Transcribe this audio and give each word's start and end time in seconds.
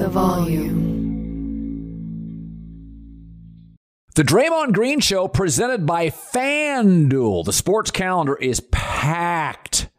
The 0.00 0.08
volume. 0.08 1.76
The 4.14 4.22
Draymond 4.22 4.72
Green 4.72 5.00
Show 5.00 5.28
presented 5.28 5.84
by 5.84 6.08
FanDuel. 6.08 7.44
The 7.44 7.52
sports 7.52 7.90
calendar 7.90 8.34
is 8.34 8.60
packed. 8.72 9.90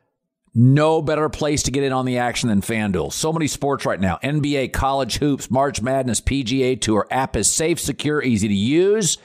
No 0.55 1.03
better 1.03 1.29
place 1.29 1.61
to 1.63 1.71
get 1.71 1.83
in 1.83 1.93
on 1.93 2.07
the 2.07 2.17
action 2.17 2.49
than 2.49 2.61
FanDuel. 2.61 3.13
So 3.13 3.31
many 3.31 3.45
sports 3.45 3.85
right 3.85 4.01
now 4.01 4.17
NBA, 4.23 4.73
college 4.73 5.19
hoops, 5.19 5.51
March 5.51 5.83
Madness, 5.83 6.19
PGA 6.19 6.81
Tour. 6.81 7.05
App 7.11 7.35
is 7.35 7.53
safe, 7.53 7.79
secure, 7.79 8.23
easy 8.23 8.47
to 8.47 8.55
use. 8.55 9.19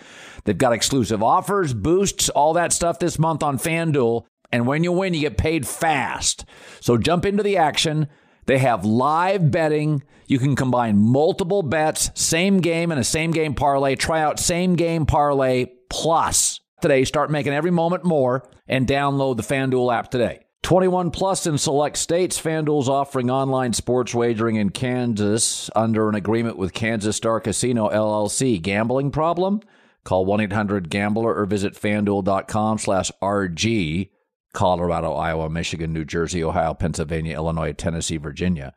They've 0.45 0.59
got 0.59 0.75
exclusive 0.75 1.23
offers, 1.23 1.73
boosts, 1.73 2.29
all 2.29 2.53
that 2.53 2.75
stuff 2.75 2.99
this 2.99 3.19
month 3.19 3.43
on 3.43 3.57
FanDuel. 3.57 4.27
And 4.53 4.67
when 4.67 4.85
you 4.85 4.93
win, 4.93 5.15
you 5.15 5.21
get 5.21 5.39
paid 5.39 5.67
fast. 5.67 6.45
So 6.81 6.99
jump 6.99 7.25
into 7.25 7.43
the 7.43 7.57
action. 7.57 8.09
They 8.47 8.59
have 8.59 8.85
live 8.85 9.51
betting. 9.51 10.03
You 10.27 10.39
can 10.39 10.57
combine 10.57 10.99
multiple 10.99 11.63
bets, 11.63 12.11
same 12.15 12.61
game 12.61 12.91
and 12.91 13.01
a 13.01 13.05
same 13.05 13.31
game 13.31 13.55
parlay. 13.55 13.97
Try 13.97 14.23
out 14.23 14.41
same 14.41 14.77
game 14.77 15.07
parlay 15.07 15.67
plus 15.89 16.61
today. 16.81 17.05
Start 17.05 17.31
making 17.31 17.53
every 17.53 17.71
moment 17.71 18.05
more 18.05 18.49
and 18.67 18.87
download 18.87 19.37
the 19.37 19.43
FanDuel 19.43 19.95
app 19.95 20.11
today. 20.11 20.41
21 20.63 21.13
plus 21.13 21.47
in 21.47 21.59
select 21.59 21.97
states. 21.97 22.41
FanDuel's 22.41 22.89
offering 22.89 23.31
online 23.31 23.73
sports 23.73 24.13
wagering 24.15 24.57
in 24.57 24.71
Kansas 24.71 25.71
under 25.77 26.09
an 26.09 26.17
agreement 26.17 26.57
with 26.57 26.73
Kansas 26.73 27.17
Star 27.17 27.39
Casino 27.39 27.89
LLC. 27.89 28.61
Gambling 28.61 29.13
problem? 29.13 29.61
Call 30.03 30.27
1-800-GAMBLER 30.27 31.35
or 31.37 31.47
visit 31.47 31.75
fanduel.com 31.75 32.79
slash 32.79 33.13
RG. 33.23 34.11
Colorado, 34.57 35.13
Iowa, 35.13 35.51
Michigan, 35.51 35.93
New 35.93 36.05
Jersey, 36.05 36.43
Ohio, 36.43 36.73
Pennsylvania, 36.73 37.37
Illinois, 37.37 37.75
Tennessee, 37.75 38.17
Virginia. 38.17 38.73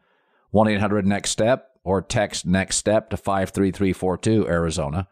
1-800-NEXT-STEP 0.53 1.65
or 1.85 2.01
text 2.01 2.45
NEXT 2.45 2.77
STEP 2.77 3.09
to 3.09 3.17
53342 3.17 4.47
Arizona. 4.47 5.07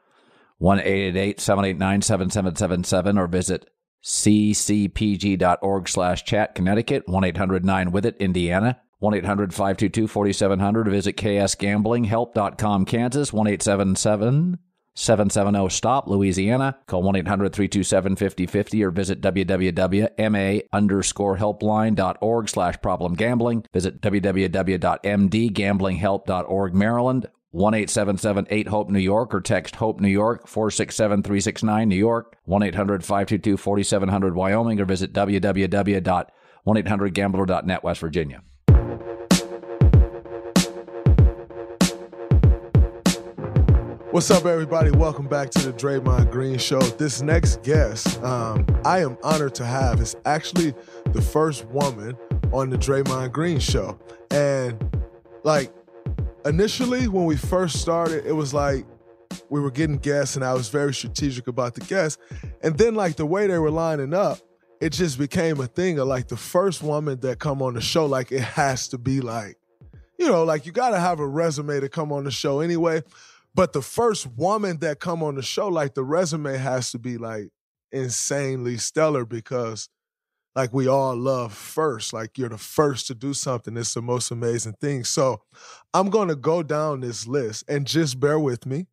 1-888-789-7777 0.61 3.17
or 3.17 3.27
visit 3.27 3.69
ccpg.org 4.03 5.87
slash 5.87 6.25
chat 6.25 6.53
Connecticut, 6.53 7.07
1-800-9-WITH-IT 7.07 8.17
Indiana, 8.17 8.81
1-800-522-4700 9.01 10.89
visit 10.89 11.15
ksgamblinghelp.com 11.15 12.85
Kansas, 12.85 13.31
1-877 13.31 14.57
770 14.97 15.69
STOP 15.69 16.07
Louisiana. 16.07 16.77
Call 16.87 17.03
1 17.03 17.17
800 17.17 17.53
327 17.53 18.15
5050 18.15 18.83
or 18.83 18.89
visit 18.91 19.21
www.ma 19.21 20.59
underscore 20.73 21.37
helpline.org 21.37 22.49
slash 22.49 22.81
problem 22.81 23.13
gambling. 23.13 23.63
Visit 23.71 24.01
www.mdgamblinghelp.org 24.01 26.73
Maryland. 26.73 27.27
1 27.51 27.73
877 27.73 28.67
Hope 28.67 28.89
New 28.89 28.99
York 28.99 29.33
or 29.33 29.39
text 29.41 29.77
Hope 29.77 30.01
New 30.01 30.09
York 30.09 30.47
467 30.47 31.23
369 31.23 31.87
New 31.87 31.95
York. 31.95 32.35
1 32.43 32.63
800 32.63 33.03
522 33.03 33.55
4700 33.55 34.35
Wyoming 34.35 34.81
or 34.81 34.85
visit 34.85 35.13
www.1800gambler.net 35.13 37.83
West 37.83 38.01
Virginia. 38.01 38.41
What's 44.17 44.31
up, 44.31 44.45
everybody? 44.45 44.89
Welcome 44.89 45.27
back 45.27 45.51
to 45.51 45.59
the 45.59 45.71
Draymond 45.71 46.31
Green 46.31 46.57
Show. 46.57 46.79
This 46.79 47.21
next 47.21 47.61
guest, 47.61 48.19
um, 48.23 48.65
I 48.83 49.01
am 49.01 49.15
honored 49.21 49.53
to 49.53 49.63
have, 49.63 50.01
is 50.01 50.15
actually 50.25 50.73
the 51.13 51.21
first 51.21 51.65
woman 51.65 52.17
on 52.51 52.71
the 52.71 52.79
Draymond 52.79 53.31
Green 53.31 53.59
Show. 53.59 53.99
And 54.31 54.83
like 55.43 55.71
initially, 56.45 57.07
when 57.07 57.25
we 57.25 57.37
first 57.37 57.79
started, 57.79 58.25
it 58.25 58.31
was 58.31 58.55
like 58.55 58.87
we 59.51 59.61
were 59.61 59.69
getting 59.69 59.97
guests, 59.97 60.35
and 60.35 60.43
I 60.43 60.55
was 60.55 60.69
very 60.69 60.95
strategic 60.95 61.47
about 61.47 61.75
the 61.75 61.81
guests. 61.81 62.17
And 62.63 62.75
then, 62.75 62.95
like 62.95 63.17
the 63.17 63.25
way 63.27 63.45
they 63.45 63.59
were 63.59 63.69
lining 63.69 64.15
up, 64.15 64.39
it 64.81 64.93
just 64.93 65.19
became 65.19 65.59
a 65.59 65.67
thing 65.67 65.99
of 65.99 66.07
like 66.07 66.27
the 66.27 66.37
first 66.37 66.81
woman 66.81 67.19
that 67.19 67.37
come 67.37 67.61
on 67.61 67.75
the 67.75 67.81
show, 67.81 68.07
like 68.07 68.31
it 68.31 68.41
has 68.41 68.87
to 68.87 68.97
be 68.97 69.21
like, 69.21 69.59
you 70.17 70.27
know, 70.27 70.43
like 70.43 70.65
you 70.65 70.71
got 70.71 70.89
to 70.89 70.99
have 70.99 71.19
a 71.19 71.27
resume 71.27 71.79
to 71.81 71.87
come 71.87 72.11
on 72.11 72.23
the 72.23 72.31
show 72.31 72.61
anyway. 72.61 73.03
But 73.57 73.73
the 73.73 73.81
first 73.81 74.27
woman 74.27 74.77
that 74.81 74.99
come 74.99 75.23
on 75.23 75.33
the 75.33 75.41
show, 75.41 75.67
like 75.67 75.95
the 75.95 76.03
resume 76.03 76.55
has 76.57 76.91
to 76.91 76.99
be 76.99 77.17
like 77.17 77.49
insanely 77.91 78.77
stellar 78.77 79.25
because 79.25 79.89
like 80.55 80.71
we 80.73 80.87
all 80.87 81.15
love 81.15 81.53
first. 81.53 82.13
Like 82.13 82.37
you're 82.37 82.49
the 82.49 82.59
first 82.59 83.07
to 83.07 83.15
do 83.15 83.33
something. 83.33 83.75
It's 83.75 83.95
the 83.95 84.01
most 84.03 84.29
amazing 84.29 84.75
thing. 84.79 85.03
So 85.05 85.41
I'm 85.91 86.11
gonna 86.11 86.35
go 86.35 86.61
down 86.61 86.99
this 86.99 87.25
list 87.25 87.63
and 87.67 87.87
just 87.87 88.19
bear 88.19 88.37
with 88.39 88.67
me. 88.67 88.85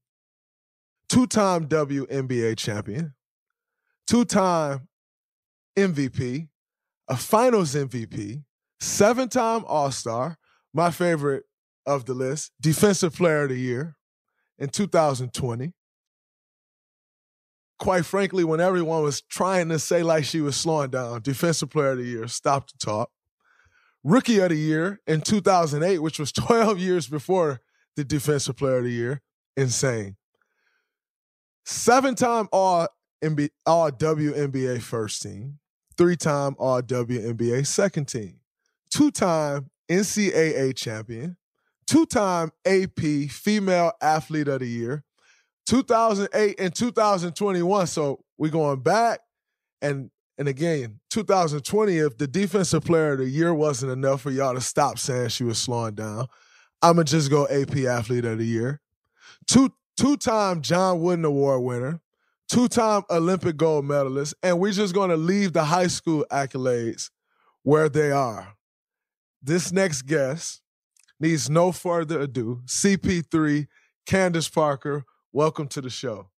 Two-time 1.11 1.69
WNBA 1.69 2.57
champion, 2.57 3.13
two-time 4.07 4.89
MVP, 5.77 6.49
a 7.09 7.17
finals 7.19 7.75
MVP, 7.75 8.43
seven-time 8.81 9.67
All-Star, 9.67 10.39
my 10.73 10.91
favorite 10.91 11.45
of 11.85 12.07
the 12.07 12.15
list, 12.15 12.53
defensive 12.63 13.15
player 13.15 13.43
of 13.43 13.51
the 13.51 13.59
year, 13.59 13.97
in 14.59 14.69
2020. 14.69 15.73
Quite 17.79 18.07
frankly, 18.07 18.45
when 18.45 18.61
everyone 18.61 19.03
was 19.03 19.21
trying 19.21 19.69
to 19.69 19.79
say 19.79 20.03
like 20.03 20.25
she 20.25 20.41
was 20.41 20.57
slowing 20.57 20.91
down, 20.91 21.23
Defensive 21.23 21.71
Player 21.71 21.93
of 21.93 21.99
the 21.99 22.05
Year, 22.05 22.29
stop 22.29 22.71
the 22.71 22.79
talk. 22.79 23.11
Rookie 24.05 24.39
of 24.39 24.51
the 24.51 24.57
Year 24.57 25.01
in 25.07 25.23
2008, 25.23 25.99
which 25.99 26.19
was 26.19 26.31
12 26.33 26.79
years 26.79 27.09
before 27.09 27.61
the 27.97 28.05
Defensive 28.05 28.57
Player 28.57 28.79
of 28.79 28.85
the 28.85 28.91
Year, 28.91 29.23
insane. 29.57 30.17
Seven 31.65 32.15
time 32.15 32.49
All, 32.53 32.89
all 33.67 33.91
WNBA 33.91 34.83
first 34.83 35.23
team, 35.23 35.59
three 35.97 36.17
time 36.17 36.55
All 36.59 36.83
WNBA 36.83 37.67
second 37.67 38.07
team, 38.07 38.41
two 38.91 39.11
time 39.11 39.71
NCAA 39.91 40.77
champion, 40.77 41.37
two 41.87 42.07
time 42.07 42.51
AP 42.65 43.31
Female 43.31 43.93
Athlete 44.01 44.49
of 44.49 44.61
the 44.61 44.67
Year, 44.67 45.05
2008 45.67 46.61
and 46.61 46.75
2021. 46.75 47.87
So 47.87 48.25
we're 48.39 48.51
going 48.51 48.81
back. 48.81 49.21
And, 49.83 50.11
and 50.39 50.49
again, 50.49 51.01
2020, 51.11 51.99
if 51.99 52.19
the 52.19 52.27
Defensive 52.27 52.85
Player 52.85 53.13
of 53.13 53.19
the 53.19 53.29
Year 53.29 53.55
wasn't 53.55 53.93
enough 53.93 54.23
for 54.23 54.31
y'all 54.31 54.55
to 54.55 54.61
stop 54.61 54.99
saying 54.99 55.29
she 55.29 55.45
was 55.45 55.59
slowing 55.59 55.95
down, 55.95 56.27
I'm 56.83 56.95
going 56.95 57.07
to 57.07 57.11
just 57.11 57.31
go 57.31 57.47
AP 57.49 57.77
Athlete 57.77 58.25
of 58.25 58.39
the 58.39 58.45
Year. 58.45 58.81
Two, 59.47 59.73
two-time 59.97 60.61
John 60.61 61.01
Wooden 61.01 61.25
Award 61.25 61.63
winner, 61.63 62.01
two-time 62.49 63.03
Olympic 63.11 63.57
gold 63.57 63.85
medalist, 63.85 64.35
and 64.43 64.59
we're 64.59 64.73
just 64.73 64.95
to 65.11 65.17
leave 65.17 65.53
the 65.53 65.65
high 65.65 65.87
school 65.87 66.27
accolades 66.31 67.11
where 67.63 67.89
they 67.89 68.11
are. 68.11 68.55
This 69.43 69.73
next 69.73 70.03
guest 70.03 70.63
needs 71.21 71.49
no 71.49 71.73
further 71.73 72.21
ado. 72.21 72.63
CP3, 72.67 73.67
Candace 74.07 74.49
Parker, 74.49 75.05
welcome 75.33 75.69
to 75.69 75.81
the 75.81 75.91
show. 75.91 76.31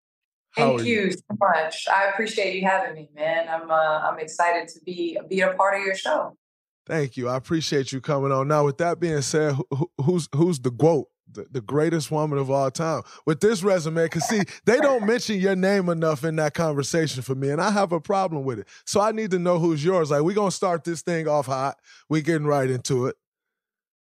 How 0.51 0.77
Thank 0.77 0.87
you, 0.87 1.01
you, 1.01 1.11
so 1.11 1.37
much. 1.39 1.85
I 1.91 2.09
appreciate 2.09 2.55
you 2.55 2.65
having 2.65 2.95
me, 2.95 3.09
man. 3.13 3.47
I'm 3.49 3.69
uh, 3.69 3.75
I'm 3.75 4.19
excited 4.19 4.69
to 4.69 4.79
be 4.85 5.19
be 5.29 5.41
a 5.41 5.53
part 5.53 5.77
of 5.77 5.85
your 5.85 5.95
show. 5.95 6.37
Thank 6.85 7.17
you. 7.17 7.27
I 7.27 7.35
appreciate 7.35 7.91
you 7.91 7.99
coming 7.99 8.31
on. 8.31 8.47
Now, 8.47 8.63
with 8.63 8.77
that 8.77 8.99
being 8.99 9.21
said, 9.21 9.55
who, 9.71 9.91
who's 10.01 10.29
who's 10.33 10.59
the 10.59 10.71
GOAT, 10.71 11.07
the, 11.29 11.45
the 11.51 11.59
greatest 11.59 12.09
woman 12.09 12.37
of 12.37 12.49
all 12.49 12.71
time? 12.71 13.01
With 13.25 13.41
this 13.41 13.63
resume, 13.63 14.05
because 14.05 14.25
see, 14.29 14.43
they 14.65 14.77
don't 14.77 15.05
mention 15.07 15.39
your 15.39 15.57
name 15.57 15.89
enough 15.89 16.23
in 16.23 16.37
that 16.37 16.53
conversation 16.53 17.21
for 17.21 17.35
me, 17.35 17.49
and 17.49 17.59
I 17.59 17.71
have 17.71 17.91
a 17.91 17.99
problem 17.99 18.45
with 18.45 18.59
it. 18.59 18.67
So 18.85 19.01
I 19.01 19.11
need 19.11 19.31
to 19.31 19.39
know 19.39 19.59
who's 19.59 19.83
yours. 19.83 20.11
Like, 20.11 20.21
we're 20.21 20.35
gonna 20.35 20.51
start 20.51 20.85
this 20.85 21.01
thing 21.01 21.27
off 21.27 21.47
hot. 21.47 21.79
We 22.07 22.21
getting 22.21 22.47
right 22.47 22.69
into 22.69 23.07
it. 23.07 23.15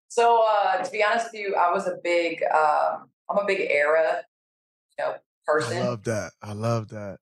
So 0.07 0.43
uh, 0.47 0.83
to 0.83 0.91
be 0.91 1.03
honest 1.03 1.27
with 1.31 1.41
you, 1.41 1.55
I 1.55 1.71
was 1.71 1.87
a 1.87 1.97
big 2.03 2.41
um, 2.43 3.09
I'm 3.29 3.37
a 3.37 3.45
big 3.45 3.69
era, 3.69 4.21
you 4.97 5.05
know, 5.05 5.15
person. 5.45 5.77
I 5.77 5.85
love 5.85 6.03
that. 6.03 6.31
I 6.41 6.53
love 6.53 6.89
that. 6.89 7.17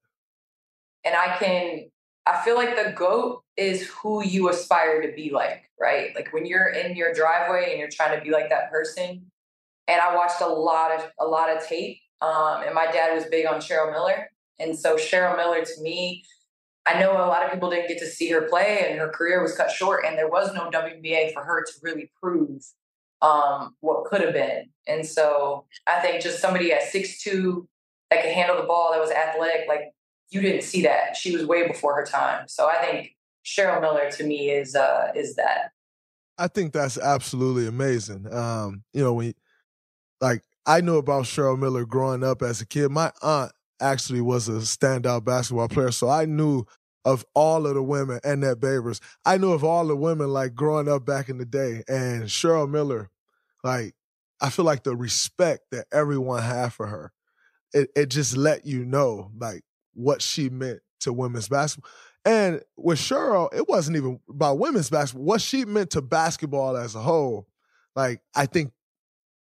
And 1.06 1.15
I 1.15 1.38
can 1.38 1.85
I 2.25 2.44
feel 2.44 2.56
like 2.56 2.75
the 2.75 2.94
goat 2.94 3.44
is 3.57 3.88
who 3.88 4.24
you 4.24 4.50
aspire 4.50 5.01
to 5.01 5.13
be 5.13 5.31
like, 5.31 5.69
right? 5.80 6.15
Like 6.15 6.31
when 6.31 6.45
you're 6.45 6.69
in 6.69 6.95
your 6.95 7.13
driveway 7.13 7.71
and 7.71 7.80
you're 7.80 7.89
trying 7.89 8.18
to 8.18 8.24
be 8.24 8.31
like 8.31 8.50
that 8.50 8.71
person. 8.71 9.25
And 9.88 10.01
I 10.01 10.15
watched 10.15 10.41
a 10.41 10.47
lot 10.47 10.91
of 10.91 11.12
a 11.19 11.25
lot 11.25 11.56
of 11.56 11.65
tape. 11.65 12.00
Um, 12.21 12.63
and 12.65 12.74
my 12.74 12.86
dad 12.86 13.13
was 13.13 13.25
big 13.25 13.45
on 13.45 13.56
Cheryl 13.56 13.91
Miller. 13.91 14.29
And 14.59 14.77
so 14.77 14.95
Cheryl 14.95 15.36
Miller 15.36 15.65
to 15.65 15.81
me, 15.81 16.24
I 16.85 17.00
know 17.00 17.13
a 17.13 17.27
lot 17.27 17.45
of 17.45 17.51
people 17.51 17.69
didn't 17.69 17.88
get 17.88 18.00
to 18.00 18.06
see 18.06 18.30
her 18.30 18.41
play 18.41 18.88
and 18.89 19.00
her 19.00 19.09
career 19.09 19.41
was 19.41 19.56
cut 19.56 19.71
short 19.71 20.06
and 20.06 20.18
there 20.18 20.27
was 20.27 20.53
no 20.53 20.69
WNBA 20.69 21.33
for 21.33 21.44
her 21.44 21.63
to 21.63 21.71
really 21.81 22.12
prove 22.21 22.62
um, 23.21 23.75
what 23.80 24.06
could 24.06 24.21
have 24.21 24.33
been. 24.33 24.65
And 24.88 25.06
so 25.06 25.65
I 25.88 26.01
think 26.01 26.21
just 26.21 26.41
somebody 26.41 26.74
at 26.74 26.83
six 26.83 27.21
two 27.24 27.68
that 28.12 28.21
could 28.21 28.33
handle 28.33 28.57
the 28.57 28.68
ball, 28.68 28.91
that 28.91 29.00
was 29.00 29.12
athletic, 29.12 29.68
like 29.68 29.94
you 30.30 30.41
didn't 30.41 30.63
see 30.63 30.81
that. 30.83 31.15
She 31.15 31.35
was 31.35 31.45
way 31.45 31.68
before 31.68 31.95
her 31.95 32.06
time. 32.06 32.47
So 32.47 32.68
I 32.68 32.83
think 32.83 33.15
Cheryl 33.45 33.79
Miller 33.79 34.12
to 34.12 34.24
me 34.25 34.50
is 34.50 34.75
uh 34.75 35.12
is 35.15 35.36
that. 35.36 35.71
I 36.38 36.47
think 36.47 36.74
that's 36.74 36.97
absolutely 36.97 37.68
amazing. 37.68 38.31
Um, 38.33 38.83
you 38.91 39.03
know, 39.03 39.13
when 39.13 39.33
like 40.19 40.41
I 40.65 40.81
knew 40.81 40.97
about 40.97 41.25
Cheryl 41.25 41.57
Miller 41.57 41.86
growing 41.86 42.24
up 42.24 42.41
as 42.41 42.62
a 42.62 42.65
kid. 42.65 42.91
My 42.91 43.12
aunt 43.21 43.51
actually 43.83 44.21
was 44.21 44.47
a 44.47 44.53
standout 44.53 45.25
basketball 45.25 45.68
player, 45.68 45.91
so 45.91 46.09
I 46.09 46.25
knew 46.25 46.65
of 47.06 47.25
all 47.35 47.68
of 47.68 47.75
the 47.75 47.83
women 47.83 48.19
Annette 48.24 48.59
Babers. 48.59 49.01
I 49.25 49.38
knew 49.38 49.51
of 49.51 49.63
all 49.63 49.85
the 49.85 49.95
women 49.95 50.30
like 50.30 50.56
growing 50.56 50.88
up 50.88 51.06
back 51.06 51.30
in 51.30 51.38
the 51.38 51.45
day, 51.45 51.83
and 51.88 52.24
Cheryl 52.24 52.69
Miller, 52.69 53.09
like 53.63 53.94
I 54.41 54.50
feel 54.50 54.65
like 54.65 54.83
the 54.83 54.95
respect 54.95 55.63
that 55.71 55.85
everyone 55.91 56.41
had 56.41 56.74
for 56.74 56.88
her, 56.88 57.12
it 57.74 57.89
it 57.95 58.06
just 58.07 58.38
let 58.38 58.65
you 58.65 58.85
know 58.85 59.31
like 59.38 59.63
what 59.94 60.21
she 60.21 60.50
meant 60.50 60.79
to 61.01 61.13
women's 61.13 61.50
basketball. 61.50 61.91
And 62.25 62.62
with 62.77 63.00
Cheryl, 63.00 63.53
it 63.53 63.68
wasn't 63.68 63.97
even 63.97 64.19
about 64.29 64.59
women's 64.59 64.89
basketball. 64.89 65.25
What 65.25 65.41
she 65.41 65.65
meant 65.65 65.91
to 65.91 66.01
basketball 66.01 66.77
as 66.77 66.95
a 66.95 67.00
whole, 67.00 67.47
like 67.95 68.21
I 68.33 68.45
think 68.45 68.71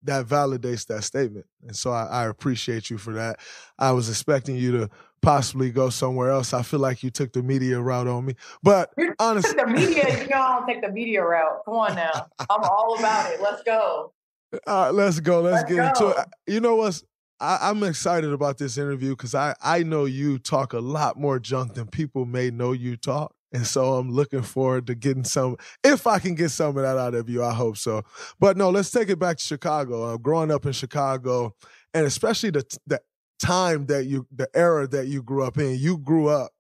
that 0.06 0.26
validates 0.26 0.86
that 0.88 1.04
statement. 1.04 1.46
And 1.64 1.76
so 1.76 1.92
I, 1.92 2.06
I, 2.06 2.26
appreciate 2.26 2.90
you 2.90 2.98
for 2.98 3.14
that. 3.14 3.40
I 3.78 3.92
was 3.92 4.10
expecting 4.10 4.56
you 4.56 4.72
to 4.74 4.90
possibly 5.22 5.72
go 5.72 5.90
somewhere 5.90 6.32
else. 6.32 6.54
I 6.54 6.62
feel 6.62 6.80
like 6.80 7.04
you 7.04 7.10
took 7.10 7.34
the 7.34 7.44
media 7.44 7.80
route 7.80 8.08
on 8.08 8.26
me. 8.26 8.36
But 8.64 8.94
honestly, 9.20 9.56
the 9.56 9.68
media, 9.68 10.22
you 10.22 10.30
know, 10.30 10.42
I 10.42 10.60
don't 10.60 10.68
take 10.68 10.82
the 10.82 10.92
media 10.92 11.24
route. 11.24 11.62
Come 11.66 11.76
on 11.76 11.96
now. 11.96 12.28
I'm 12.40 12.64
all 12.64 12.96
about 12.98 13.32
it. 13.32 13.42
Let's 13.42 13.64
go. 13.64 14.12
All 14.68 14.86
right, 14.86 14.94
let's 14.94 15.20
go. 15.20 15.42
Let's, 15.42 15.64
let's 15.64 15.70
get 15.70 16.00
go. 16.00 16.08
into 16.08 16.22
it. 16.22 16.28
You 16.48 16.62
know 16.62 16.76
what's 16.76 17.04
I, 17.40 17.70
am 17.70 17.84
excited 17.84 18.32
about 18.32 18.58
this 18.58 18.78
interview 18.78 19.12
because 19.12 19.36
I, 19.36 19.56
I 19.62 19.84
know 19.84 20.06
you 20.06 20.40
talk 20.40 20.74
a 20.74 20.80
lot 20.80 21.20
more 21.20 21.40
junk 21.40 21.74
than 21.74 21.88
people 21.88 22.26
may 22.26 22.50
know 22.50 22.72
you 22.72 22.96
talk. 22.96 23.35
And 23.54 23.66
so 23.66 23.96
I'm 23.96 24.12
looking 24.12 24.42
forward 24.42 24.88
to 24.88 24.96
getting 24.96 25.24
some, 25.24 25.58
if 25.84 26.08
I 26.08 26.20
can 26.20 26.36
get 26.36 26.50
some 26.50 26.76
of 26.78 26.84
that 26.84 26.98
out 26.98 27.14
of 27.14 27.30
you, 27.30 27.44
I 27.44 27.54
hope 27.54 27.78
so. 27.78 28.04
But 28.40 28.58
no, 28.58 28.70
let's 28.70 28.92
take 28.92 29.10
it 29.10 29.20
back 29.20 29.38
to 29.38 29.44
Chicago. 29.44 30.04
Uh, 30.04 30.18
growing 30.18 30.52
up 30.52 30.66
in 30.66 30.74
Chicago, 30.74 31.56
and 31.94 32.06
especially 32.06 32.50
the, 32.50 32.66
the 32.86 33.00
time 33.40 33.86
that 33.86 34.06
you, 34.06 34.28
the 34.36 34.50
era 34.54 34.88
that 34.88 35.08
you 35.08 35.24
grew 35.24 35.44
up 35.44 35.58
in, 35.58 35.78
you 35.80 35.98
grew 35.98 36.28
up 36.28 36.52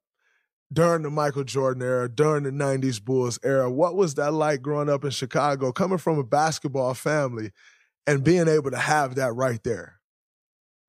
during 0.71 1.03
the 1.03 1.09
Michael 1.09 1.43
Jordan 1.43 1.83
era, 1.83 2.07
during 2.09 2.43
the 2.43 2.51
90s 2.51 3.03
Bulls 3.03 3.39
era. 3.43 3.69
What 3.69 3.95
was 3.95 4.15
that 4.15 4.33
like 4.33 4.61
growing 4.61 4.89
up 4.89 5.03
in 5.03 5.11
Chicago, 5.11 5.71
coming 5.71 5.97
from 5.97 6.17
a 6.17 6.23
basketball 6.23 6.93
family 6.93 7.51
and 8.07 8.23
being 8.23 8.47
able 8.47 8.71
to 8.71 8.77
have 8.77 9.15
that 9.15 9.33
right 9.33 9.61
there? 9.63 9.99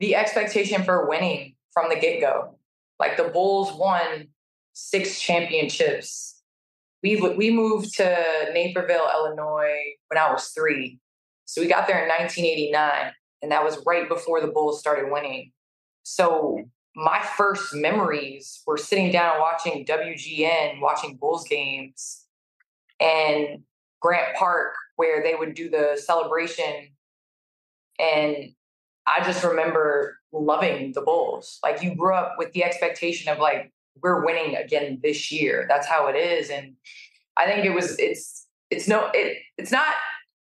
the 0.01 0.15
expectation 0.15 0.83
for 0.83 1.09
winning 1.09 1.55
from 1.73 1.89
the 1.89 1.97
get 1.97 2.21
go. 2.21 2.59
Like 2.99 3.17
the 3.17 3.25
Bulls 3.25 3.73
won 3.73 4.29
six 4.77 5.19
championships. 5.19 6.43
We 7.03 7.17
we 7.17 7.51
moved 7.51 7.95
to 7.97 8.51
Naperville, 8.53 9.09
Illinois 9.13 9.95
when 10.09 10.19
I 10.19 10.31
was 10.31 10.49
three. 10.49 11.01
So 11.47 11.63
we 11.63 11.67
got 11.67 11.87
there 11.87 12.03
in 12.03 12.09
1989, 12.09 13.13
and 13.41 13.53
that 13.53 13.65
was 13.65 13.83
right 13.87 14.07
before 14.09 14.41
the 14.41 14.49
Bulls 14.49 14.79
started 14.79 15.11
winning. 15.11 15.53
So 16.03 16.65
my 16.95 17.23
first 17.23 17.75
memories 17.75 18.63
were 18.67 18.77
sitting 18.77 19.11
down 19.11 19.41
watching 19.41 19.87
WGN, 19.87 20.81
watching 20.81 21.17
Bulls 21.17 21.47
games, 21.49 22.27
and 23.01 23.63
Grant 24.01 24.37
Park, 24.37 24.75
where 24.97 25.23
they 25.23 25.35
would 25.35 25.55
do 25.55 25.71
the 25.71 25.99
celebration. 26.03 26.89
And 27.99 28.53
I 29.07 29.25
just 29.25 29.43
remember 29.43 30.19
loving 30.33 30.93
the 30.93 31.01
Bulls. 31.01 31.61
Like 31.63 31.83
you 31.83 31.95
grew 31.95 32.15
up 32.15 32.35
with 32.37 32.53
the 32.53 32.65
expectation 32.65 33.33
of 33.33 33.39
like 33.39 33.73
we're 34.03 34.25
winning 34.25 34.57
again 34.57 35.01
this 35.03 35.31
year. 35.33 35.67
That's 35.69 35.87
how 35.87 36.09
it 36.09 36.17
is, 36.17 36.51
and 36.51 36.75
I 37.37 37.47
think 37.47 37.65
it 37.65 37.71
was. 37.71 37.99
It's 37.99 38.47
it's 38.71 38.89
no 38.89 39.11
it 39.15 39.39
it's 39.59 39.73
not 39.73 39.95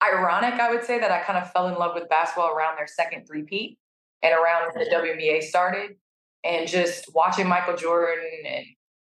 ironic. 0.03 0.55
I 0.55 0.71
would 0.71 0.83
say 0.83 0.99
that 0.99 1.11
I 1.11 1.21
kind 1.21 1.37
of 1.37 1.51
fell 1.51 1.67
in 1.67 1.75
love 1.75 1.91
with 1.95 2.09
basketball 2.09 2.53
around 2.55 2.77
their 2.77 2.87
second 2.87 3.25
three-peat 3.25 3.77
and 4.23 4.33
around 4.33 4.71
when 4.73 4.83
the 4.83 4.89
mm-hmm. 4.89 5.19
WNBA 5.19 5.43
started, 5.43 5.91
and 6.43 6.67
just 6.67 7.13
watching 7.13 7.47
Michael 7.47 7.75
Jordan 7.75 8.25
and 8.47 8.65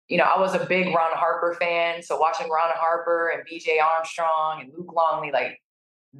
you 0.08 0.18
know, 0.18 0.24
I 0.24 0.40
was 0.40 0.54
a 0.54 0.66
big 0.66 0.88
Ron 0.88 1.12
Harper 1.14 1.56
fan. 1.60 2.04
So 2.04 2.20
watching 2.20 2.48
Ron 2.50 2.72
Harper 2.76 3.30
and 3.30 3.44
BJ 3.48 3.82
Armstrong 3.84 4.62
and 4.62 4.72
Luke 4.78 4.94
Longley, 4.94 5.32
like 5.32 5.60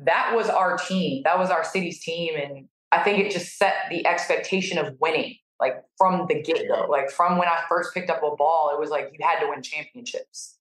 that 0.04 0.34
was 0.36 0.50
our 0.50 0.78
team. 0.78 1.22
That 1.24 1.38
was 1.38 1.50
our 1.50 1.64
city's 1.64 2.04
team. 2.04 2.34
And 2.36 2.68
I 2.92 3.04
think 3.04 3.20
it 3.20 3.32
just 3.32 3.58
set 3.58 3.76
the 3.90 4.06
expectation 4.08 4.78
of 4.78 4.96
winning, 5.00 5.36
like 5.60 5.84
from 5.98 6.26
the 6.28 6.42
get 6.42 6.68
go. 6.68 6.88
Like 6.90 7.10
from 7.10 7.38
when 7.38 7.48
I 7.48 7.62
first 7.70 7.94
picked 7.94 8.10
up 8.10 8.24
a 8.24 8.36
ball, 8.36 8.72
it 8.74 8.80
was 8.80 8.90
like 8.90 9.12
you 9.18 9.26
had 9.26 9.40
to 9.40 9.50
win 9.50 9.62
championships. 9.62 10.58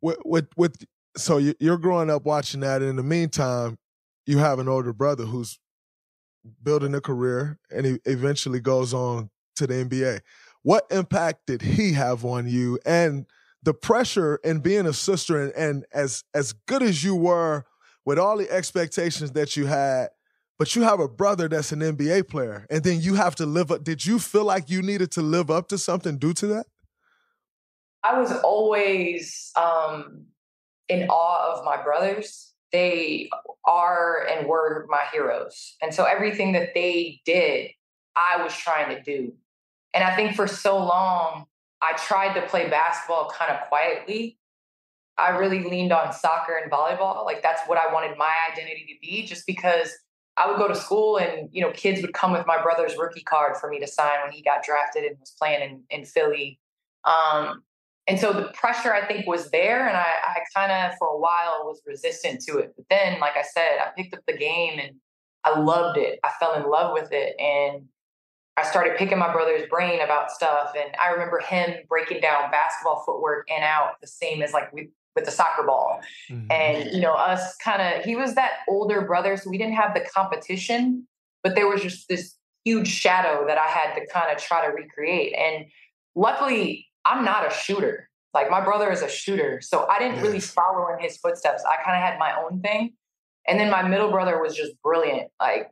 With 0.00 0.18
with, 0.24 0.48
with 0.56 0.76
so 1.16 1.38
you're 1.60 1.78
growing 1.78 2.10
up 2.10 2.24
watching 2.24 2.60
that. 2.60 2.82
And 2.82 2.90
in 2.90 2.96
the 2.96 3.02
meantime, 3.02 3.78
you 4.26 4.38
have 4.38 4.58
an 4.58 4.68
older 4.68 4.92
brother 4.92 5.24
who's 5.24 5.58
building 6.62 6.94
a 6.94 7.00
career, 7.00 7.58
and 7.70 7.86
he 7.86 7.98
eventually 8.04 8.60
goes 8.60 8.94
on 8.94 9.30
to 9.56 9.66
the 9.66 9.74
NBA. 9.74 10.20
What 10.62 10.86
impact 10.90 11.46
did 11.46 11.62
he 11.62 11.92
have 11.92 12.24
on 12.24 12.48
you, 12.48 12.78
and 12.84 13.26
the 13.62 13.74
pressure 13.74 14.40
and 14.44 14.62
being 14.62 14.86
a 14.86 14.92
sister, 14.92 15.42
and, 15.42 15.52
and 15.54 15.86
as 15.92 16.24
as 16.34 16.52
good 16.52 16.82
as 16.82 17.04
you 17.04 17.14
were 17.14 17.64
with 18.04 18.18
all 18.18 18.36
the 18.36 18.50
expectations 18.50 19.32
that 19.32 19.56
you 19.56 19.66
had 19.66 20.08
but 20.58 20.74
you 20.74 20.82
have 20.82 21.00
a 21.00 21.08
brother 21.08 21.48
that's 21.48 21.72
an 21.72 21.80
NBA 21.80 22.28
player, 22.28 22.66
and 22.70 22.82
then 22.82 23.00
you 23.00 23.14
have 23.14 23.34
to 23.36 23.46
live 23.46 23.70
up. 23.70 23.84
Did 23.84 24.06
you 24.06 24.18
feel 24.18 24.44
like 24.44 24.70
you 24.70 24.82
needed 24.82 25.10
to 25.12 25.22
live 25.22 25.50
up 25.50 25.68
to 25.68 25.78
something 25.78 26.18
due 26.18 26.32
to 26.34 26.46
that? 26.48 26.66
I 28.02 28.18
was 28.20 28.32
always 28.32 29.50
um, 29.56 30.26
in 30.88 31.08
awe 31.08 31.58
of 31.58 31.64
my 31.64 31.82
brothers. 31.82 32.52
They 32.72 33.28
are 33.64 34.26
and 34.30 34.46
were 34.46 34.86
my 34.88 35.02
heroes. 35.12 35.76
And 35.82 35.92
so 35.92 36.04
everything 36.04 36.52
that 36.52 36.74
they 36.74 37.20
did, 37.24 37.70
I 38.14 38.42
was 38.42 38.56
trying 38.56 38.94
to 38.94 39.02
do. 39.02 39.32
And 39.92 40.04
I 40.04 40.14
think 40.14 40.36
for 40.36 40.46
so 40.46 40.78
long, 40.78 41.46
I 41.82 41.94
tried 41.94 42.38
to 42.40 42.46
play 42.46 42.68
basketball 42.68 43.30
kind 43.30 43.52
of 43.52 43.68
quietly. 43.68 44.38
I 45.18 45.30
really 45.30 45.64
leaned 45.64 45.92
on 45.92 46.12
soccer 46.12 46.60
and 46.62 46.70
volleyball. 46.70 47.24
Like 47.24 47.42
that's 47.42 47.62
what 47.66 47.78
I 47.78 47.92
wanted 47.92 48.18
my 48.18 48.32
identity 48.52 48.86
to 48.86 49.06
be, 49.06 49.26
just 49.26 49.46
because 49.46 49.92
I 50.36 50.50
would 50.50 50.58
go 50.58 50.68
to 50.68 50.74
school 50.74 51.18
and, 51.18 51.48
you 51.52 51.62
know, 51.62 51.70
kids 51.72 52.02
would 52.02 52.12
come 52.12 52.32
with 52.32 52.46
my 52.46 52.60
brother's 52.62 52.96
rookie 52.96 53.22
card 53.22 53.56
for 53.56 53.70
me 53.70 53.78
to 53.80 53.86
sign 53.86 54.20
when 54.22 54.32
he 54.32 54.42
got 54.42 54.62
drafted 54.62 55.04
and 55.04 55.18
was 55.18 55.34
playing 55.38 55.62
in, 55.62 55.98
in 55.98 56.04
Philly. 56.04 56.58
Um, 57.04 57.62
and 58.06 58.20
so 58.20 58.32
the 58.32 58.52
pressure 58.54 58.92
I 58.92 59.06
think 59.06 59.26
was 59.26 59.50
there 59.50 59.88
and 59.88 59.96
I, 59.96 60.06
I 60.22 60.38
kind 60.54 60.70
of 60.70 60.96
for 60.98 61.08
a 61.08 61.18
while 61.18 61.62
was 61.64 61.80
resistant 61.86 62.40
to 62.42 62.58
it. 62.58 62.74
But 62.76 62.86
then, 62.90 63.18
like 63.18 63.36
I 63.36 63.42
said, 63.42 63.78
I 63.80 63.90
picked 63.96 64.14
up 64.14 64.20
the 64.26 64.36
game 64.36 64.78
and 64.78 64.96
I 65.44 65.58
loved 65.58 65.98
it. 65.98 66.20
I 66.22 66.30
fell 66.38 66.54
in 66.54 66.70
love 66.70 66.92
with 66.92 67.08
it. 67.12 67.34
And 67.40 67.84
I 68.56 68.62
started 68.62 68.96
picking 68.96 69.18
my 69.18 69.32
brother's 69.32 69.68
brain 69.68 70.00
about 70.00 70.30
stuff. 70.30 70.72
And 70.76 70.94
I 71.02 71.10
remember 71.10 71.40
him 71.40 71.78
breaking 71.88 72.20
down 72.20 72.50
basketball 72.50 73.02
footwork 73.04 73.48
and 73.50 73.64
out 73.64 74.00
the 74.00 74.06
same 74.06 74.42
as 74.42 74.52
like 74.52 74.72
we 74.72 74.90
with 75.16 75.24
the 75.24 75.32
soccer 75.32 75.64
ball. 75.64 76.00
Mm-hmm. 76.30 76.52
And, 76.52 76.92
you 76.92 77.00
know, 77.00 77.14
us 77.14 77.56
kind 77.56 77.82
of, 77.82 78.04
he 78.04 78.14
was 78.14 78.34
that 78.34 78.58
older 78.68 79.00
brother. 79.00 79.36
So 79.36 79.50
we 79.50 79.58
didn't 79.58 79.74
have 79.74 79.94
the 79.94 80.00
competition, 80.00 81.08
but 81.42 81.56
there 81.56 81.66
was 81.66 81.82
just 81.82 82.08
this 82.08 82.36
huge 82.64 82.88
shadow 82.88 83.46
that 83.46 83.58
I 83.58 83.66
had 83.66 83.94
to 83.94 84.06
kind 84.12 84.30
of 84.30 84.40
try 84.40 84.66
to 84.66 84.72
recreate. 84.72 85.34
And 85.36 85.66
luckily, 86.14 86.86
I'm 87.04 87.24
not 87.24 87.50
a 87.50 87.54
shooter. 87.54 88.08
Like 88.34 88.50
my 88.50 88.60
brother 88.60 88.92
is 88.92 89.02
a 89.02 89.08
shooter. 89.08 89.60
So 89.62 89.86
I 89.86 89.98
didn't 89.98 90.16
yes. 90.16 90.24
really 90.24 90.40
follow 90.40 90.86
in 90.94 91.02
his 91.02 91.16
footsteps. 91.16 91.64
I 91.64 91.82
kind 91.82 91.96
of 91.96 92.02
had 92.02 92.18
my 92.18 92.36
own 92.38 92.60
thing. 92.60 92.92
And 93.48 93.58
then 93.58 93.70
my 93.70 93.82
middle 93.82 94.10
brother 94.10 94.40
was 94.40 94.54
just 94.54 94.72
brilliant. 94.82 95.30
Like 95.40 95.70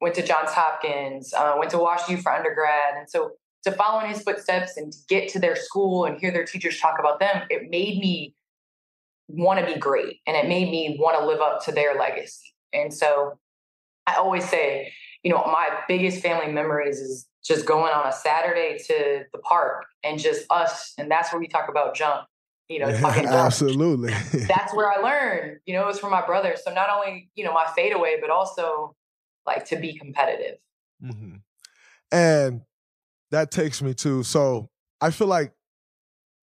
went 0.00 0.14
to 0.14 0.22
Johns 0.22 0.52
Hopkins, 0.52 1.34
uh, 1.34 1.56
went 1.58 1.70
to 1.72 1.76
WashU 1.76 2.22
for 2.22 2.32
undergrad. 2.32 2.94
And 2.96 3.10
so 3.10 3.32
to 3.64 3.72
follow 3.72 4.00
in 4.00 4.08
his 4.08 4.22
footsteps 4.22 4.76
and 4.76 4.92
to 4.92 4.98
get 5.08 5.28
to 5.30 5.38
their 5.38 5.56
school 5.56 6.04
and 6.04 6.18
hear 6.18 6.30
their 6.30 6.44
teachers 6.44 6.80
talk 6.80 6.98
about 6.98 7.18
them, 7.18 7.42
it 7.50 7.68
made 7.68 7.98
me 7.98 8.34
want 9.28 9.60
to 9.60 9.66
be 9.72 9.78
great 9.78 10.20
and 10.26 10.36
it 10.36 10.48
made 10.48 10.70
me 10.70 10.96
want 10.98 11.18
to 11.18 11.26
live 11.26 11.40
up 11.40 11.64
to 11.64 11.72
their 11.72 11.98
legacy. 11.98 12.54
And 12.72 12.92
so 12.92 13.38
I 14.06 14.14
always 14.16 14.48
say, 14.48 14.92
you 15.22 15.30
know, 15.30 15.38
my 15.38 15.68
biggest 15.86 16.22
family 16.22 16.50
memories 16.50 16.98
is 16.98 17.26
just 17.44 17.66
going 17.66 17.92
on 17.92 18.06
a 18.06 18.12
Saturday 18.12 18.78
to 18.86 19.24
the 19.32 19.38
park 19.38 19.84
and 20.02 20.18
just 20.18 20.46
us. 20.50 20.94
And 20.98 21.10
that's 21.10 21.32
where 21.32 21.40
we 21.40 21.48
talk 21.48 21.68
about 21.68 21.94
jump, 21.94 22.26
you 22.68 22.78
know, 22.78 22.86
absolutely. 22.88 24.12
that's 24.46 24.74
where 24.74 24.90
I 24.98 25.00
learned, 25.00 25.58
you 25.66 25.74
know, 25.74 25.82
it 25.82 25.86
was 25.86 25.98
from 25.98 26.10
my 26.10 26.24
brother. 26.24 26.56
So 26.62 26.72
not 26.72 26.88
only, 26.90 27.30
you 27.34 27.44
know, 27.44 27.52
my 27.52 27.66
fadeaway, 27.76 28.18
but 28.20 28.30
also 28.30 28.94
like 29.46 29.66
to 29.66 29.76
be 29.76 29.94
competitive. 29.94 30.56
Mm-hmm. 31.02 31.36
And 32.10 32.62
that 33.30 33.50
takes 33.50 33.82
me 33.82 33.94
to, 33.94 34.22
so 34.22 34.70
I 35.00 35.10
feel 35.10 35.26
like 35.26 35.52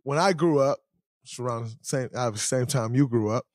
when 0.04 0.20
I 0.20 0.34
grew 0.34 0.60
up, 0.60 0.80
around 1.40 1.66
the 1.66 1.76
same 1.82 2.10
at 2.16 2.34
the 2.34 2.40
same 2.40 2.66
time 2.66 2.96
you 2.96 3.08
grew 3.08 3.30
up. 3.30 3.46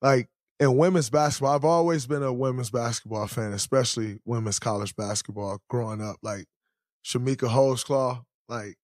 Like 0.00 0.28
in 0.60 0.76
women's 0.76 1.10
basketball, 1.10 1.54
I've 1.54 1.64
always 1.64 2.06
been 2.06 2.22
a 2.22 2.32
women's 2.32 2.70
basketball 2.70 3.26
fan, 3.26 3.52
especially 3.52 4.20
women's 4.24 4.58
college 4.58 4.94
basketball 4.96 5.60
growing 5.68 6.00
up. 6.00 6.16
Like 6.22 6.46
Chamique 7.04 7.48
Holdsclaw, 7.48 8.24
like 8.48 8.76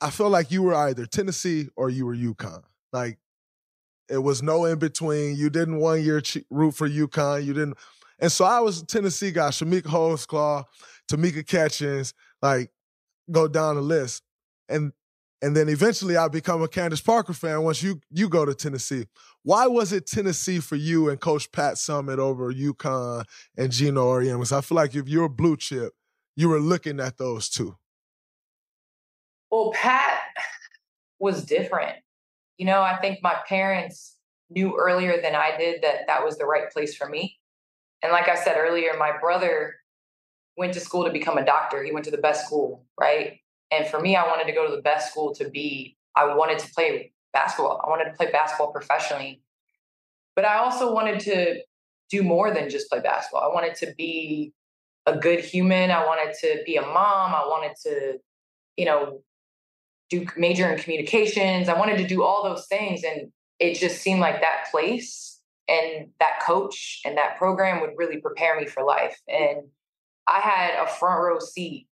I 0.00 0.10
feel 0.10 0.30
like 0.30 0.50
you 0.50 0.62
were 0.62 0.74
either 0.74 1.06
Tennessee 1.06 1.68
or 1.76 1.90
you 1.90 2.06
were 2.06 2.16
UConn. 2.16 2.62
Like 2.92 3.18
it 4.08 4.18
was 4.18 4.42
no 4.42 4.64
in 4.64 4.78
between. 4.78 5.36
You 5.36 5.50
didn't 5.50 5.78
one 5.78 6.02
year 6.02 6.22
root 6.50 6.72
for 6.72 6.88
UConn. 6.88 7.44
You 7.44 7.54
didn't, 7.54 7.78
and 8.18 8.30
so 8.30 8.44
I 8.44 8.60
was 8.60 8.82
a 8.82 8.86
Tennessee 8.86 9.30
guy. 9.32 9.48
Chamique 9.48 9.82
Holdsclaw, 9.82 10.64
Tamika 11.10 11.46
Catchings, 11.46 12.14
like 12.40 12.70
go 13.30 13.48
down 13.48 13.76
the 13.76 13.82
list. 13.82 14.22
And 14.68 14.92
and 15.42 15.56
then 15.56 15.68
eventually 15.68 16.16
I 16.16 16.28
become 16.28 16.62
a 16.62 16.68
Candace 16.68 17.00
Parker 17.00 17.32
fan 17.32 17.62
once 17.62 17.82
you 17.82 18.00
you 18.10 18.28
go 18.28 18.44
to 18.44 18.54
Tennessee. 18.54 19.06
Why 19.42 19.66
was 19.66 19.92
it 19.92 20.06
Tennessee 20.06 20.60
for 20.60 20.76
you 20.76 21.10
and 21.10 21.20
Coach 21.20 21.50
Pat 21.50 21.74
Summitt 21.74 22.18
over 22.18 22.52
UConn 22.52 23.24
and 23.58 23.72
Geno 23.72 24.06
Auriemma? 24.06 24.50
I 24.56 24.60
feel 24.60 24.76
like 24.76 24.94
if 24.94 25.08
you're 25.08 25.24
a 25.24 25.28
blue 25.28 25.56
chip, 25.56 25.92
you 26.36 26.48
were 26.48 26.60
looking 26.60 27.00
at 27.00 27.18
those 27.18 27.48
two. 27.48 27.76
Well, 29.50 29.72
Pat 29.74 30.20
was 31.18 31.44
different. 31.44 31.96
You 32.56 32.66
know, 32.66 32.80
I 32.80 32.96
think 32.98 33.18
my 33.22 33.36
parents 33.48 34.16
knew 34.48 34.78
earlier 34.78 35.20
than 35.20 35.34
I 35.34 35.56
did 35.58 35.82
that 35.82 36.06
that 36.06 36.24
was 36.24 36.38
the 36.38 36.46
right 36.46 36.70
place 36.70 36.94
for 36.94 37.08
me. 37.08 37.38
And 38.02 38.12
like 38.12 38.28
I 38.28 38.36
said 38.36 38.56
earlier, 38.56 38.92
my 38.96 39.18
brother 39.18 39.74
went 40.56 40.74
to 40.74 40.80
school 40.80 41.04
to 41.04 41.10
become 41.10 41.38
a 41.38 41.44
doctor. 41.44 41.82
He 41.82 41.92
went 41.92 42.04
to 42.04 42.10
the 42.10 42.18
best 42.18 42.46
school, 42.46 42.84
right? 42.98 43.40
And 43.72 43.86
for 43.86 44.00
me, 44.00 44.14
I 44.14 44.26
wanted 44.26 44.46
to 44.46 44.52
go 44.52 44.68
to 44.68 44.76
the 44.76 44.82
best 44.82 45.10
school 45.10 45.34
to 45.36 45.48
be, 45.48 45.96
I 46.14 46.34
wanted 46.34 46.58
to 46.58 46.70
play 46.72 47.12
basketball. 47.32 47.80
I 47.84 47.88
wanted 47.88 48.04
to 48.04 48.12
play 48.12 48.30
basketball 48.30 48.70
professionally. 48.70 49.40
But 50.36 50.44
I 50.44 50.58
also 50.58 50.92
wanted 50.92 51.20
to 51.20 51.62
do 52.10 52.22
more 52.22 52.52
than 52.52 52.68
just 52.68 52.90
play 52.90 53.00
basketball. 53.00 53.50
I 53.50 53.54
wanted 53.54 53.74
to 53.76 53.94
be 53.96 54.52
a 55.06 55.16
good 55.16 55.40
human. 55.40 55.90
I 55.90 56.04
wanted 56.04 56.34
to 56.40 56.62
be 56.66 56.76
a 56.76 56.82
mom. 56.82 57.34
I 57.34 57.44
wanted 57.46 57.72
to, 57.84 58.18
you 58.76 58.84
know, 58.84 59.22
do 60.10 60.26
major 60.36 60.70
in 60.70 60.78
communications. 60.78 61.70
I 61.70 61.78
wanted 61.78 61.96
to 61.98 62.06
do 62.06 62.22
all 62.22 62.44
those 62.44 62.66
things. 62.66 63.02
And 63.02 63.32
it 63.58 63.74
just 63.74 64.02
seemed 64.02 64.20
like 64.20 64.42
that 64.42 64.66
place 64.70 65.40
and 65.66 66.08
that 66.20 66.40
coach 66.42 67.00
and 67.06 67.16
that 67.16 67.38
program 67.38 67.80
would 67.80 67.92
really 67.96 68.20
prepare 68.20 68.60
me 68.60 68.66
for 68.66 68.84
life. 68.84 69.18
And 69.28 69.62
I 70.28 70.40
had 70.40 70.74
a 70.82 70.86
front 70.86 71.22
row 71.22 71.38
seat 71.38 71.86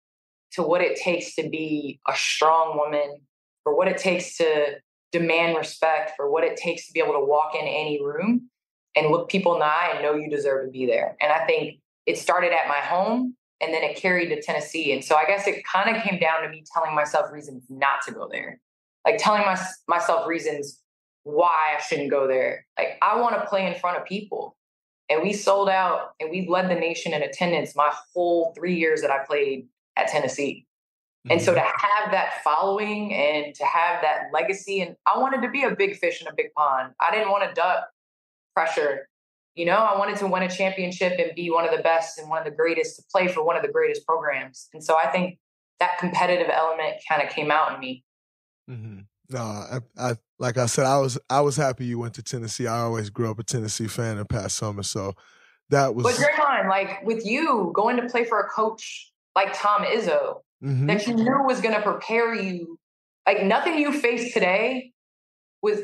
to 0.52 0.62
what 0.62 0.80
it 0.80 0.96
takes 0.96 1.34
to 1.36 1.48
be 1.48 2.00
a 2.08 2.14
strong 2.14 2.76
woman, 2.76 3.20
for 3.62 3.76
what 3.76 3.88
it 3.88 3.98
takes 3.98 4.36
to 4.38 4.76
demand 5.12 5.56
respect, 5.56 6.12
for 6.16 6.30
what 6.30 6.44
it 6.44 6.56
takes 6.56 6.86
to 6.86 6.92
be 6.92 7.00
able 7.00 7.14
to 7.14 7.24
walk 7.24 7.54
in 7.54 7.66
any 7.66 8.00
room 8.02 8.48
and 8.96 9.10
look 9.10 9.28
people 9.28 9.54
in 9.54 9.60
the 9.60 9.64
eye 9.64 9.92
and 9.94 10.02
know 10.02 10.14
you 10.14 10.28
deserve 10.30 10.66
to 10.66 10.70
be 10.70 10.86
there. 10.86 11.16
And 11.20 11.32
I 11.32 11.46
think 11.46 11.80
it 12.06 12.18
started 12.18 12.52
at 12.52 12.68
my 12.68 12.78
home 12.78 13.36
and 13.60 13.74
then 13.74 13.82
it 13.82 13.96
carried 13.96 14.30
to 14.30 14.40
Tennessee. 14.40 14.92
And 14.92 15.04
so 15.04 15.16
I 15.16 15.26
guess 15.26 15.46
it 15.46 15.62
kind 15.64 15.94
of 15.94 16.02
came 16.02 16.18
down 16.18 16.42
to 16.42 16.48
me 16.48 16.64
telling 16.72 16.94
myself 16.94 17.30
reasons 17.30 17.64
not 17.68 18.02
to 18.06 18.12
go 18.12 18.28
there, 18.30 18.60
like 19.04 19.18
telling 19.18 19.42
my, 19.42 19.60
myself 19.86 20.26
reasons 20.26 20.80
why 21.24 21.76
I 21.76 21.80
shouldn't 21.82 22.10
go 22.10 22.26
there. 22.26 22.66
Like 22.78 22.98
I 23.02 23.20
want 23.20 23.36
to 23.36 23.46
play 23.46 23.66
in 23.66 23.78
front 23.78 23.98
of 23.98 24.04
people. 24.04 24.56
And 25.08 25.22
we 25.22 25.32
sold 25.32 25.68
out 25.68 26.12
and 26.20 26.30
we 26.30 26.48
led 26.48 26.70
the 26.70 26.76
nation 26.76 27.12
in 27.12 27.22
attendance 27.22 27.74
my 27.74 27.92
whole 28.14 28.52
three 28.56 28.76
years 28.76 29.02
that 29.02 29.10
I 29.10 29.24
played 29.24 29.66
at 30.00 30.08
Tennessee. 30.08 30.66
Mm-hmm. 31.26 31.32
And 31.32 31.42
so 31.42 31.54
to 31.54 31.60
mm-hmm. 31.60 32.02
have 32.02 32.12
that 32.12 32.42
following 32.42 33.12
and 33.12 33.54
to 33.54 33.64
have 33.64 34.02
that 34.02 34.28
legacy, 34.32 34.80
and 34.80 34.96
I 35.06 35.18
wanted 35.18 35.42
to 35.42 35.50
be 35.50 35.64
a 35.64 35.74
big 35.74 35.96
fish 35.96 36.20
in 36.20 36.28
a 36.28 36.34
big 36.34 36.52
pond. 36.54 36.94
I 37.00 37.10
didn't 37.10 37.30
want 37.30 37.48
to 37.48 37.54
duck 37.54 37.88
pressure. 38.54 39.08
You 39.54 39.66
know, 39.66 39.76
I 39.76 39.98
wanted 39.98 40.16
to 40.18 40.26
win 40.26 40.42
a 40.42 40.48
championship 40.48 41.18
and 41.18 41.34
be 41.34 41.50
one 41.50 41.68
of 41.68 41.76
the 41.76 41.82
best 41.82 42.18
and 42.18 42.30
one 42.30 42.38
of 42.38 42.44
the 42.44 42.56
greatest 42.56 42.96
to 42.96 43.02
play 43.12 43.28
for 43.28 43.44
one 43.44 43.56
of 43.56 43.62
the 43.62 43.68
greatest 43.70 44.06
programs. 44.06 44.68
And 44.72 44.82
so 44.82 44.96
I 44.96 45.08
think 45.08 45.38
that 45.80 45.98
competitive 45.98 46.48
element 46.50 46.96
kind 47.08 47.22
of 47.22 47.30
came 47.30 47.50
out 47.50 47.74
in 47.74 47.80
me. 47.80 48.04
Mm-hmm. 48.70 49.00
No, 49.30 49.38
I, 49.38 49.78
I, 49.98 50.14
like 50.38 50.56
I 50.58 50.66
said, 50.66 50.86
I 50.86 50.98
was 50.98 51.18
I 51.28 51.40
was 51.40 51.56
happy 51.56 51.84
you 51.84 51.98
went 51.98 52.14
to 52.14 52.22
Tennessee. 52.22 52.66
I 52.66 52.80
always 52.80 53.10
grew 53.10 53.30
up 53.30 53.38
a 53.38 53.44
Tennessee 53.44 53.86
fan 53.86 54.18
and 54.18 54.28
Pat 54.28 54.46
Summitt, 54.46 54.86
so 54.86 55.14
that 55.68 55.94
was. 55.94 56.04
But 56.04 56.14
Draymond, 56.14 56.68
like 56.68 57.04
with 57.04 57.24
you 57.24 57.70
going 57.74 57.96
to 57.96 58.08
play 58.08 58.24
for 58.24 58.40
a 58.40 58.48
coach 58.48 59.12
like 59.34 59.52
Tom 59.58 59.82
Izzo 59.82 60.40
mm-hmm. 60.62 60.86
that 60.86 61.06
you 61.06 61.14
knew 61.14 61.42
was 61.44 61.60
going 61.60 61.74
to 61.74 61.82
prepare 61.82 62.34
you. 62.34 62.78
Like 63.26 63.42
nothing 63.42 63.78
you 63.78 63.92
face 63.92 64.32
today 64.32 64.92
was 65.62 65.80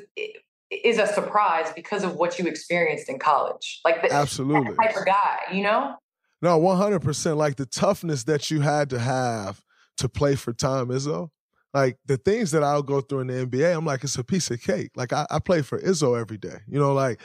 is 0.71 0.99
a 0.99 1.07
surprise 1.07 1.73
because 1.75 2.03
of 2.03 2.17
what 2.17 2.39
you 2.39 2.47
experienced 2.47 3.09
in 3.09 3.19
college. 3.19 3.81
Like 3.85 4.03
the, 4.03 4.13
absolutely 4.13 4.75
type 4.75 4.97
of 4.97 5.07
guy, 5.07 5.39
you 5.53 5.63
know. 5.63 5.97
No, 6.43 6.59
one 6.59 6.77
hundred 6.77 7.01
percent. 7.01 7.37
Like 7.37 7.57
the 7.57 7.67
toughness 7.67 8.25
that 8.25 8.51
you 8.51 8.61
had 8.61 8.91
to 8.91 8.99
have 8.99 9.61
to 9.99 10.09
play 10.09 10.35
for 10.35 10.53
Tom 10.53 10.89
Izzo. 10.89 11.31
Like 11.73 11.99
the 12.07 12.17
things 12.17 12.53
that 12.53 12.63
I'll 12.63 12.83
go 12.83 13.01
through 13.01 13.21
in 13.21 13.27
the 13.27 13.47
NBA, 13.47 13.77
I'm 13.77 13.85
like, 13.85 14.03
it's 14.03 14.17
a 14.17 14.25
piece 14.25 14.51
of 14.51 14.63
cake. 14.63 14.91
Like 14.97 15.13
I, 15.13 15.27
I 15.31 15.39
play 15.39 15.63
for 15.63 15.79
Izzo 15.79 16.19
every 16.19 16.39
day. 16.39 16.59
You 16.67 16.79
know, 16.79 16.95
like 16.95 17.21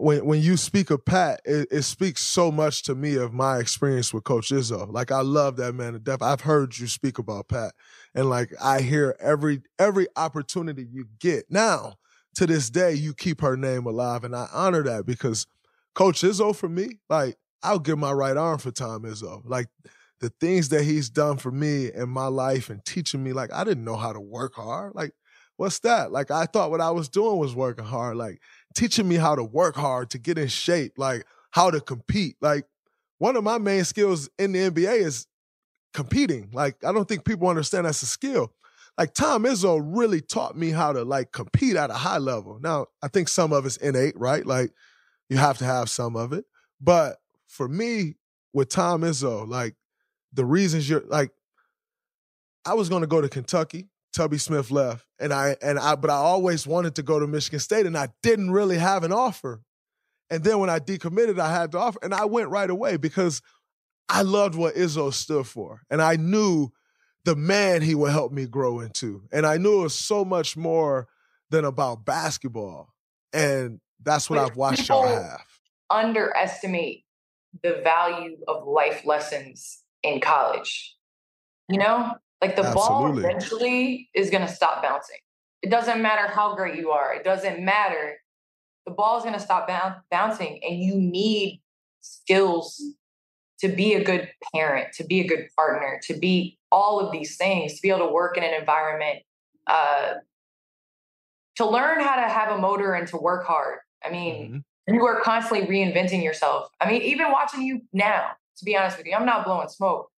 when 0.00 0.24
when 0.24 0.40
you 0.40 0.56
speak 0.56 0.90
of 0.90 1.04
Pat, 1.04 1.40
it, 1.44 1.68
it, 1.70 1.82
speaks 1.82 2.22
so 2.22 2.50
much 2.50 2.82
to 2.84 2.94
me 2.94 3.16
of 3.16 3.34
my 3.34 3.58
experience 3.58 4.14
with 4.14 4.24
Coach 4.24 4.48
Izzo. 4.48 4.90
Like 4.90 5.12
I 5.12 5.20
love 5.20 5.56
that 5.56 5.74
man 5.74 5.92
to 5.92 5.98
death. 5.98 6.22
I've 6.22 6.40
heard 6.40 6.78
you 6.78 6.86
speak 6.86 7.18
about 7.18 7.48
Pat, 7.48 7.74
and 8.14 8.30
like 8.30 8.50
I 8.62 8.80
hear 8.80 9.14
every 9.20 9.62
every 9.78 10.06
opportunity 10.16 10.86
you 10.90 11.06
get. 11.18 11.44
Now 11.50 11.94
to 12.36 12.46
this 12.46 12.70
day, 12.70 12.94
you 12.94 13.12
keep 13.12 13.42
her 13.42 13.56
name 13.56 13.86
alive, 13.86 14.24
and 14.24 14.34
I 14.34 14.48
honor 14.52 14.82
that 14.84 15.04
because 15.04 15.46
Coach 15.94 16.22
Izzo 16.22 16.56
for 16.56 16.68
me, 16.68 17.00
like 17.10 17.36
I'll 17.62 17.78
give 17.78 17.98
my 17.98 18.12
right 18.12 18.36
arm 18.36 18.58
for 18.58 18.70
Tom 18.70 19.02
Izzo. 19.02 19.42
Like 19.44 19.68
the 20.20 20.30
things 20.40 20.70
that 20.70 20.84
he's 20.84 21.10
done 21.10 21.36
for 21.36 21.50
me 21.50 21.90
in 21.92 22.08
my 22.08 22.26
life 22.26 22.70
and 22.70 22.84
teaching 22.84 23.22
me, 23.22 23.32
like 23.34 23.52
I 23.52 23.64
didn't 23.64 23.84
know 23.84 23.96
how 23.96 24.12
to 24.12 24.20
work 24.20 24.54
hard. 24.54 24.94
Like 24.94 25.12
what's 25.60 25.80
that? 25.80 26.10
Like 26.10 26.30
I 26.30 26.46
thought 26.46 26.70
what 26.70 26.80
I 26.80 26.90
was 26.90 27.10
doing 27.10 27.36
was 27.36 27.54
working 27.54 27.84
hard. 27.84 28.16
Like 28.16 28.40
teaching 28.74 29.08
me 29.08 29.16
how 29.16 29.34
to 29.34 29.44
work 29.44 29.76
hard, 29.76 30.10
to 30.10 30.18
get 30.18 30.38
in 30.38 30.48
shape, 30.48 30.94
like 30.96 31.26
how 31.50 31.70
to 31.70 31.80
compete. 31.80 32.36
Like 32.40 32.66
one 33.18 33.36
of 33.36 33.44
my 33.44 33.58
main 33.58 33.84
skills 33.84 34.28
in 34.38 34.52
the 34.52 34.70
NBA 34.70 34.98
is 34.98 35.26
competing. 35.92 36.50
Like 36.52 36.84
I 36.84 36.92
don't 36.92 37.08
think 37.08 37.24
people 37.24 37.48
understand 37.48 37.86
that's 37.86 38.02
a 38.02 38.06
skill. 38.06 38.52
Like 38.98 39.14
Tom 39.14 39.44
Izzo 39.44 39.80
really 39.82 40.20
taught 40.20 40.56
me 40.56 40.70
how 40.70 40.92
to 40.92 41.04
like 41.04 41.32
compete 41.32 41.76
at 41.76 41.90
a 41.90 41.94
high 41.94 42.18
level. 42.18 42.58
Now, 42.60 42.86
I 43.02 43.08
think 43.08 43.28
some 43.28 43.52
of 43.52 43.64
it's 43.64 43.76
innate, 43.78 44.18
right? 44.18 44.44
Like 44.44 44.72
you 45.28 45.36
have 45.36 45.58
to 45.58 45.64
have 45.64 45.88
some 45.88 46.16
of 46.16 46.32
it. 46.32 46.44
But 46.80 47.16
for 47.46 47.68
me, 47.68 48.16
with 48.52 48.68
Tom 48.68 49.02
Izzo, 49.02 49.48
like 49.48 49.76
the 50.32 50.44
reasons 50.44 50.88
you're 50.88 51.04
like, 51.06 51.30
I 52.64 52.74
was 52.74 52.88
to 52.88 53.06
go 53.06 53.20
to 53.20 53.28
Kentucky 53.28 53.88
Tubby 54.12 54.38
Smith 54.38 54.70
left, 54.70 55.06
and 55.18 55.32
I 55.32 55.56
and 55.62 55.78
I 55.78 55.94
but 55.94 56.10
I 56.10 56.14
always 56.14 56.66
wanted 56.66 56.96
to 56.96 57.02
go 57.02 57.18
to 57.18 57.26
Michigan 57.26 57.60
State, 57.60 57.86
and 57.86 57.96
I 57.96 58.08
didn't 58.22 58.50
really 58.50 58.78
have 58.78 59.04
an 59.04 59.12
offer. 59.12 59.62
And 60.30 60.44
then 60.44 60.58
when 60.58 60.70
I 60.70 60.78
decommitted, 60.78 61.38
I 61.38 61.50
had 61.50 61.72
the 61.72 61.78
offer, 61.78 61.98
and 62.02 62.14
I 62.14 62.24
went 62.24 62.50
right 62.50 62.70
away 62.70 62.96
because 62.96 63.42
I 64.08 64.22
loved 64.22 64.54
what 64.54 64.74
Izzo 64.74 65.12
stood 65.12 65.46
for, 65.46 65.82
and 65.90 66.02
I 66.02 66.16
knew 66.16 66.70
the 67.24 67.36
man 67.36 67.82
he 67.82 67.94
would 67.94 68.12
help 68.12 68.32
me 68.32 68.46
grow 68.46 68.80
into, 68.80 69.22
and 69.32 69.46
I 69.46 69.58
knew 69.58 69.80
it 69.80 69.84
was 69.84 69.94
so 69.94 70.24
much 70.24 70.56
more 70.56 71.08
than 71.50 71.64
about 71.64 72.04
basketball. 72.04 72.92
And 73.32 73.80
that's 74.02 74.30
what 74.30 74.38
I've 74.38 74.56
watched 74.56 74.88
y'all 74.88 75.06
have. 75.06 75.44
Underestimate 75.90 77.04
the 77.62 77.80
value 77.84 78.36
of 78.48 78.66
life 78.66 79.04
lessons 79.04 79.82
in 80.02 80.20
college. 80.20 80.96
You 81.68 81.78
know, 81.78 82.14
like 82.40 82.56
the 82.56 82.64
Absolutely. 82.64 82.74
ball 82.74 83.18
eventually 83.18 84.08
is 84.14 84.30
going 84.30 84.46
to 84.46 84.52
stop 84.52 84.82
bouncing. 84.82 85.18
It 85.62 85.70
doesn't 85.70 86.00
matter 86.00 86.26
how 86.26 86.54
great 86.54 86.76
you 86.76 86.90
are. 86.90 87.12
It 87.14 87.22
doesn't 87.22 87.62
matter. 87.62 88.16
The 88.86 88.92
ball 88.92 89.18
is 89.18 89.24
going 89.24 89.34
to 89.34 89.40
stop 89.40 89.68
bouncing, 90.10 90.60
and 90.64 90.80
you 90.80 90.94
need 90.94 91.60
skills 92.00 92.82
to 93.60 93.68
be 93.68 93.94
a 93.94 94.02
good 94.02 94.30
parent, 94.54 94.94
to 94.94 95.04
be 95.04 95.20
a 95.20 95.26
good 95.26 95.48
partner, 95.54 96.00
to 96.04 96.14
be 96.14 96.58
all 96.72 96.98
of 96.98 97.12
these 97.12 97.36
things, 97.36 97.74
to 97.74 97.82
be 97.82 97.90
able 97.90 98.06
to 98.06 98.12
work 98.12 98.38
in 98.38 98.42
an 98.42 98.54
environment, 98.54 99.18
uh, 99.66 100.14
to 101.56 101.68
learn 101.68 102.00
how 102.00 102.16
to 102.16 102.22
have 102.22 102.52
a 102.52 102.58
motor 102.58 102.94
and 102.94 103.06
to 103.08 103.18
work 103.18 103.46
hard. 103.46 103.80
I 104.02 104.10
mean, 104.10 104.64
mm-hmm. 104.88 104.94
you 104.94 105.04
are 105.04 105.20
constantly 105.20 105.66
reinventing 105.66 106.24
yourself. 106.24 106.70
I 106.80 106.90
mean, 106.90 107.02
even 107.02 107.30
watching 107.30 107.62
you 107.62 107.82
now, 107.92 108.30
to 108.56 108.64
be 108.64 108.78
honest 108.78 108.96
with 108.96 109.06
you, 109.06 109.14
I'm 109.14 109.26
not 109.26 109.44
blowing 109.44 109.68
smoke. 109.68 110.10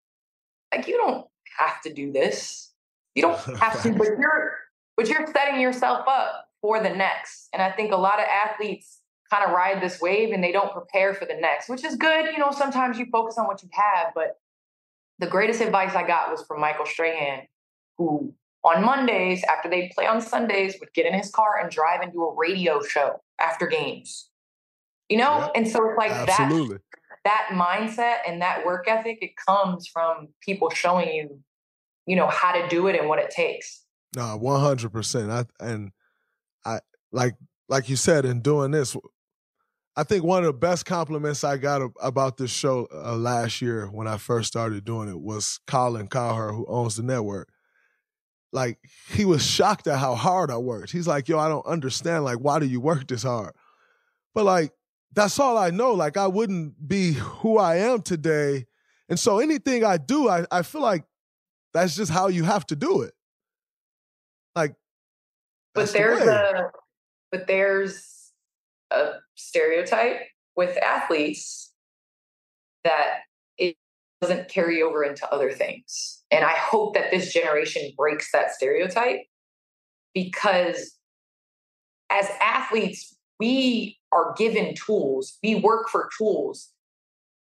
Like 0.73 0.87
you 0.87 0.95
don't 0.95 1.27
have 1.57 1.81
to 1.81 1.93
do 1.93 2.11
this. 2.11 2.71
You 3.15 3.23
don't 3.23 3.37
have 3.59 3.81
to, 3.83 3.91
but 3.93 4.07
you're 4.19 4.57
but 4.95 5.07
you're 5.09 5.25
setting 5.33 5.59
yourself 5.59 6.07
up 6.07 6.47
for 6.61 6.81
the 6.81 6.89
next. 6.89 7.49
And 7.53 7.61
I 7.61 7.71
think 7.71 7.91
a 7.91 7.97
lot 7.97 8.19
of 8.19 8.25
athletes 8.25 8.99
kind 9.31 9.45
of 9.45 9.51
ride 9.51 9.81
this 9.81 9.99
wave 9.99 10.31
and 10.31 10.43
they 10.43 10.51
don't 10.51 10.71
prepare 10.71 11.13
for 11.13 11.25
the 11.25 11.35
next, 11.35 11.69
which 11.69 11.83
is 11.83 11.95
good. 11.95 12.25
You 12.31 12.37
know, 12.37 12.51
sometimes 12.51 12.99
you 12.99 13.07
focus 13.11 13.37
on 13.37 13.47
what 13.47 13.63
you 13.63 13.69
have, 13.71 14.13
but 14.13 14.37
the 15.19 15.27
greatest 15.27 15.61
advice 15.61 15.95
I 15.95 16.05
got 16.05 16.31
was 16.31 16.43
from 16.43 16.61
Michael 16.61 16.85
Strahan, 16.85 17.47
who 17.97 18.33
on 18.63 18.83
Mondays, 18.83 19.43
after 19.43 19.69
they 19.69 19.91
play 19.93 20.05
on 20.05 20.21
Sundays, 20.21 20.77
would 20.79 20.93
get 20.93 21.05
in 21.05 21.13
his 21.13 21.29
car 21.29 21.59
and 21.61 21.69
drive 21.69 22.01
and 22.01 22.11
do 22.13 22.23
a 22.23 22.33
radio 22.35 22.81
show 22.81 23.21
after 23.39 23.67
games. 23.67 24.29
You 25.09 25.17
know? 25.17 25.39
Yep. 25.39 25.51
And 25.55 25.67
so 25.67 25.89
it's 25.89 25.97
like 25.97 26.11
Absolutely. 26.11 26.77
That 27.23 27.49
mindset 27.51 28.17
and 28.27 28.41
that 28.41 28.65
work 28.65 28.87
ethic, 28.87 29.19
it 29.21 29.31
comes 29.47 29.87
from 29.87 30.29
people 30.41 30.69
showing 30.69 31.13
you, 31.13 31.39
you 32.05 32.15
know, 32.15 32.27
how 32.27 32.51
to 32.51 32.67
do 32.67 32.87
it 32.87 32.99
and 32.99 33.07
what 33.07 33.19
it 33.19 33.29
takes. 33.29 33.85
No, 34.15 34.37
one 34.37 34.59
hundred 34.59 34.91
percent. 34.91 35.31
I 35.31 35.45
and 35.59 35.91
I 36.65 36.79
like 37.11 37.35
like 37.69 37.89
you 37.89 37.95
said 37.95 38.25
in 38.25 38.41
doing 38.41 38.71
this. 38.71 38.95
I 39.95 40.03
think 40.03 40.23
one 40.23 40.39
of 40.39 40.47
the 40.47 40.53
best 40.53 40.85
compliments 40.85 41.43
I 41.43 41.57
got 41.57 41.91
about 42.01 42.37
this 42.37 42.51
show 42.51 42.87
uh, 42.91 43.15
last 43.15 43.61
year 43.61 43.85
when 43.87 44.07
I 44.07 44.17
first 44.17 44.47
started 44.47 44.85
doing 44.85 45.07
it 45.07 45.19
was 45.19 45.59
Colin 45.67 46.07
Cowherd, 46.07 46.55
who 46.55 46.65
owns 46.67 46.95
the 46.95 47.03
network. 47.03 47.49
Like 48.51 48.79
he 49.09 49.25
was 49.25 49.45
shocked 49.45 49.87
at 49.87 49.99
how 49.99 50.15
hard 50.15 50.51
I 50.51 50.57
worked. 50.57 50.91
He's 50.91 51.07
like, 51.07 51.27
"Yo, 51.27 51.39
I 51.39 51.47
don't 51.47 51.65
understand. 51.65 52.23
Like, 52.23 52.37
why 52.37 52.59
do 52.59 52.65
you 52.65 52.79
work 52.79 53.07
this 53.07 53.23
hard?" 53.23 53.53
But 54.35 54.45
like, 54.45 54.71
that's 55.13 55.39
all 55.39 55.57
I 55.57 55.69
know. 55.69 55.93
Like, 55.93 56.17
I 56.17 56.27
wouldn't 56.27 56.87
be 56.87 57.13
who 57.13 57.57
I 57.57 57.77
am 57.77 58.01
today. 58.01 58.65
And 59.09 59.19
so 59.19 59.39
anything 59.39 59.83
I 59.83 59.97
do, 59.97 60.29
I, 60.29 60.45
I 60.51 60.61
feel 60.63 60.81
like 60.81 61.03
that's 61.73 61.95
just 61.95 62.11
how 62.11 62.27
you 62.27 62.43
have 62.43 62.65
to 62.67 62.75
do 62.75 63.01
it. 63.01 63.13
Like, 64.55 64.75
but 65.73 65.91
there's 65.91 66.23
the 66.23 66.31
a, 66.31 66.71
but 67.31 67.47
there's 67.47 68.31
a 68.91 69.13
stereotype 69.35 70.21
with 70.55 70.77
athletes 70.77 71.73
that 72.83 73.21
it 73.57 73.75
doesn't 74.21 74.49
carry 74.49 74.81
over 74.81 75.03
into 75.03 75.27
other 75.31 75.51
things. 75.51 76.23
And 76.29 76.45
I 76.45 76.53
hope 76.53 76.93
that 76.93 77.11
this 77.11 77.33
generation 77.33 77.91
breaks 77.97 78.31
that 78.31 78.51
stereotype 78.51 79.21
because 80.13 80.95
as 82.11 82.29
athletes, 82.39 83.15
we 83.39 83.97
are 84.13 84.33
given 84.37 84.75
tools, 84.75 85.37
we 85.43 85.55
work 85.55 85.89
for 85.89 86.09
tools 86.17 86.69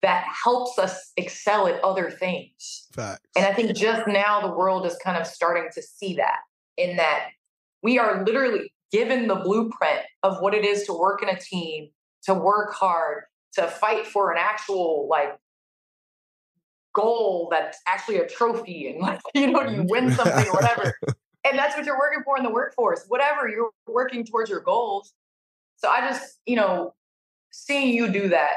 that 0.01 0.25
helps 0.43 0.79
us 0.79 1.11
excel 1.17 1.67
at 1.67 1.83
other 1.83 2.09
things. 2.09 2.87
Facts. 2.93 3.21
And 3.35 3.45
I 3.45 3.53
think 3.53 3.75
just 3.75 4.07
now 4.07 4.41
the 4.41 4.51
world 4.51 4.85
is 4.85 4.97
kind 5.03 5.17
of 5.17 5.27
starting 5.27 5.69
to 5.75 5.81
see 5.81 6.15
that 6.15 6.39
in 6.77 6.97
that 6.97 7.29
we 7.83 7.99
are 7.99 8.23
literally 8.25 8.73
given 8.91 9.27
the 9.27 9.35
blueprint 9.35 10.01
of 10.23 10.41
what 10.41 10.53
it 10.53 10.65
is 10.65 10.85
to 10.85 10.93
work 10.93 11.21
in 11.21 11.29
a 11.29 11.39
team, 11.39 11.89
to 12.23 12.33
work 12.33 12.73
hard, 12.73 13.23
to 13.53 13.67
fight 13.67 14.07
for 14.07 14.31
an 14.31 14.37
actual 14.39 15.07
like 15.09 15.37
goal 16.93 17.47
that's 17.51 17.79
actually 17.87 18.17
a 18.17 18.27
trophy 18.27 18.89
and 18.89 18.99
like 19.01 19.19
you 19.33 19.47
know 19.51 19.61
you 19.61 19.77
mm-hmm. 19.77 19.87
win 19.87 20.11
something 20.11 20.47
or 20.47 20.53
whatever 20.53 20.93
and 21.45 21.57
that's 21.57 21.75
what 21.75 21.85
you're 21.85 21.97
working 21.97 22.21
for 22.23 22.37
in 22.37 22.43
the 22.43 22.49
workforce 22.49 23.05
whatever 23.07 23.47
you're 23.47 23.69
working 23.87 24.25
towards 24.25 24.49
your 24.49 24.59
goals 24.59 25.13
so 25.81 25.89
i 25.89 26.01
just 26.01 26.39
you 26.45 26.55
know 26.55 26.93
seeing 27.51 27.93
you 27.93 28.11
do 28.11 28.29
that 28.29 28.51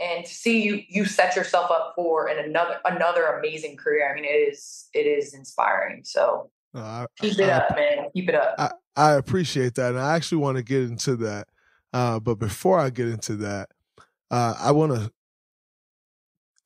and 0.00 0.24
to 0.24 0.34
see 0.34 0.62
you 0.62 0.82
you 0.88 1.04
set 1.04 1.36
yourself 1.36 1.70
up 1.70 1.92
for 1.94 2.26
an 2.26 2.38
another 2.44 2.78
another 2.84 3.24
amazing 3.38 3.76
career 3.76 4.10
i 4.10 4.14
mean 4.14 4.24
it 4.24 4.28
is 4.28 4.88
it 4.92 5.06
is 5.06 5.34
inspiring. 5.34 6.02
So 6.04 6.50
I, 6.74 7.06
keep 7.20 7.38
it 7.38 7.48
I, 7.48 7.52
up 7.52 7.76
man. 7.76 8.10
Keep 8.14 8.30
it 8.30 8.34
up. 8.34 8.54
I, 8.58 8.70
I 8.96 9.12
appreciate 9.12 9.74
that 9.76 9.90
and 9.90 10.00
i 10.00 10.16
actually 10.16 10.38
want 10.38 10.56
to 10.56 10.62
get 10.62 10.82
into 10.82 11.16
that. 11.16 11.48
Uh, 11.92 12.18
but 12.18 12.36
before 12.36 12.78
i 12.78 12.90
get 12.90 13.08
into 13.08 13.36
that 13.36 13.68
uh, 14.30 14.54
i 14.58 14.72
want 14.72 14.92
to 14.92 15.12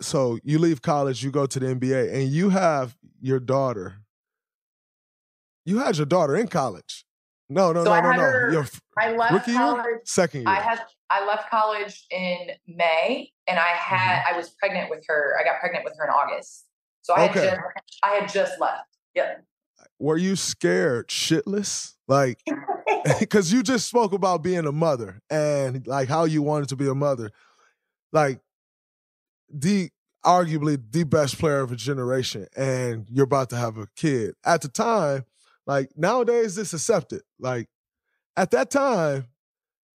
so 0.00 0.38
you 0.42 0.58
leave 0.58 0.80
college 0.80 1.22
you 1.22 1.30
go 1.30 1.44
to 1.44 1.60
the 1.60 1.66
nba 1.66 2.14
and 2.14 2.28
you 2.28 2.50
have 2.50 2.96
your 3.20 3.40
daughter. 3.40 3.98
You 5.64 5.78
had 5.78 5.96
your 5.98 6.06
daughter 6.06 6.34
in 6.36 6.48
college 6.48 7.04
no, 7.48 7.72
no, 7.72 7.84
so 7.84 7.90
no, 7.90 8.00
no, 8.00 8.12
no. 8.12 8.22
Her, 8.22 8.52
Your 8.52 8.66
I 8.98 9.16
left 9.16 9.32
rookie 9.32 9.52
college. 9.52 9.84
Year? 9.84 10.00
Second 10.04 10.40
year. 10.42 10.48
I 10.48 10.60
had 10.60 10.80
I 11.10 11.26
left 11.26 11.50
college 11.50 12.04
in 12.10 12.50
May, 12.66 13.30
and 13.46 13.58
I 13.58 13.68
had 13.68 14.20
mm-hmm. 14.20 14.34
I 14.34 14.36
was 14.36 14.50
pregnant 14.50 14.90
with 14.90 15.04
her. 15.08 15.34
I 15.40 15.44
got 15.44 15.60
pregnant 15.60 15.84
with 15.84 15.94
her 15.98 16.04
in 16.04 16.10
August. 16.10 16.66
So 17.02 17.14
I 17.14 17.28
okay. 17.28 17.40
had 17.40 17.50
just 17.50 17.60
I 18.02 18.08
had 18.14 18.28
just 18.28 18.60
left. 18.60 18.84
Yep. 19.14 19.44
Were 19.98 20.16
you 20.16 20.36
scared 20.36 21.08
shitless? 21.08 21.94
Like, 22.06 22.40
because 23.18 23.52
you 23.52 23.62
just 23.62 23.88
spoke 23.88 24.12
about 24.12 24.42
being 24.42 24.66
a 24.66 24.72
mother 24.72 25.20
and 25.30 25.86
like 25.86 26.08
how 26.08 26.24
you 26.24 26.42
wanted 26.42 26.68
to 26.70 26.76
be 26.76 26.88
a 26.88 26.94
mother. 26.94 27.30
Like, 28.12 28.40
the 29.52 29.90
arguably 30.24 30.80
the 30.90 31.04
best 31.04 31.38
player 31.38 31.60
of 31.60 31.72
a 31.72 31.76
generation, 31.76 32.46
and 32.56 33.06
you're 33.10 33.24
about 33.24 33.50
to 33.50 33.56
have 33.56 33.78
a 33.78 33.86
kid. 33.96 34.34
At 34.44 34.62
the 34.62 34.68
time, 34.68 35.24
like 35.68 35.90
nowadays, 35.96 36.56
it's 36.56 36.72
accepted. 36.72 37.20
Like 37.38 37.68
at 38.36 38.50
that 38.52 38.70
time, 38.70 39.26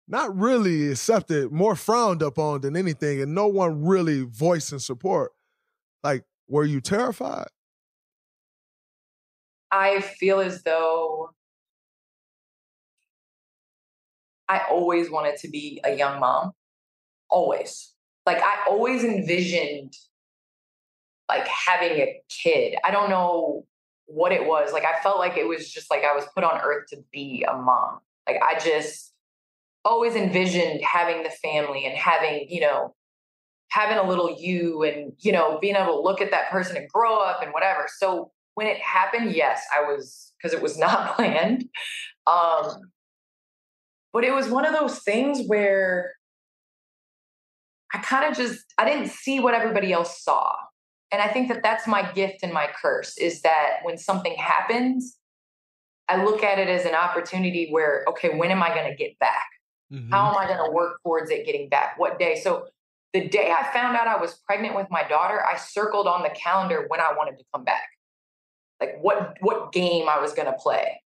not 0.08 0.38
really 0.38 0.92
accepted, 0.92 1.52
more 1.52 1.76
frowned 1.76 2.22
upon 2.22 2.62
than 2.62 2.78
anything, 2.78 3.22
and 3.22 3.34
no 3.34 3.48
one 3.48 3.84
really 3.84 4.22
voicing 4.22 4.80
support. 4.80 5.32
Like, 6.04 6.24
were 6.48 6.64
you 6.64 6.80
terrified? 6.80 7.48
I 9.72 10.02
feel 10.02 10.40
as 10.40 10.62
though 10.62 11.32
I 14.48 14.62
always 14.70 15.10
wanted 15.10 15.38
to 15.38 15.50
be 15.50 15.82
a 15.84 15.96
young 15.96 16.20
mom. 16.20 16.52
Always. 17.32 17.94
Like 18.28 18.38
I 18.38 18.66
always 18.70 19.04
envisioned 19.04 19.94
like 21.28 21.48
having 21.48 21.98
a 21.98 22.22
kid. 22.30 22.76
I 22.84 22.92
don't 22.92 23.10
know 23.10 23.66
what 24.06 24.32
it 24.32 24.46
was. 24.46 24.74
Like 24.74 24.86
I 24.86 25.02
felt 25.02 25.20
like 25.20 25.38
it 25.38 25.48
was 25.48 25.72
just 25.72 25.90
like 25.90 26.04
I 26.04 26.14
was 26.14 26.26
put 26.36 26.44
on 26.44 26.60
earth 26.62 26.88
to 26.90 26.98
be 27.12 27.46
a 27.50 27.56
mom. 27.56 28.00
Like 28.28 28.38
I 28.42 28.60
just 28.60 29.14
always 29.86 30.16
envisioned 30.16 30.82
having 30.82 31.24
the 31.24 31.30
family 31.30 31.86
and 31.86 31.98
having, 31.98 32.48
you 32.50 32.62
know, 32.62 32.96
having 33.70 33.98
a 33.98 34.08
little 34.08 34.36
you 34.40 34.84
and, 34.84 35.14
you 35.20 35.32
know, 35.32 35.58
being 35.60 35.76
able 35.76 35.96
to 35.96 36.02
look 36.02 36.22
at 36.22 36.32
that 36.32 36.50
person 36.52 36.78
and 36.78 36.88
grow 36.90 37.18
up 37.18 37.42
and 37.42 37.52
whatever. 37.54 37.88
So 37.98 38.32
when 38.56 38.68
it 38.68 38.78
happened, 38.80 39.34
yes, 39.34 39.64
I 39.76 39.82
was 39.82 40.32
because 40.38 40.54
it 40.56 40.62
was 40.62 40.78
not 40.80 41.16
planned. 41.16 41.66
Um 42.28 42.92
but 44.12 44.24
it 44.24 44.32
was 44.32 44.48
one 44.48 44.66
of 44.66 44.74
those 44.74 45.00
things 45.00 45.42
where 45.48 46.14
I 47.94 47.98
kind 47.98 48.30
of 48.30 48.38
just 48.38 48.64
I 48.78 48.86
didn't 48.86 49.10
see 49.10 49.40
what 49.40 49.56
everybody 49.56 49.92
else 49.92 50.24
saw 50.24 50.54
and 51.14 51.22
i 51.22 51.28
think 51.28 51.48
that 51.48 51.64
that's 51.64 51.88
my 51.88 52.12
gift 52.12 52.40
and 52.44 52.52
my 52.52 52.68
curse 52.82 53.18
is 53.18 53.42
that 53.44 53.78
when 53.84 53.98
something 53.98 54.36
happens 54.36 55.18
i 56.10 56.22
look 56.22 56.44
at 56.44 56.60
it 56.60 56.68
as 56.68 56.86
an 56.86 56.96
opportunity 56.96 57.70
where 57.70 58.04
okay 58.10 58.36
when 58.36 58.52
am 58.52 58.62
i 58.62 58.74
going 58.76 58.90
to 58.90 58.98
get 58.98 59.18
back? 59.20 59.46
Mm-hmm. 59.94 60.12
how 60.12 60.32
am 60.32 60.38
i 60.38 60.48
going 60.48 60.66
to 60.66 60.72
work 60.76 60.98
towards 61.04 61.30
it 61.30 61.46
getting 61.46 61.70
back? 61.70 62.00
What 62.00 62.18
day? 62.18 62.42
So 62.44 62.66
the 63.14 63.28
day 63.30 63.54
i 63.56 63.72
found 63.72 63.96
out 63.96 64.08
i 64.08 64.20
was 64.20 64.40
pregnant 64.48 64.76
with 64.76 64.88
my 64.90 65.04
daughter 65.08 65.46
i 65.46 65.56
circled 65.56 66.08
on 66.08 66.24
the 66.24 66.32
calendar 66.32 66.86
when 66.88 67.00
i 67.00 67.14
wanted 67.16 67.38
to 67.38 67.46
come 67.54 67.64
back. 67.64 67.84
Like 68.82 68.98
what 69.02 69.38
what 69.40 69.72
game 69.72 70.10
i 70.10 70.20
was 70.20 70.34
going 70.34 70.48
to 70.48 70.58
play. 70.58 71.00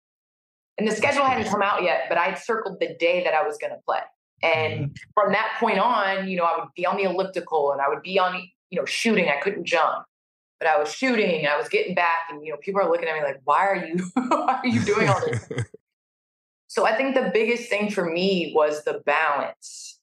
And 0.77 0.85
the 0.87 0.91
schedule 0.91 1.23
hadn't 1.23 1.49
come 1.49 1.63
out 1.63 1.83
yet 1.83 2.05
but 2.07 2.17
i'd 2.19 2.37
circled 2.37 2.79
the 2.79 2.95
day 2.99 3.23
that 3.23 3.33
i 3.33 3.43
was 3.45 3.57
going 3.57 3.73
to 3.73 3.79
play. 3.87 4.01
And 4.43 4.73
mm-hmm. 4.73 4.93
from 5.15 5.31
that 5.31 5.57
point 5.59 5.79
on 5.79 6.27
you 6.27 6.37
know 6.37 6.43
i 6.43 6.59
would 6.59 6.69
be 6.75 6.85
on 6.85 6.97
the 6.97 7.03
elliptical 7.03 7.71
and 7.71 7.81
i 7.81 7.89
would 7.89 8.03
be 8.03 8.19
on 8.19 8.47
you 8.69 8.79
know, 8.79 8.85
shooting. 8.85 9.29
I 9.29 9.39
couldn't 9.41 9.65
jump, 9.65 10.05
but 10.59 10.67
I 10.67 10.77
was 10.77 10.93
shooting 10.93 11.47
I 11.47 11.57
was 11.57 11.69
getting 11.69 11.95
back. 11.95 12.27
And, 12.29 12.45
you 12.45 12.51
know, 12.51 12.57
people 12.57 12.81
are 12.81 12.89
looking 12.89 13.07
at 13.07 13.15
me 13.15 13.23
like, 13.23 13.41
why 13.43 13.67
are 13.67 13.85
you, 13.85 13.97
why 14.13 14.59
are 14.63 14.67
you 14.67 14.81
doing 14.81 15.09
all 15.09 15.19
this? 15.19 15.47
So 16.67 16.85
I 16.85 16.93
think 16.97 17.15
the 17.15 17.31
biggest 17.33 17.69
thing 17.69 17.89
for 17.89 18.03
me 18.03 18.51
was 18.53 18.83
the 18.83 19.01
balance. 19.05 19.97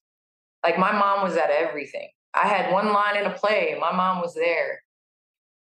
Like 0.65 0.79
my 0.79 0.91
mom 0.91 1.23
was 1.23 1.37
at 1.37 1.51
everything. 1.51 2.09
I 2.33 2.49
had 2.49 2.73
one 2.73 2.95
line 2.95 3.19
in 3.19 3.27
a 3.27 3.35
play, 3.35 3.77
my 3.79 3.93
mom 3.93 4.23
was 4.23 4.35
there. 4.35 4.83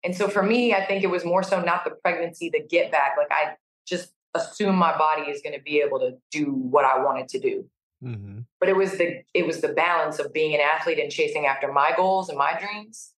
And 0.04 0.14
so 0.14 0.28
for 0.28 0.44
me, 0.44 0.74
I 0.74 0.86
think 0.86 1.06
it 1.06 1.08
was 1.08 1.24
more 1.24 1.44
so 1.44 1.62
not 1.62 1.86
the 1.86 1.92
pregnancy, 2.04 2.50
the 2.50 2.62
get 2.62 2.92
back. 2.92 3.14
Like 3.18 3.32
I 3.32 3.56
just 3.88 4.12
assume 4.34 4.76
my 4.76 4.98
body 4.98 5.32
is 5.32 5.42
going 5.42 5.56
to 5.56 5.62
be 5.62 5.80
able 5.80 6.00
to 6.00 6.18
do 6.32 6.52
what 6.52 6.84
I 6.84 7.02
wanted 7.02 7.30
to 7.30 7.40
do. 7.40 7.70
Mm-hmm. 8.04 8.42
But 8.60 8.70
it 8.70 8.76
was 8.76 8.94
the 8.94 9.24
it 9.34 9.48
was 9.48 9.62
the 9.62 9.70
balance 9.70 10.20
of 10.20 10.34
being 10.34 10.54
an 10.54 10.62
athlete 10.62 11.00
and 11.00 11.12
chasing 11.12 11.46
after 11.46 11.72
my 11.72 11.94
goals 11.96 12.30
and 12.30 12.38
my 12.38 12.58
dreams, 12.60 13.14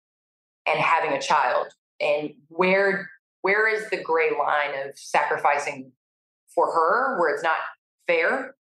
and 0.68 0.80
having 0.80 1.12
a 1.12 1.22
child. 1.22 1.68
And 2.00 2.34
where 2.50 3.10
where 3.42 3.68
is 3.68 3.90
the 3.90 4.02
gray 4.02 4.32
line 4.38 4.88
of 4.88 4.98
sacrificing 4.98 5.92
for 6.54 6.72
her, 6.72 7.20
where 7.20 7.34
it's 7.34 7.44
not 7.44 7.58
fair, 8.08 8.56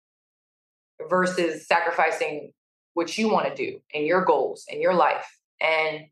versus 1.10 1.68
sacrificing 1.68 2.54
what 2.94 3.18
you 3.18 3.30
want 3.30 3.48
to 3.48 3.56
do 3.56 3.80
and 3.94 4.06
your 4.06 4.26
goals 4.26 4.66
and 4.72 4.82
your 4.82 4.94
life. 4.94 5.40
And 5.62 6.06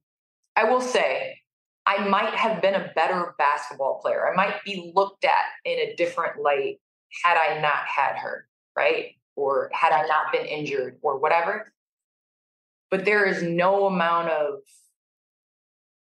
I 0.56 0.66
will 0.66 0.82
say, 0.82 1.40
I 1.86 2.08
might 2.08 2.34
have 2.36 2.62
been 2.62 2.76
a 2.76 2.92
better 2.96 3.34
basketball 3.38 4.00
player. 4.02 4.28
I 4.28 4.36
might 4.36 4.64
be 4.64 4.92
looked 4.96 5.26
at 5.26 5.46
in 5.66 5.80
a 5.80 5.96
different 5.96 6.42
light 6.42 6.80
had 7.24 7.38
I 7.38 7.60
not 7.60 7.86
had 7.88 8.18
her, 8.18 8.48
right? 8.76 9.16
Or 9.36 9.70
had 9.74 9.92
I 9.92 10.06
not 10.08 10.32
been 10.32 10.46
injured 10.46 10.98
or 11.02 11.20
whatever. 11.20 11.72
But 12.90 13.06
there 13.06 13.26
is 13.26 13.44
no 13.44 13.88
amount 13.88 14.30
of 14.30 14.60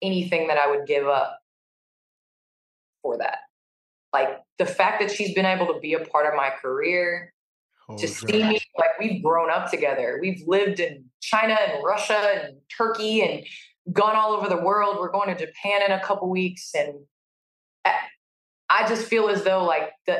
anything 0.02 0.48
that 0.48 0.58
I 0.58 0.70
would 0.70 0.86
give 0.86 1.06
up 1.06 1.38
for 3.02 3.18
that. 3.18 3.38
Like 4.12 4.40
the 4.58 4.66
fact 4.66 5.00
that 5.00 5.10
she's 5.10 5.34
been 5.34 5.46
able 5.46 5.72
to 5.72 5.80
be 5.80 5.94
a 5.94 6.00
part 6.00 6.26
of 6.26 6.34
my 6.34 6.50
career, 6.50 7.32
oh, 7.88 7.96
to 7.96 8.06
see 8.06 8.42
me, 8.42 8.60
like 8.76 8.98
we've 9.00 9.22
grown 9.22 9.50
up 9.50 9.70
together. 9.70 10.18
We've 10.20 10.42
lived 10.46 10.80
in 10.80 11.06
China 11.22 11.54
and 11.54 11.82
Russia 11.82 12.42
and 12.44 12.56
Turkey 12.76 13.22
and 13.22 13.46
gone 13.94 14.14
all 14.14 14.32
over 14.32 14.48
the 14.48 14.60
world. 14.60 14.98
We're 15.00 15.10
going 15.10 15.34
to 15.34 15.46
Japan 15.46 15.80
in 15.86 15.92
a 15.92 16.00
couple 16.00 16.28
weeks. 16.28 16.72
And 16.74 16.94
I 18.68 18.86
just 18.86 19.06
feel 19.06 19.28
as 19.28 19.44
though 19.44 19.64
like 19.64 19.90
the 20.06 20.18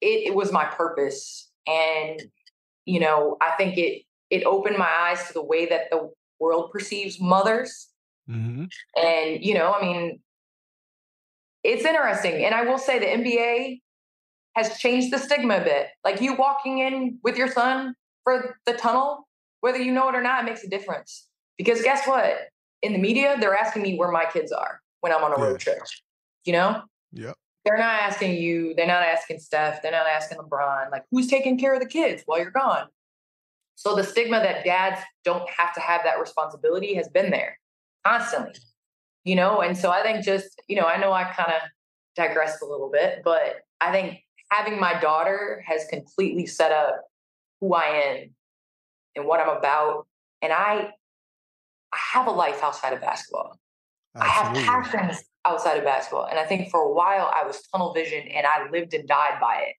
it, 0.00 0.28
it 0.28 0.34
was 0.34 0.52
my 0.52 0.64
purpose. 0.64 1.50
And, 1.66 2.20
you 2.84 3.00
know, 3.00 3.36
I 3.40 3.52
think 3.56 3.78
it 3.78 4.02
it 4.30 4.44
opened 4.44 4.78
my 4.78 4.88
eyes 4.88 5.26
to 5.26 5.34
the 5.34 5.42
way 5.42 5.66
that 5.66 5.90
the 5.90 6.10
world 6.40 6.70
perceives 6.72 7.20
mothers. 7.20 7.88
Mm-hmm. 8.28 8.64
And, 8.96 9.44
you 9.44 9.54
know, 9.54 9.74
I 9.74 9.82
mean, 9.82 10.20
it's 11.62 11.84
interesting. 11.84 12.44
And 12.44 12.54
I 12.54 12.62
will 12.62 12.78
say 12.78 12.98
the 12.98 13.06
NBA 13.06 13.80
has 14.56 14.78
changed 14.78 15.12
the 15.12 15.18
stigma 15.18 15.58
a 15.58 15.64
bit. 15.64 15.88
Like 16.04 16.20
you 16.20 16.34
walking 16.34 16.78
in 16.78 17.18
with 17.22 17.36
your 17.36 17.48
son 17.48 17.94
for 18.24 18.56
the 18.66 18.72
tunnel, 18.72 19.28
whether 19.60 19.78
you 19.78 19.92
know 19.92 20.08
it 20.08 20.14
or 20.14 20.22
not, 20.22 20.42
it 20.42 20.46
makes 20.46 20.64
a 20.64 20.68
difference. 20.68 21.28
Because 21.58 21.82
guess 21.82 22.06
what? 22.06 22.36
In 22.82 22.92
the 22.92 22.98
media, 22.98 23.36
they're 23.38 23.54
asking 23.54 23.82
me 23.82 23.96
where 23.96 24.10
my 24.10 24.24
kids 24.24 24.50
are 24.50 24.80
when 25.00 25.12
I'm 25.12 25.22
on 25.22 25.32
a 25.32 25.38
yeah. 25.38 25.44
road 25.44 25.60
trip. 25.60 25.78
You 26.44 26.54
know? 26.54 26.82
Yep. 27.12 27.36
They're 27.64 27.78
not 27.78 28.00
asking 28.02 28.42
you, 28.42 28.74
they're 28.76 28.86
not 28.86 29.02
asking 29.02 29.38
Steph, 29.38 29.82
they're 29.82 29.92
not 29.92 30.06
asking 30.08 30.38
LeBron, 30.38 30.90
like 30.90 31.04
who's 31.10 31.28
taking 31.28 31.58
care 31.58 31.74
of 31.74 31.80
the 31.80 31.86
kids 31.86 32.22
while 32.26 32.40
you're 32.40 32.50
gone. 32.50 32.88
So 33.76 33.94
the 33.94 34.04
stigma 34.04 34.40
that 34.40 34.64
dads 34.64 35.00
don't 35.24 35.48
have 35.48 35.72
to 35.74 35.80
have 35.80 36.02
that 36.04 36.20
responsibility 36.20 36.94
has 36.94 37.08
been 37.08 37.30
there 37.30 37.58
constantly 38.04 38.60
you 39.24 39.36
know 39.36 39.60
and 39.60 39.76
so 39.76 39.90
i 39.90 40.02
think 40.02 40.24
just 40.24 40.60
you 40.68 40.76
know 40.76 40.86
i 40.86 40.96
know 40.96 41.12
i 41.12 41.24
kind 41.24 41.52
of 41.52 41.60
digressed 42.16 42.62
a 42.62 42.66
little 42.66 42.90
bit 42.90 43.22
but 43.24 43.56
i 43.80 43.90
think 43.90 44.18
having 44.50 44.78
my 44.78 44.98
daughter 45.00 45.62
has 45.66 45.84
completely 45.86 46.46
set 46.46 46.72
up 46.72 47.02
who 47.60 47.74
i 47.74 47.84
am 47.84 48.30
and 49.16 49.26
what 49.26 49.40
i'm 49.40 49.56
about 49.56 50.06
and 50.42 50.52
i 50.52 50.90
i 51.92 51.98
have 52.12 52.26
a 52.26 52.30
life 52.30 52.62
outside 52.62 52.92
of 52.92 53.00
basketball 53.00 53.58
Absolutely. 54.16 54.60
i 54.60 54.62
have 54.62 54.84
passions 54.84 55.24
outside 55.44 55.76
of 55.76 55.84
basketball 55.84 56.26
and 56.26 56.38
i 56.38 56.44
think 56.44 56.70
for 56.70 56.80
a 56.80 56.92
while 56.92 57.30
i 57.34 57.44
was 57.44 57.62
tunnel 57.72 57.92
vision 57.92 58.26
and 58.28 58.46
i 58.46 58.68
lived 58.70 58.94
and 58.94 59.08
died 59.08 59.38
by 59.40 59.64
it 59.68 59.74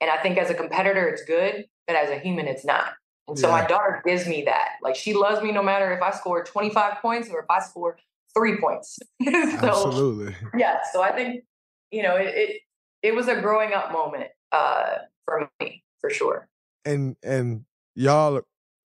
and 0.00 0.10
i 0.10 0.16
think 0.18 0.36
as 0.36 0.50
a 0.50 0.54
competitor 0.54 1.08
it's 1.08 1.24
good 1.24 1.64
but 1.86 1.96
as 1.96 2.10
a 2.10 2.18
human 2.18 2.46
it's 2.46 2.64
not 2.64 2.92
and 3.30 3.38
so 3.38 3.48
yeah. 3.48 3.62
my 3.62 3.66
daughter 3.66 4.02
gives 4.04 4.26
me 4.26 4.42
that. 4.42 4.70
Like 4.82 4.96
she 4.96 5.14
loves 5.14 5.40
me 5.42 5.52
no 5.52 5.62
matter 5.62 5.92
if 5.92 6.02
I 6.02 6.10
score 6.10 6.42
25 6.42 7.00
points 7.00 7.30
or 7.30 7.38
if 7.38 7.46
I 7.48 7.60
score 7.60 7.96
three 8.36 8.60
points. 8.60 8.98
so, 9.24 9.30
Absolutely. 9.32 10.34
Yeah. 10.58 10.78
So 10.92 11.00
I 11.00 11.12
think, 11.12 11.44
you 11.92 12.02
know, 12.02 12.16
it, 12.16 12.34
it, 12.34 12.60
it 13.02 13.14
was 13.14 13.28
a 13.28 13.40
growing 13.40 13.72
up 13.72 13.92
moment 13.92 14.26
uh, 14.50 14.96
for 15.24 15.48
me 15.60 15.84
for 16.00 16.10
sure. 16.10 16.48
And, 16.84 17.16
and 17.22 17.64
y'all 17.94 18.40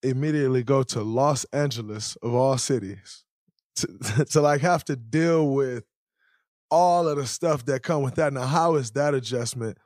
immediately 0.03 0.63
go 0.63 0.83
to 0.85 1.03
Los 1.03 1.45
Angeles 1.53 2.17
of 2.23 2.35
all 2.35 2.57
cities 2.57 3.25
to, 3.81 4.25
to 4.31 4.41
like 4.41 4.61
have 4.61 4.85
to 4.85 4.97
deal 4.97 5.49
with 5.49 5.85
all 6.71 7.09
of 7.09 7.17
the 7.17 7.27
stuff 7.27 7.65
that 7.67 7.83
come 7.83 8.03
with 8.03 8.15
that. 8.17 8.33
Now, 8.33 8.47
how 8.47 8.77
is 8.77 8.93
that 8.93 9.15
adjustment 9.15 9.79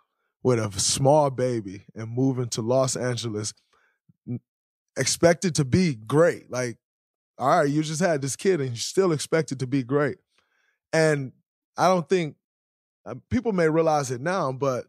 with 0.42 0.59
a 0.59 0.70
small 0.78 1.30
baby 1.30 1.85
and 1.94 2.11
moving 2.11 2.48
to 2.50 2.62
Los 2.62 2.96
Angeles? 2.96 3.54
Expected 4.96 5.54
to 5.57 5.64
be 5.64 5.94
great. 5.94 6.50
Like 6.50 6.78
all 7.38 7.48
right, 7.48 7.68
you 7.68 7.83
just 7.83 8.00
had 8.00 8.22
this 8.22 8.37
kid 8.37 8.61
and 8.61 8.70
you 8.70 8.76
still 8.76 9.12
expect 9.12 9.52
it 9.52 9.59
to 9.59 9.66
be 9.66 9.83
great. 9.83 10.18
And 10.92 11.33
I 11.76 11.88
don't 11.88 12.09
think 12.09 12.37
uh, 13.04 13.16
people 13.28 13.52
may 13.52 13.68
realize 13.68 14.11
it 14.11 14.20
now, 14.20 14.52
but 14.52 14.87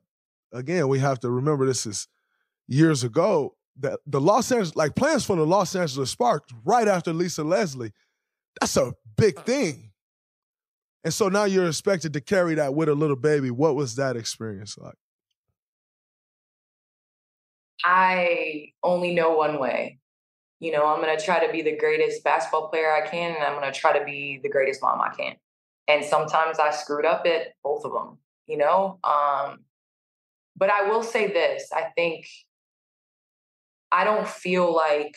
again, 0.54 0.88
we 0.88 1.00
have 1.00 1.20
to 1.22 1.30
remember 1.30 1.66
this 1.66 1.86
is 1.86 2.08
years 2.68 3.04
ago. 3.04 3.56
That 3.80 4.00
the 4.06 4.22
Los 4.22 4.52
Angeles, 4.52 4.76
like 4.78 4.96
plans 4.96 5.26
for 5.26 5.36
the 5.36 5.46
Los 5.46 5.76
Angeles 5.76 6.10
Sparks 6.10 6.54
right 6.64 6.88
after 6.88 7.12
Lisa 7.12 7.44
Leslie, 7.44 7.92
that's 8.60 8.78
a 8.78 8.94
big 9.18 9.40
thing. 9.42 9.92
And 11.04 11.14
so 11.14 11.30
now 11.30 11.44
you're 11.44 11.68
expected 11.68 12.14
to 12.14 12.22
carry 12.22 12.56
that 12.56 12.74
with 12.74 12.90
a 12.90 12.96
little 12.96 13.16
baby. 13.16 13.52
What 13.52 13.76
was 13.76 13.96
that 13.96 14.16
experience 14.16 14.78
like? 14.78 14.96
I 17.84 18.72
only 18.82 19.14
know 19.14 19.36
one 19.36 19.60
way 19.60 20.00
you 20.60 20.72
know, 20.72 20.86
I'm 20.88 21.02
going 21.02 21.16
to 21.16 21.24
try 21.24 21.46
to 21.46 21.52
be 21.52 21.62
the 21.62 21.78
greatest 21.78 22.24
basketball 22.24 22.70
player 22.70 22.92
I 22.92 23.08
can, 23.08 23.36
and 23.36 23.44
I'm 23.44 23.60
going 23.60 23.72
to 23.72 23.78
try 23.78 23.98
to 23.98 24.06
be 24.06 24.40
the 24.42 24.50
greatest 24.50 24.82
mom 24.82 25.02
I 25.02 25.14
can. 25.14 25.36
And 25.88 26.04
sometimes 26.04 26.60
I 26.60 26.72
screwed 26.72 27.06
up 27.06 27.26
at 27.26 27.54
both 27.64 27.86
of 27.86 27.92
them, 27.92 28.18
you 28.48 28.58
know? 28.58 29.00
Um, 29.04 29.60
but 30.58 30.70
I 30.70 30.90
will 30.90 31.04
say 31.04 31.28
this 31.28 31.70
I 31.74 31.90
think 31.96 32.28
I 33.92 34.04
don't 34.04 34.28
feel 34.28 34.74
like 34.74 35.16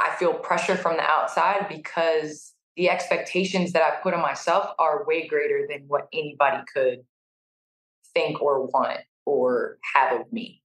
I 0.00 0.16
feel 0.16 0.34
pressure 0.34 0.76
from 0.76 0.96
the 0.96 1.02
outside 1.02 1.68
because 1.68 2.54
the 2.76 2.88
expectations 2.88 3.72
that 3.72 3.82
I 3.82 3.96
put 4.02 4.14
on 4.14 4.22
myself 4.22 4.70
are 4.78 5.04
way 5.04 5.26
greater 5.26 5.66
than 5.68 5.84
what 5.88 6.08
anybody 6.12 6.62
could 6.72 7.00
think 8.14 8.40
or 8.40 8.66
want 8.66 9.00
or 9.26 9.78
have 9.94 10.20
of 10.20 10.32
me. 10.32 10.62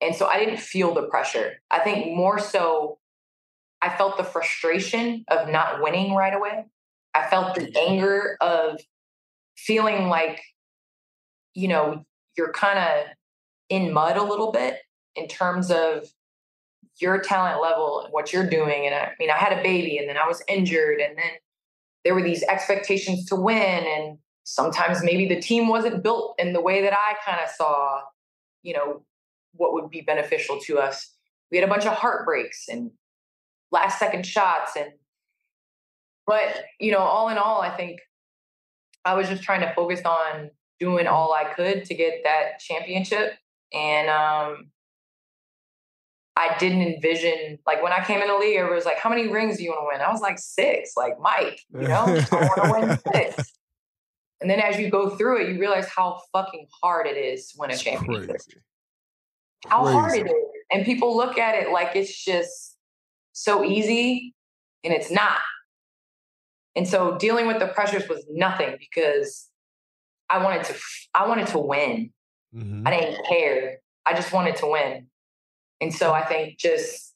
And 0.00 0.14
so 0.14 0.26
I 0.26 0.38
didn't 0.38 0.58
feel 0.58 0.94
the 0.94 1.02
pressure. 1.02 1.62
I 1.70 1.80
think 1.80 2.16
more 2.16 2.38
so, 2.38 2.98
I 3.82 3.96
felt 3.96 4.16
the 4.16 4.24
frustration 4.24 5.24
of 5.28 5.48
not 5.48 5.82
winning 5.82 6.14
right 6.14 6.34
away. 6.34 6.64
I 7.14 7.28
felt 7.28 7.54
the 7.54 7.72
anger 7.78 8.36
of 8.40 8.80
feeling 9.56 10.08
like, 10.08 10.42
you 11.54 11.68
know, 11.68 12.04
you're 12.36 12.52
kind 12.52 12.78
of 12.78 13.06
in 13.68 13.92
mud 13.92 14.16
a 14.16 14.22
little 14.22 14.52
bit 14.52 14.78
in 15.14 15.28
terms 15.28 15.70
of 15.70 16.08
your 17.00 17.20
talent 17.20 17.60
level 17.62 18.02
and 18.04 18.12
what 18.12 18.32
you're 18.32 18.48
doing. 18.48 18.86
And 18.86 18.94
I 18.94 19.12
mean, 19.18 19.30
I 19.30 19.36
had 19.36 19.58
a 19.58 19.62
baby 19.62 19.98
and 19.98 20.08
then 20.08 20.16
I 20.16 20.26
was 20.26 20.42
injured 20.48 21.00
and 21.00 21.16
then 21.16 21.30
there 22.04 22.14
were 22.14 22.22
these 22.22 22.42
expectations 22.44 23.26
to 23.26 23.36
win. 23.36 23.84
And 23.86 24.18
sometimes 24.44 25.02
maybe 25.02 25.26
the 25.26 25.40
team 25.40 25.68
wasn't 25.68 26.02
built 26.02 26.34
in 26.38 26.52
the 26.52 26.60
way 26.60 26.82
that 26.82 26.92
I 26.92 27.14
kind 27.24 27.42
of 27.42 27.50
saw, 27.50 28.00
you 28.62 28.74
know, 28.74 29.02
what 29.54 29.72
would 29.72 29.90
be 29.90 30.02
beneficial 30.02 30.58
to 30.66 30.78
us. 30.78 31.14
We 31.50 31.58
had 31.58 31.68
a 31.68 31.72
bunch 31.72 31.86
of 31.86 31.94
heartbreaks 31.94 32.66
and 32.68 32.90
last 33.72 33.98
second 33.98 34.26
shots 34.26 34.76
and 34.76 34.92
but 36.26 36.64
you 36.78 36.92
know, 36.92 36.98
all 36.98 37.28
in 37.28 37.38
all, 37.38 37.60
I 37.60 37.76
think 37.76 37.98
I 39.04 39.14
was 39.14 39.28
just 39.28 39.42
trying 39.42 39.62
to 39.62 39.74
focus 39.74 40.00
on 40.04 40.50
doing 40.78 41.08
all 41.08 41.32
I 41.32 41.52
could 41.54 41.84
to 41.86 41.94
get 41.94 42.20
that 42.24 42.60
championship. 42.60 43.32
And 43.72 44.08
um 44.08 44.70
I 46.40 46.56
didn't 46.58 46.82
envision 46.82 47.58
like 47.66 47.82
when 47.82 47.92
I 47.92 48.02
came 48.04 48.20
in 48.20 48.28
the 48.28 48.36
league, 48.36 48.56
it 48.56 48.70
was 48.70 48.84
like, 48.84 48.98
how 48.98 49.10
many 49.10 49.28
rings 49.28 49.58
do 49.58 49.64
you 49.64 49.70
want 49.70 49.82
to 49.82 49.86
win? 49.92 50.06
I 50.06 50.10
was 50.10 50.20
like 50.20 50.38
six, 50.38 50.92
like 50.96 51.20
Mike, 51.20 51.60
you 51.72 51.88
know, 51.88 52.04
I 52.32 52.34
want 52.34 52.62
to 52.64 52.86
win 52.88 52.98
six. 53.14 53.52
And 54.40 54.48
then 54.48 54.58
as 54.60 54.78
you 54.78 54.90
go 54.90 55.10
through 55.10 55.42
it, 55.42 55.52
you 55.52 55.60
realize 55.60 55.86
how 55.88 56.20
fucking 56.32 56.66
hard 56.82 57.06
it 57.06 57.18
is 57.18 57.48
to 57.48 57.56
win 57.58 57.70
a 57.70 57.76
championship 57.76 58.40
how 59.66 59.82
Crazy. 59.82 59.94
hard 59.94 60.18
it 60.18 60.26
is. 60.26 60.44
And 60.70 60.84
people 60.84 61.16
look 61.16 61.38
at 61.38 61.54
it 61.56 61.72
like 61.72 61.96
it's 61.96 62.24
just 62.24 62.76
so 63.32 63.64
easy, 63.64 64.34
and 64.84 64.94
it's 64.94 65.10
not. 65.10 65.38
And 66.76 66.86
so 66.86 67.18
dealing 67.18 67.46
with 67.46 67.58
the 67.58 67.66
pressures 67.66 68.08
was 68.08 68.24
nothing 68.30 68.76
because 68.78 69.48
I 70.28 70.42
wanted 70.42 70.64
to 70.64 70.74
I 71.14 71.28
wanted 71.28 71.48
to 71.48 71.58
win. 71.58 72.12
Mm-hmm. 72.54 72.86
I 72.86 72.90
didn't 72.90 73.26
care. 73.26 73.78
I 74.06 74.14
just 74.14 74.32
wanted 74.32 74.56
to 74.56 74.66
win. 74.66 75.06
And 75.80 75.94
so 75.94 76.12
I 76.12 76.24
think 76.24 76.58
just 76.58 77.14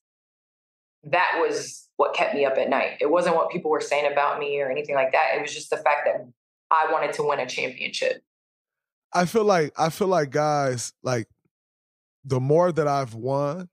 that 1.05 1.39
was 1.39 1.89
what 1.97 2.15
kept 2.15 2.35
me 2.35 2.45
up 2.45 2.57
at 2.57 2.69
night. 2.69 2.99
It 3.01 3.11
wasn't 3.11 3.37
what 3.37 3.51
people 3.51 3.71
were 3.71 3.81
saying 3.81 4.11
about 4.11 4.39
me 4.39 4.61
or 4.61 4.71
anything 4.71 4.95
like 4.95 5.13
that. 5.13 5.37
It 5.37 5.43
was 5.43 5.55
just 5.55 5.71
the 5.71 5.77
fact 5.77 6.07
that 6.07 6.27
I 6.71 6.91
wanted 6.91 7.13
to 7.15 7.23
win 7.23 7.41
a 7.41 7.47
championship. 7.47 8.23
I 9.13 9.27
feel 9.27 9.45
like 9.45 9.73
I 9.79 9.91
feel 9.91 10.09
like 10.09 10.31
guys 10.31 10.93
like 11.03 11.29
the 12.25 12.41
more 12.41 12.73
that 12.73 12.89
I've 12.89 13.15
won 13.15 13.69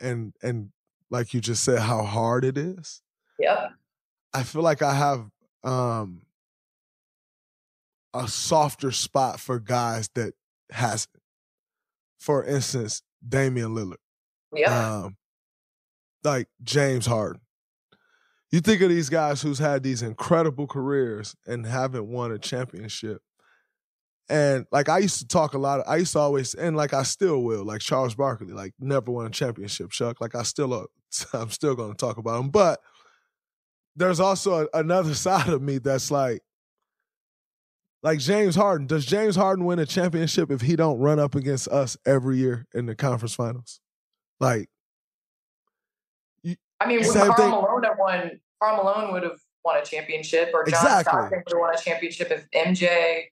and 0.00 0.34
and 0.42 0.70
like 1.10 1.32
you 1.32 1.40
just 1.40 1.64
said 1.64 1.78
how 1.78 2.02
hard 2.02 2.44
it 2.44 2.58
is. 2.58 3.00
Yep. 3.38 3.70
I 4.34 4.42
feel 4.42 4.62
like 4.62 4.82
I 4.82 4.94
have 4.94 5.30
um 5.64 6.22
a 8.12 8.28
softer 8.28 8.90
spot 8.90 9.40
for 9.40 9.58
guys 9.58 10.10
that 10.14 10.34
hasn't. 10.70 11.10
For 12.18 12.44
instance, 12.44 13.02
Damian 13.26 13.74
Lillard. 13.74 13.96
Yeah. 14.56 15.02
Um, 15.04 15.16
like 16.24 16.48
James 16.62 17.06
Harden. 17.06 17.40
You 18.50 18.60
think 18.60 18.80
of 18.80 18.88
these 18.88 19.08
guys 19.08 19.42
who's 19.42 19.58
had 19.58 19.82
these 19.82 20.02
incredible 20.02 20.66
careers 20.66 21.34
and 21.46 21.66
haven't 21.66 22.06
won 22.06 22.32
a 22.32 22.38
championship. 22.38 23.20
And 24.28 24.66
like 24.72 24.88
I 24.88 24.98
used 24.98 25.20
to 25.20 25.26
talk 25.26 25.54
a 25.54 25.58
lot. 25.58 25.80
Of, 25.80 25.86
I 25.88 25.96
used 25.96 26.12
to 26.12 26.18
always, 26.18 26.54
and 26.54 26.76
like 26.76 26.92
I 26.92 27.02
still 27.02 27.42
will, 27.42 27.64
like 27.64 27.80
Charles 27.80 28.14
Barkley, 28.14 28.52
like 28.52 28.72
never 28.78 29.10
won 29.10 29.26
a 29.26 29.30
championship, 29.30 29.90
Chuck. 29.90 30.20
Like 30.20 30.34
I 30.34 30.42
still, 30.42 30.74
uh, 30.74 30.86
I'm 31.32 31.50
still 31.50 31.74
going 31.74 31.92
to 31.92 31.96
talk 31.96 32.18
about 32.18 32.40
him. 32.40 32.50
But 32.50 32.80
there's 33.94 34.20
also 34.20 34.66
a, 34.66 34.78
another 34.78 35.14
side 35.26 35.48
of 35.48 35.62
me 35.62 35.78
that's 35.78 36.10
like, 36.10 36.42
like 38.02 38.18
James 38.20 38.54
Harden. 38.54 38.86
Does 38.86 39.06
James 39.06 39.36
Harden 39.36 39.64
win 39.64 39.78
a 39.78 39.86
championship 39.86 40.50
if 40.50 40.60
he 40.60 40.76
don't 40.76 40.98
run 40.98 41.18
up 41.18 41.34
against 41.34 41.66
us 41.68 41.96
every 42.06 42.36
year 42.38 42.66
in 42.74 42.86
the 42.86 42.94
conference 42.94 43.34
finals? 43.34 43.80
Like, 44.40 44.68
I 46.80 46.86
mean, 46.86 46.98
would 46.98 47.06
thing. 47.06 47.50
Malone 47.50 47.82
have 47.84 47.98
won? 47.98 48.40
Karl 48.62 48.76
Malone 48.76 49.12
would 49.12 49.22
have 49.22 49.38
won 49.64 49.78
a 49.78 49.84
championship, 49.84 50.50
or 50.52 50.64
John 50.64 50.80
exactly. 50.80 51.02
Stockton 51.02 51.42
would 51.46 51.52
have 51.52 51.60
won 51.60 51.74
a 51.74 51.78
championship 51.78 52.30
if 52.30 52.50
MJ 52.50 53.24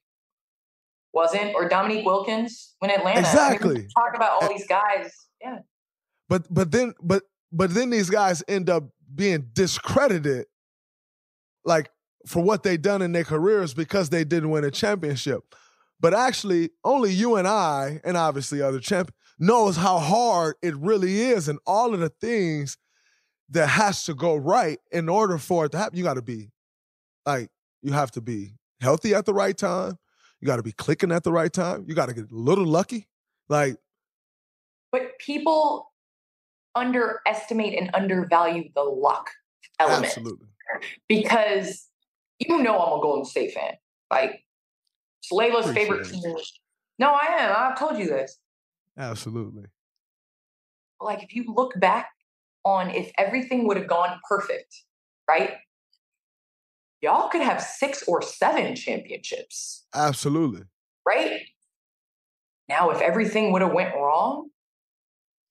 wasn't, 1.13 1.55
or 1.55 1.69
Dominique 1.69 2.05
Wilkins 2.05 2.75
when 2.79 2.91
Atlanta. 2.91 3.19
Exactly. 3.19 3.75
I 3.75 3.79
mean, 3.79 3.87
talk 3.89 4.15
about 4.15 4.41
all 4.41 4.49
these 4.49 4.67
guys. 4.67 5.27
Yeah. 5.41 5.59
But 6.27 6.51
but 6.53 6.71
then 6.71 6.93
but 7.01 7.23
but 7.51 7.73
then 7.73 7.89
these 7.91 8.09
guys 8.09 8.43
end 8.47 8.69
up 8.69 8.85
being 9.13 9.49
discredited, 9.53 10.45
like 11.63 11.89
for 12.25 12.43
what 12.43 12.63
they 12.63 12.77
done 12.77 13.01
in 13.01 13.11
their 13.11 13.23
careers 13.23 13.73
because 13.73 14.09
they 14.09 14.23
didn't 14.23 14.49
win 14.49 14.63
a 14.63 14.71
championship. 14.71 15.43
But 15.99 16.13
actually, 16.13 16.71
only 16.83 17.11
you 17.13 17.35
and 17.35 17.47
I, 17.47 18.01
and 18.03 18.17
obviously 18.17 18.61
other 18.61 18.79
champions, 18.79 19.15
knows 19.37 19.75
how 19.75 19.99
hard 19.99 20.55
it 20.61 20.75
really 20.77 21.21
is 21.21 21.47
and 21.47 21.59
all 21.65 21.93
of 21.93 21.99
the 21.99 22.09
things 22.09 22.77
that 23.49 23.67
has 23.67 24.05
to 24.05 24.13
go 24.13 24.35
right 24.35 24.79
in 24.91 25.09
order 25.09 25.37
for 25.37 25.65
it 25.65 25.71
to 25.71 25.77
happen. 25.77 25.97
You 25.97 26.03
got 26.03 26.15
to 26.15 26.21
be 26.21 26.51
like, 27.25 27.49
you 27.81 27.91
have 27.91 28.11
to 28.11 28.21
be 28.21 28.55
healthy 28.81 29.13
at 29.13 29.25
the 29.25 29.33
right 29.33 29.57
time. 29.57 29.97
You 30.39 30.47
got 30.47 30.57
to 30.57 30.63
be 30.63 30.71
clicking 30.71 31.11
at 31.11 31.23
the 31.23 31.31
right 31.31 31.51
time. 31.51 31.85
You 31.87 31.95
got 31.95 32.07
to 32.07 32.13
get 32.13 32.31
a 32.31 32.35
little 32.35 32.65
lucky. 32.65 33.07
Like, 33.49 33.77
but 34.91 35.17
people 35.19 35.91
underestimate 36.73 37.77
and 37.77 37.89
undervalue 37.93 38.69
the 38.75 38.83
luck 38.83 39.29
element. 39.79 40.05
Absolutely. 40.05 40.47
Because 41.07 41.87
you 42.39 42.61
know 42.61 42.79
I'm 42.79 42.99
a 42.99 43.01
Golden 43.01 43.25
State 43.25 43.53
fan. 43.53 43.73
Like, 44.11 44.43
it's 45.21 45.31
Lailaa's 45.31 45.71
favorite 45.71 46.07
team. 46.07 46.35
No, 46.99 47.11
I 47.11 47.27
am. 47.39 47.55
I've 47.55 47.77
told 47.77 47.97
you 47.97 48.07
this. 48.07 48.39
Absolutely. 48.97 49.65
Like, 50.99 51.23
if 51.23 51.35
you 51.35 51.45
look 51.47 51.79
back 51.79 52.09
on 52.63 52.89
if 52.89 53.11
everything 53.17 53.67
would 53.67 53.77
have 53.77 53.87
gone 53.87 54.19
perfect, 54.27 54.83
right? 55.29 55.51
Y'all 57.01 57.29
could 57.29 57.41
have 57.41 57.61
six 57.61 58.03
or 58.07 58.21
seven 58.21 58.75
championships. 58.75 59.85
Absolutely. 59.93 60.63
Right? 61.05 61.41
Now, 62.67 62.89
if 62.89 63.01
everything 63.01 63.51
would 63.51 63.61
have 63.61 63.73
went 63.73 63.93
wrong, 63.93 64.49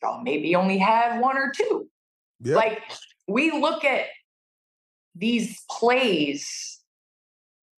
y'all 0.03 0.23
maybe 0.23 0.57
only 0.57 0.79
have 0.79 1.21
one 1.21 1.39
or 1.39 1.53
two. 1.55 1.89
Yep. 2.43 2.57
Like 2.57 2.83
we 3.29 3.53
look 3.53 3.85
at 3.85 4.07
these 5.15 5.63
plays 5.71 6.81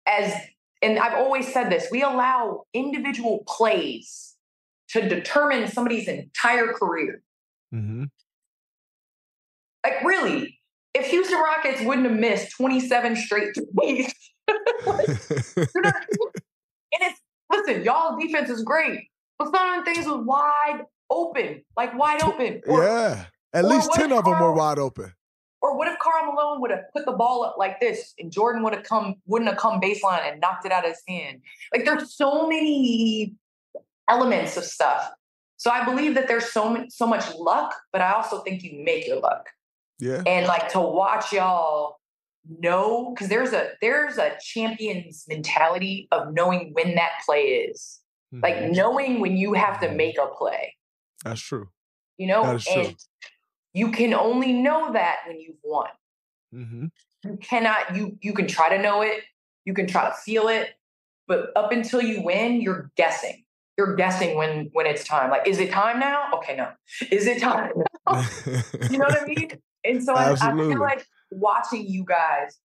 as, 0.08 0.34
and 0.82 0.98
I've 0.98 1.16
always 1.16 1.52
said 1.52 1.70
this, 1.70 1.88
we 1.92 2.02
allow 2.02 2.64
individual 2.74 3.44
plays 3.46 4.35
to 4.96 5.08
determine 5.08 5.68
somebody's 5.68 6.08
entire 6.08 6.74
career. 6.74 7.22
Mm-hmm. 7.74 8.06
Like, 9.84 10.04
really, 10.04 10.60
if 10.94 11.08
Houston 11.08 11.40
Rockets 11.40 11.82
wouldn't 11.82 12.08
have 12.10 12.18
missed 12.18 12.56
27 12.58 13.16
straight 13.18 13.56
threes, 13.80 14.14
like, 14.86 15.08
and 15.58 17.02
it's 17.02 17.20
listen, 17.52 17.84
y'all 17.84 18.18
defense 18.18 18.50
is 18.50 18.64
great, 18.64 19.10
but 19.38 19.52
some 19.54 19.80
of 19.80 19.86
the 19.86 19.94
things 19.94 20.08
was 20.08 20.24
wide 20.26 20.84
open, 21.10 21.64
like 21.76 21.98
wide 21.98 22.24
open. 22.24 22.62
Or, 22.68 22.84
yeah, 22.84 23.26
at 23.54 23.66
least 23.66 23.92
10 23.94 24.12
of 24.12 24.26
them 24.26 24.40
were 24.40 24.54
wide 24.54 24.80
open. 24.80 25.12
Or 25.62 25.76
what 25.78 25.88
if 25.88 25.98
Karl 25.98 26.32
Malone 26.32 26.62
would 26.62 26.70
have 26.70 26.84
put 26.94 27.06
the 27.06 27.14
ball 27.14 27.44
up 27.44 27.56
like 27.58 27.80
this 27.80 28.14
and 28.20 28.32
Jordan 28.32 28.62
would 28.64 28.74
have 28.74 28.84
come, 28.84 29.16
wouldn't 29.26 29.50
have 29.50 29.58
come 29.58 29.82
baseline 29.82 30.32
and 30.32 30.40
knocked 30.40 30.66
it 30.66 30.72
out 30.72 30.86
of 30.86 30.92
his 30.92 31.02
hand? 31.08 31.42
Like 31.74 31.86
there's 31.86 32.16
so 32.16 32.48
many 32.48 33.34
elements 34.10 34.58
of 34.58 34.64
stuff. 34.64 35.10
So 35.58 35.72
I 35.72 35.86
believe 35.86 36.16
that 36.16 36.28
there's 36.28 36.52
so 36.52 36.86
so 36.90 37.08
much 37.08 37.34
luck, 37.36 37.74
but 37.92 38.02
I 38.02 38.12
also 38.14 38.40
think 38.40 38.64
you 38.64 38.84
make 38.84 39.08
your 39.08 39.20
luck. 39.20 39.50
Yeah. 40.00 40.22
And 40.26 40.48
like 40.48 40.70
to 40.70 40.82
watch 40.82 41.32
y'all 41.32 41.98
know, 42.60 43.14
because 43.14 43.30
there's 43.30 43.54
a 43.54 43.70
there's 43.82 44.18
a 44.18 44.38
champion's 44.42 45.26
mentality 45.28 46.08
of 46.12 46.34
knowing 46.34 46.72
when 46.74 46.96
that 46.96 47.12
play 47.26 47.42
is. 47.42 48.02
Mm-hmm. 48.34 48.44
Like 48.44 48.72
knowing 48.72 49.22
when 49.22 49.38
you 49.38 49.54
have 49.54 49.80
to 49.80 49.92
make 49.92 50.18
a 50.18 50.28
play. 50.28 50.76
That's 51.24 51.42
true. 51.42 51.70
You 52.18 52.28
know, 52.28 52.44
and 52.44 52.62
true. 52.62 52.96
you 53.74 53.92
can 53.92 54.14
only 54.14 54.54
know 54.54 54.92
that 54.94 55.20
when 55.28 55.40
you've 55.40 55.58
won. 55.64 55.90
Mm-hmm. 56.54 56.86
You 57.24 57.38
cannot, 57.38 57.96
you 57.96 58.18
you 58.22 58.34
can 58.34 58.48
try 58.48 58.70
to 58.70 58.82
know 58.82 59.02
it, 59.02 59.22
you 59.64 59.74
can 59.74 59.88
try 59.88 60.06
to 60.06 60.14
feel 60.14 60.48
it, 60.48 60.70
but 61.28 61.50
up 61.56 61.72
until 61.72 62.02
you 62.02 62.22
win, 62.22 62.62
you're 62.62 62.92
guessing 62.96 63.45
you're 63.78 63.96
guessing 63.96 64.38
when 64.38 64.70
when 64.74 64.86
it's 64.86 65.04
time. 65.04 65.30
Like, 65.30 65.48
is 65.48 65.60
it 65.60 65.72
time 65.72 66.00
now? 66.00 66.30
Okay, 66.36 66.56
no. 66.56 66.70
Is 67.12 67.28
it 67.28 67.42
time 67.42 67.72
now? 68.08 68.24
you 68.90 68.98
know 68.98 69.06
what 69.06 69.22
I 69.22 69.26
mean? 69.26 69.52
And 69.84 70.04
so 70.04 70.14
I, 70.14 70.32
I, 70.32 70.52
feel 70.52 70.80
like 70.80 71.06
watching 71.32 71.88
you 71.88 72.04
guys 72.04 72.58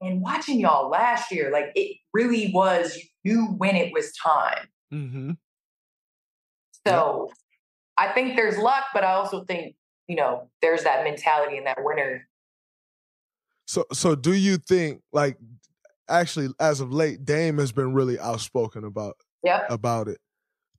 and 0.00 0.22
watching 0.22 0.60
y'all 0.60 0.88
last 0.88 1.32
year, 1.32 1.50
like 1.50 1.72
it 1.74 1.96
really 2.12 2.52
was, 2.54 2.96
you 3.24 3.34
knew 3.34 3.46
when 3.58 3.76
it 3.76 3.92
was 3.92 4.12
time. 4.12 4.68
Mm-hmm. 4.92 5.30
So 6.86 7.26
yep. 7.28 7.36
I 7.98 8.12
think 8.12 8.36
there's 8.36 8.56
luck, 8.56 8.84
but 8.94 9.04
I 9.04 9.12
also 9.12 9.44
think, 9.44 9.74
you 10.06 10.16
know, 10.16 10.48
there's 10.62 10.84
that 10.84 11.04
mentality 11.04 11.56
in 11.56 11.64
that 11.64 11.78
winner. 11.80 12.28
So, 13.66 13.84
so 13.92 14.14
do 14.14 14.32
you 14.32 14.56
think, 14.56 15.02
like, 15.12 15.36
actually, 16.08 16.48
as 16.58 16.80
of 16.80 16.92
late, 16.92 17.24
Dame 17.24 17.58
has 17.58 17.72
been 17.72 17.94
really 17.94 18.18
outspoken 18.18 18.84
about 18.84 19.16
yep. 19.42 19.66
about 19.70 20.08
it. 20.08 20.18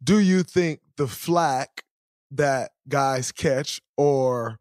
Do 0.03 0.19
you 0.19 0.43
think 0.43 0.79
the 0.97 1.07
flack 1.07 1.83
that 2.31 2.71
guys 2.87 3.31
catch, 3.31 3.81
or 3.97 4.57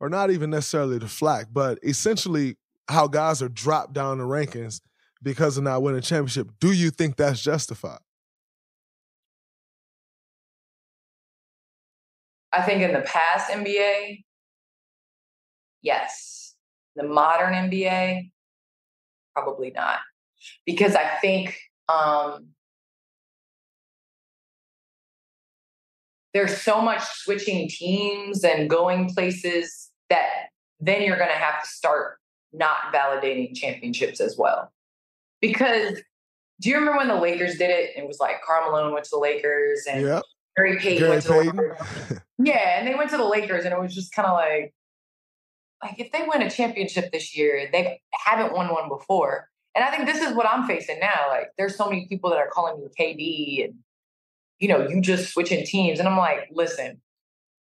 or 0.00 0.08
not 0.08 0.30
even 0.30 0.50
necessarily 0.50 0.98
the 0.98 1.08
flack, 1.08 1.46
but 1.52 1.78
essentially 1.82 2.56
how 2.88 3.06
guys 3.06 3.40
are 3.40 3.48
dropped 3.48 3.92
down 3.92 4.18
the 4.18 4.24
rankings 4.24 4.80
because 5.22 5.56
of 5.56 5.64
not 5.64 5.82
winning 5.82 6.00
a 6.00 6.02
championship. 6.02 6.48
Do 6.60 6.72
you 6.72 6.90
think 6.90 7.16
that's 7.16 7.40
justified? 7.40 8.00
I 12.52 12.62
think 12.62 12.82
in 12.82 12.92
the 12.92 13.00
past 13.00 13.50
NBA, 13.50 14.24
yes. 15.80 16.54
The 16.96 17.04
modern 17.04 17.54
NBA, 17.54 18.30
probably 19.34 19.70
not. 19.70 20.00
Because 20.66 20.94
I 20.94 21.08
think 21.20 21.56
um, 21.88 22.48
there's 26.34 26.60
so 26.60 26.80
much 26.80 27.02
switching 27.02 27.68
teams 27.68 28.44
and 28.44 28.68
going 28.68 29.12
places 29.12 29.90
that 30.08 30.48
then 30.80 31.02
you're 31.02 31.16
going 31.16 31.30
to 31.30 31.36
have 31.36 31.62
to 31.62 31.68
start 31.68 32.18
not 32.52 32.92
validating 32.92 33.54
championships 33.54 34.20
as 34.20 34.36
well. 34.38 34.72
Because 35.40 36.00
do 36.60 36.70
you 36.70 36.76
remember 36.76 36.98
when 36.98 37.08
the 37.08 37.16
Lakers 37.16 37.56
did 37.58 37.70
it? 37.70 37.90
It 37.96 38.06
was 38.06 38.18
like 38.20 38.42
Karl 38.46 38.70
Malone 38.70 38.92
went 38.92 39.04
to 39.04 39.10
the 39.12 39.18
Lakers 39.18 39.86
and 39.90 40.02
yep. 40.02 40.22
Gary 40.56 40.78
Payton 40.78 40.98
Gary 40.98 41.10
went 41.10 41.22
to 41.22 41.28
Payton. 41.32 41.56
the 41.56 41.62
Lakers. 41.62 42.20
yeah, 42.38 42.78
and 42.78 42.86
they 42.86 42.94
went 42.94 43.10
to 43.10 43.16
the 43.16 43.24
Lakers 43.24 43.64
and 43.64 43.72
it 43.72 43.80
was 43.80 43.94
just 43.94 44.14
kind 44.14 44.26
of 44.26 44.34
like, 44.34 44.74
like 45.82 45.98
if 45.98 46.12
they 46.12 46.24
win 46.26 46.42
a 46.42 46.50
championship 46.50 47.10
this 47.10 47.36
year, 47.36 47.68
they 47.72 48.00
haven't 48.12 48.52
won 48.52 48.72
one 48.72 48.88
before. 48.88 49.48
And 49.74 49.84
I 49.84 49.90
think 49.90 50.06
this 50.06 50.22
is 50.22 50.34
what 50.34 50.46
I'm 50.46 50.66
facing 50.66 51.00
now. 51.00 51.28
Like 51.28 51.48
there's 51.58 51.76
so 51.76 51.88
many 51.88 52.06
people 52.06 52.30
that 52.30 52.38
are 52.38 52.48
calling 52.52 52.80
me 52.80 52.88
KD 52.98 53.64
and 53.64 53.74
you 54.62 54.68
know, 54.68 54.86
you 54.88 55.00
just 55.00 55.32
switching 55.32 55.66
teams. 55.66 55.98
And 55.98 56.08
I'm 56.08 56.16
like, 56.16 56.48
listen, 56.52 57.00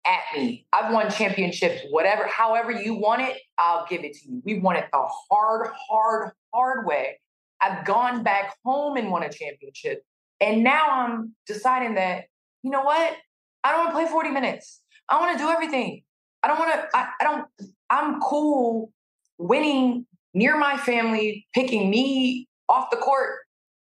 at 0.05 0.19
me. 0.35 0.65
I've 0.73 0.93
won 0.93 1.09
championships, 1.09 1.83
whatever, 1.91 2.27
however 2.27 2.71
you 2.71 2.93
want 2.93 3.21
it, 3.21 3.37
I'll 3.57 3.85
give 3.89 4.03
it 4.03 4.15
to 4.15 4.29
you. 4.29 4.41
We 4.43 4.59
won 4.59 4.75
it 4.75 4.85
the 4.91 5.07
hard, 5.29 5.69
hard, 5.89 6.31
hard 6.53 6.85
way. 6.85 7.17
I've 7.61 7.85
gone 7.85 8.21
back 8.21 8.53
home 8.65 8.97
and 8.97 9.09
won 9.11 9.23
a 9.23 9.31
championship. 9.31 10.03
And 10.41 10.61
now 10.61 10.87
I'm 10.89 11.35
deciding 11.47 11.95
that, 11.95 12.25
you 12.63 12.69
know 12.69 12.81
what? 12.81 13.15
I 13.63 13.71
don't 13.71 13.85
want 13.85 13.89
to 13.91 13.95
play 13.95 14.11
40 14.11 14.31
minutes. 14.31 14.81
I 15.07 15.21
want 15.21 15.37
to 15.37 15.43
do 15.43 15.49
everything. 15.49 16.03
I 16.43 16.49
don't 16.49 16.59
want 16.59 16.73
to, 16.73 16.97
I, 16.97 17.07
I 17.21 17.23
don't, 17.23 17.47
I'm 17.89 18.19
cool 18.19 18.91
winning 19.37 20.05
near 20.33 20.57
my 20.57 20.75
family, 20.75 21.47
picking 21.53 21.89
me 21.89 22.49
off 22.67 22.89
the 22.91 22.97
court, 22.97 23.37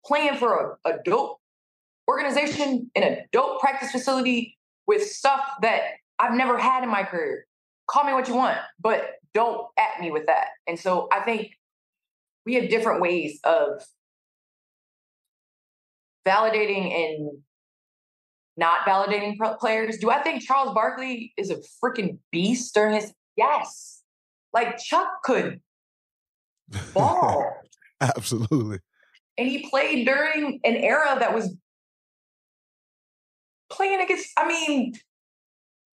playing 0.05 0.35
for 0.39 0.77
a, 0.85 0.91
a 0.91 0.99
dope 1.05 1.39
organization 2.09 2.91
in 2.95 3.03
a 3.03 3.27
dope 3.33 3.61
practice 3.61 3.91
facility 3.91 4.57
with 4.87 5.03
stuff 5.03 5.41
that 5.63 5.83
I've 6.19 6.35
never 6.35 6.59
had 6.59 6.83
in 6.83 6.91
my 6.91 7.03
career. 7.03 7.47
Call 7.89 8.05
me 8.05 8.13
what 8.13 8.29
you 8.29 8.35
want, 8.35 8.59
but 8.81 9.15
don't 9.35 9.67
at 9.79 10.01
me 10.01 10.11
with 10.11 10.27
that. 10.27 10.49
And 10.67 10.79
so 10.79 11.09
I 11.13 11.21
think 11.21 11.53
we 12.45 12.55
have 12.55 12.69
different 12.69 13.01
ways 13.01 13.39
of 13.45 13.85
validating 16.27 16.93
and 16.93 17.39
not 18.57 18.81
validating 18.87 19.37
players. 19.59 19.99
Do 19.99 20.11
I 20.11 20.23
think 20.23 20.43
Charles 20.43 20.75
Barkley 20.75 21.33
is 21.37 21.51
a 21.51 21.57
freaking 21.83 22.19
beast 22.33 22.75
during 22.75 22.95
his? 22.95 23.13
Yes. 23.37 24.03
Like 24.53 24.79
Chuck 24.79 25.09
could 25.23 25.61
ball. 26.95 27.53
Absolutely. 28.01 28.79
And 29.39 29.49
he 29.49 29.69
played 29.69 30.07
during 30.07 30.61
an 30.65 30.77
era 30.77 31.17
that 31.19 31.35
was 31.35 31.55
playing 33.77 34.01
against, 34.01 34.31
I 34.37 34.47
mean, 34.49 34.95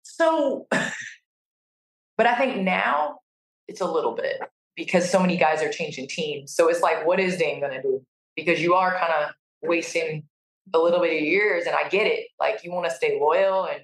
so, 0.03 0.67
but 0.71 2.27
I 2.27 2.37
think 2.37 2.59
now 2.59 3.21
it's 3.69 3.81
a 3.81 3.91
little 3.91 4.15
bit 4.15 4.41
because 4.77 5.11
so 5.11 5.21
many 5.21 5.37
guys 5.37 5.63
are 5.63 5.71
changing 5.71 6.09
teams. 6.09 6.55
So 6.55 6.69
it's 6.69 6.81
like, 6.81 7.07
what 7.07 7.21
is 7.21 7.37
Dame 7.37 7.61
going 7.61 7.73
to 7.73 7.83
do? 7.83 8.03
Because 8.37 8.61
you 8.61 8.75
are 8.75 8.97
kind 8.99 9.13
of 9.13 9.31
wasting 9.63 10.25
a 10.73 10.79
little 10.79 11.01
bit 11.01 11.15
of 11.15 11.23
years, 11.23 11.67
and 11.67 11.75
I 11.75 11.89
get 11.89 12.07
it. 12.07 12.27
Like 12.39 12.65
you 12.65 12.73
want 12.73 12.89
to 12.89 12.95
stay 12.95 13.19
loyal, 13.21 13.65
and 13.65 13.83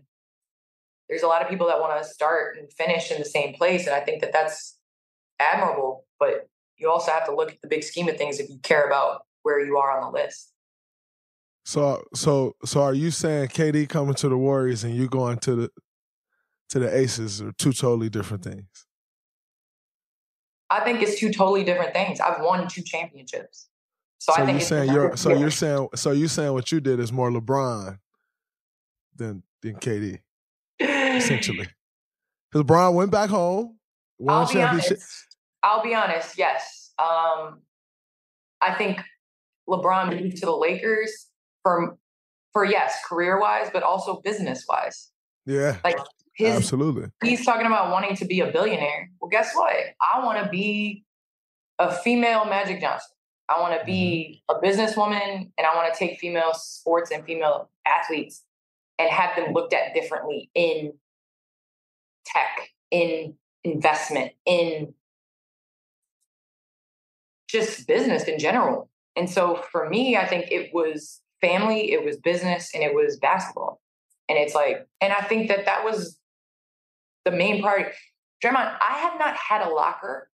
there's 1.09 1.23
a 1.23 1.27
lot 1.27 1.43
of 1.43 1.49
people 1.49 1.67
that 1.69 1.81
want 1.81 2.01
to 2.01 2.09
start 2.09 2.57
and 2.59 2.73
finish 2.73 3.11
in 3.11 3.19
the 3.19 3.25
same 3.25 3.55
place, 3.55 3.87
and 3.87 3.95
I 3.95 4.01
think 4.01 4.21
that 4.23 4.33
that's 4.33 4.79
admirable. 5.39 6.05
But 6.19 6.49
you 6.79 6.91
also 6.91 7.11
have 7.11 7.27
to 7.27 7.35
look 7.35 7.53
at 7.53 7.61
the 7.63 7.69
big 7.69 7.83
scheme 7.83 8.09
of 8.09 8.17
things 8.17 8.39
if 8.39 8.49
you 8.49 8.59
care 8.63 8.87
about 8.87 9.23
where 9.43 9.65
you 9.65 9.77
are 9.79 9.99
on 9.99 10.13
the 10.13 10.19
list. 10.19 10.53
So, 11.67 12.05
so, 12.15 12.55
so, 12.65 12.81
are 12.81 12.95
you 12.95 13.11
saying 13.11 13.49
KD 13.49 13.89
coming 13.89 14.15
to 14.15 14.29
the 14.29 14.37
Warriors 14.37 14.85
and 14.85 14.95
you 14.95 15.09
going 15.09 15.39
to 15.39 15.57
the 15.57 15.71
to 16.69 16.79
the 16.79 16.97
Aces 16.97 17.43
are 17.43 17.51
two 17.59 17.73
totally 17.73 18.09
different 18.09 18.45
things? 18.45 18.87
I 20.71 20.85
think 20.85 21.03
it's 21.03 21.19
two 21.19 21.33
totally 21.33 21.65
different 21.65 21.93
things. 21.93 22.21
I've 22.21 22.41
won 22.41 22.69
two 22.69 22.83
championships. 22.83 23.67
So, 24.19 24.33
so 24.33 24.43
I 24.43 24.47
think 24.47 24.61
you're 24.61 24.69
saying 24.69 24.93
you're 24.93 25.17
so 25.17 25.31
you're 25.31 25.51
saying 25.51 25.89
so 25.97 26.13
you're 26.13 26.29
saying 26.29 26.53
what 26.53 26.71
you 26.71 26.79
did 26.79 27.01
is 27.01 27.11
more 27.11 27.33
LeBron 27.33 27.99
than 29.17 29.43
than 29.61 29.75
KD, 29.75 30.21
essentially. 30.81 31.67
Because 32.53 32.65
LeBron 32.65 32.95
went 32.95 33.11
back 33.11 33.29
home, 33.29 33.77
won 34.21 34.37
I'll 34.37 34.47
championship. 34.47 34.91
Be 34.91 34.95
honest. 34.95 35.37
I'll 35.65 35.83
be 35.83 35.95
honest. 35.97 36.39
Yes, 36.39 36.93
um, 37.01 37.63
I 38.63 38.73
think 38.79 39.01
LeBron 39.69 40.23
moved 40.23 40.37
to 40.37 40.47
the 40.47 40.57
Lakers 40.57 41.27
for 41.67 41.99
for 42.53 42.65
yes, 42.65 42.97
career 43.09 43.41
wise, 43.41 43.71
but 43.73 43.83
also 43.83 44.21
business 44.21 44.65
wise. 44.69 45.11
Yeah, 45.47 45.79
like 45.83 45.99
his, 46.37 46.55
absolutely. 46.57 47.09
He's 47.25 47.45
talking 47.45 47.67
about 47.67 47.91
wanting 47.91 48.15
to 48.17 48.25
be 48.25 48.39
a 48.39 48.53
billionaire. 48.53 49.11
Well, 49.21 49.29
guess 49.29 49.53
what? 49.53 49.75
I 50.01 50.25
want 50.25 50.43
to 50.45 50.49
be 50.49 51.05
a 51.81 51.93
female 51.93 52.45
Magic 52.45 52.81
Johnson. 52.81 53.11
I 53.49 53.61
want 53.61 53.79
to 53.79 53.85
be 53.85 54.43
mm-hmm. 54.49 54.57
a 54.57 54.67
businesswoman 54.67 55.51
and 55.59 55.67
I 55.67 55.75
want 55.75 55.93
to 55.93 55.99
take 55.99 56.21
female 56.21 56.55
sports 56.55 57.11
and 57.11 57.25
female 57.25 57.69
athletes 57.85 58.45
and 58.99 59.11
have 59.11 59.35
them 59.37 59.53
looked 59.53 59.75
at 59.75 59.93
differently 59.93 60.51
in 60.55 60.93
tech, 62.25 62.71
in 62.91 63.35
investment, 63.65 64.33
in 64.47 64.95
just 67.49 67.87
business 67.87 68.25
in 68.25 68.39
general. 68.39 68.89
And 69.17 69.29
so 69.29 69.63
for 69.73 69.89
me, 69.89 70.17
I 70.17 70.27
think 70.27 70.51
it 70.51 70.71
was 70.73 71.21
family, 71.41 71.93
it 71.93 72.05
was 72.05 72.17
business, 72.17 72.71
and 72.75 72.83
it 72.83 72.95
was 72.95 73.19
basketball. 73.19 73.81
And 74.29 74.39
it's 74.39 74.55
like, 74.55 74.87
and 75.01 75.13
I 75.13 75.21
think 75.23 75.49
that 75.49 75.67
that 75.67 75.85
was 75.85 76.19
the 77.25 77.31
main 77.31 77.63
part. 77.63 77.93
Draymond, 78.45 78.77
I 78.81 78.99
have 78.99 79.19
not 79.19 79.37
had 79.37 79.63
a 79.67 79.71
locker 79.71 80.29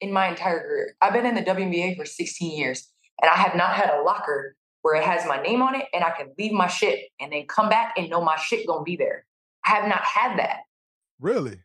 in 0.00 0.12
my 0.12 0.28
entire 0.28 0.60
career. 0.60 0.96
I've 1.00 1.12
been 1.12 1.26
in 1.26 1.34
the 1.34 1.42
WNBA 1.42 1.96
for 1.96 2.04
16 2.04 2.56
years, 2.56 2.88
and 3.20 3.30
I 3.30 3.34
have 3.34 3.54
not 3.54 3.74
had 3.74 3.90
a 3.90 4.02
locker 4.02 4.56
where 4.82 4.96
it 4.96 5.04
has 5.04 5.26
my 5.26 5.40
name 5.40 5.62
on 5.62 5.74
it 5.74 5.86
and 5.94 6.04
I 6.04 6.10
can 6.10 6.32
leave 6.38 6.52
my 6.52 6.66
shit 6.66 7.08
and 7.20 7.32
then 7.32 7.46
come 7.46 7.68
back 7.68 7.94
and 7.96 8.10
know 8.10 8.20
my 8.20 8.36
shit 8.36 8.66
gonna 8.66 8.82
be 8.82 8.96
there. 8.96 9.24
I 9.64 9.70
have 9.70 9.88
not 9.88 10.02
had 10.02 10.38
that. 10.38 10.60
Really? 11.20 11.60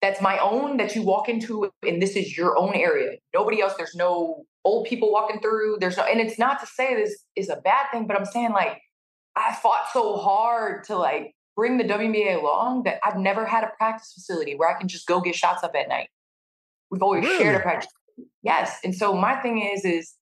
That's 0.00 0.20
my 0.20 0.38
own 0.38 0.78
that 0.78 0.96
you 0.96 1.02
walk 1.02 1.28
into 1.28 1.70
and 1.86 2.00
this 2.00 2.16
is 2.16 2.36
your 2.36 2.58
own 2.58 2.74
area. 2.74 3.18
Nobody 3.34 3.60
else, 3.60 3.74
there's 3.76 3.94
no 3.94 4.46
old 4.64 4.86
people 4.86 5.12
walking 5.12 5.40
through. 5.40 5.78
There's 5.80 5.96
no, 5.96 6.04
and 6.04 6.20
it's 6.20 6.38
not 6.38 6.60
to 6.60 6.66
say 6.66 6.94
this 6.94 7.24
is 7.36 7.48
a 7.48 7.56
bad 7.56 7.86
thing, 7.90 8.06
but 8.06 8.18
I'm 8.18 8.26
saying 8.26 8.52
like 8.52 8.80
I 9.36 9.54
fought 9.54 9.86
so 9.92 10.16
hard 10.16 10.84
to 10.84 10.96
like 10.96 11.34
bring 11.56 11.78
the 11.78 11.84
WNBA 11.84 12.40
along 12.40 12.84
that 12.84 12.98
I've 13.04 13.16
never 13.16 13.44
had 13.44 13.64
a 13.64 13.70
practice 13.76 14.12
facility 14.12 14.54
where 14.54 14.74
I 14.74 14.78
can 14.78 14.88
just 14.88 15.06
go 15.06 15.20
get 15.20 15.34
shots 15.34 15.62
up 15.62 15.74
at 15.74 15.88
night. 15.88 16.08
We've 16.90 17.02
always 17.02 17.24
really? 17.24 17.38
shared 17.38 17.56
a 17.56 17.60
practice. 17.60 17.90
Yes. 18.42 18.78
And 18.84 18.94
so 18.94 19.14
my 19.14 19.36
thing 19.36 19.62
is, 19.62 19.84
is 19.84 20.14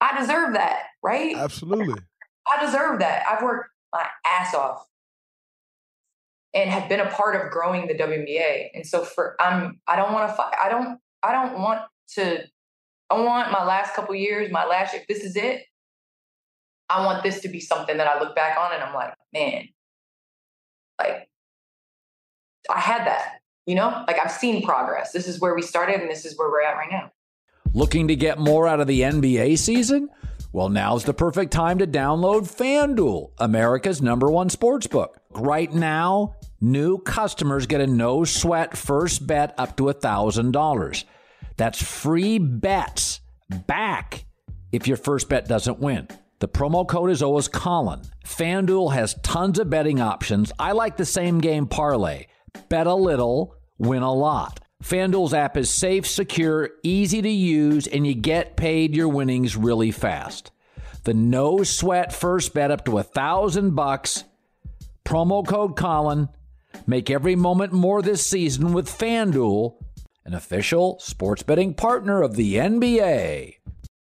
I 0.00 0.18
deserve 0.18 0.54
that, 0.54 0.84
right? 1.02 1.36
Absolutely. 1.36 2.00
I 2.46 2.64
deserve 2.64 3.00
that. 3.00 3.24
I've 3.28 3.42
worked 3.42 3.70
my 3.92 4.06
ass 4.26 4.54
off 4.54 4.86
and 6.54 6.70
have 6.70 6.88
been 6.88 7.00
a 7.00 7.10
part 7.10 7.36
of 7.36 7.50
growing 7.50 7.86
the 7.86 7.94
WNBA. 7.94 8.68
And 8.74 8.86
so 8.86 9.04
for 9.04 9.36
I'm 9.40 9.80
I 9.86 9.96
don't 9.96 10.12
want 10.12 10.28
to 10.28 10.34
fight. 10.34 10.54
I 10.62 10.68
don't 10.68 10.98
I 11.22 11.32
don't 11.32 11.58
want 11.60 11.82
to 12.14 12.44
I 13.10 13.20
want 13.20 13.52
my 13.52 13.64
last 13.64 13.94
couple 13.94 14.14
years, 14.14 14.50
my 14.50 14.64
last 14.64 14.94
if 14.94 15.06
this 15.06 15.22
is 15.22 15.36
it, 15.36 15.62
I 16.88 17.04
want 17.04 17.22
this 17.22 17.40
to 17.40 17.48
be 17.48 17.60
something 17.60 17.96
that 17.96 18.06
I 18.06 18.20
look 18.20 18.34
back 18.34 18.58
on 18.58 18.72
and 18.72 18.82
I'm 18.82 18.94
like, 18.94 19.14
man, 19.32 19.68
like 20.98 21.28
I 22.70 22.80
had 22.80 23.06
that, 23.06 23.40
you 23.66 23.74
know, 23.74 24.04
like 24.06 24.18
I've 24.18 24.30
seen 24.30 24.64
progress. 24.64 25.12
This 25.12 25.28
is 25.28 25.40
where 25.40 25.54
we 25.54 25.62
started 25.62 26.00
and 26.00 26.10
this 26.10 26.24
is 26.24 26.36
where 26.36 26.48
we're 26.50 26.62
at 26.62 26.76
right 26.76 26.90
now. 26.90 27.12
Looking 27.74 28.08
to 28.08 28.16
get 28.16 28.38
more 28.38 28.66
out 28.66 28.80
of 28.80 28.86
the 28.86 29.02
NBA 29.02 29.58
season? 29.58 30.08
Well, 30.52 30.68
now's 30.68 31.04
the 31.04 31.12
perfect 31.12 31.52
time 31.52 31.78
to 31.78 31.86
download 31.86 32.42
FanDuel, 32.42 33.32
America's 33.38 34.00
number 34.00 34.30
one 34.30 34.48
sports 34.48 34.86
book. 34.86 35.20
Right 35.30 35.70
now, 35.72 36.36
new 36.60 36.98
customers 36.98 37.66
get 37.66 37.82
a 37.82 37.86
no 37.86 38.24
sweat 38.24 38.76
first 38.76 39.26
bet 39.26 39.54
up 39.58 39.76
to 39.76 39.84
$1,000. 39.84 41.04
That's 41.56 41.82
free 41.82 42.38
bets 42.38 43.20
back 43.66 44.24
if 44.72 44.86
your 44.86 44.96
first 44.96 45.28
bet 45.28 45.48
doesn't 45.48 45.78
win. 45.78 46.08
The 46.38 46.48
promo 46.48 46.86
code 46.86 47.10
is 47.10 47.22
always 47.22 47.48
Colin. 47.48 48.02
FanDuel 48.24 48.92
has 48.92 49.14
tons 49.22 49.58
of 49.58 49.70
betting 49.70 50.00
options. 50.00 50.52
I 50.58 50.72
like 50.72 50.96
the 50.96 51.06
same 51.06 51.38
game 51.38 51.66
parlay. 51.66 52.26
Bet 52.68 52.86
a 52.86 52.94
little, 52.94 53.54
win 53.78 54.02
a 54.02 54.12
lot. 54.12 54.60
FanDuel's 54.82 55.32
app 55.32 55.56
is 55.56 55.70
safe, 55.70 56.06
secure, 56.06 56.70
easy 56.82 57.22
to 57.22 57.30
use, 57.30 57.86
and 57.86 58.06
you 58.06 58.14
get 58.14 58.56
paid 58.56 58.94
your 58.94 59.08
winnings 59.08 59.56
really 59.56 59.90
fast. 59.90 60.50
The 61.04 61.14
no 61.14 61.62
sweat 61.62 62.12
first 62.12 62.52
bet 62.52 62.70
up 62.70 62.84
to 62.84 62.98
a 62.98 63.02
thousand 63.02 63.74
bucks. 63.74 64.24
Promo 65.04 65.46
code 65.46 65.76
Colin. 65.76 66.28
Make 66.86 67.08
every 67.08 67.36
moment 67.36 67.72
more 67.72 68.02
this 68.02 68.26
season 68.26 68.74
with 68.74 68.86
FanDuel, 68.86 69.76
an 70.26 70.34
official 70.34 70.98
sports 70.98 71.42
betting 71.42 71.72
partner 71.72 72.20
of 72.20 72.34
the 72.34 72.56
NBA. 72.56 73.54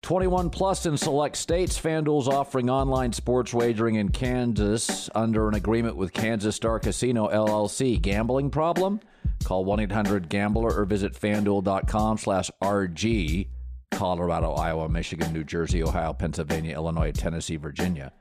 21 0.01 0.49
plus 0.49 0.86
in 0.86 0.97
select 0.97 1.36
states. 1.38 1.80
FanDuel's 1.80 2.28
offering 2.28 2.69
online 2.69 3.13
sports 3.13 3.53
wagering 3.53 3.95
in 3.95 4.09
Kansas 4.09 5.09
under 5.13 5.47
an 5.47 5.53
agreement 5.53 5.95
with 5.95 6.13
Kansas 6.13 6.55
Star 6.55 6.80
Casino 6.80 7.28
LLC. 7.28 8.01
Gambling 8.01 8.49
problem? 8.49 8.99
Call 9.43 9.65
1-800-GAMBLER 9.65 10.74
or 10.74 10.86
visit 10.86 11.13
fanduel.com 11.13 12.17
slash 12.17 12.49
RG. 12.61 13.47
Colorado, 13.91 14.53
Iowa, 14.53 14.89
Michigan, 14.89 15.32
New 15.32 15.43
Jersey, 15.43 15.84
Ohio, 15.84 16.13
Pennsylvania, 16.13 16.76
Illinois, 16.76 17.11
Tennessee, 17.11 17.57
Virginia. 17.57 18.11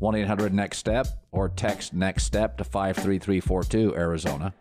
1-800-NEXT-STEP 0.00 1.06
or 1.32 1.48
text 1.48 1.94
NEXT 1.94 2.26
STEP 2.26 2.58
to 2.58 2.64
53342 2.64 3.96
Arizona. 3.96 4.54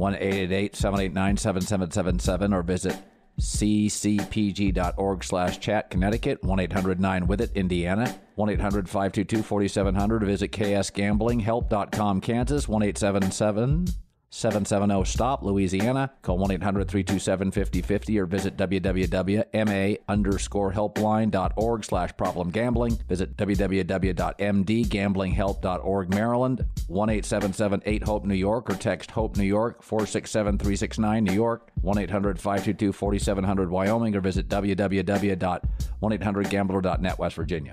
1-888-789-7777 0.00 2.54
or 2.54 2.62
visit 2.62 2.96
ccpg.org 3.38 5.24
slash 5.24 5.60
chat 5.60 5.90
Connecticut, 5.90 6.42
1-800-9-WITH-IT 6.42 7.52
Indiana, 7.54 8.18
1-800-522-4700 8.36 10.24
visit 10.24 10.50
ksgamblinghelp.com 10.52 12.20
Kansas, 12.20 12.66
1-877- 12.66 13.94
770 14.30 15.04
STOP, 15.04 15.42
Louisiana. 15.42 16.10
Call 16.22 16.38
1 16.38 16.52
800 16.52 16.88
327 16.88 17.50
5050 17.50 18.18
or 18.18 18.24
visit 18.26 18.56
www.ma 18.56 19.96
underscore 20.08 20.72
helpline.org 20.72 21.84
slash 21.84 22.16
problem 22.16 22.48
gambling. 22.50 22.96
Visit 23.08 23.36
www.mdgamblinghelp.org, 23.36 26.14
Maryland. 26.14 26.64
1 26.86 27.10
877 27.10 27.82
8 27.84 28.04
HOPE 28.04 28.24
New 28.24 28.34
York 28.34 28.70
or 28.70 28.74
text 28.74 29.10
HOPE 29.10 29.36
New 29.36 29.44
York 29.44 29.82
467 29.82 30.58
369 30.58 31.24
New 31.24 31.32
York. 31.32 31.72
1 31.82 31.98
800 31.98 32.38
522 32.38 32.92
4700 32.92 33.70
Wyoming 33.70 34.14
or 34.14 34.20
visit 34.20 34.48
www.1800gambler.net 34.48 37.18
West 37.18 37.34
Virginia. 37.36 37.72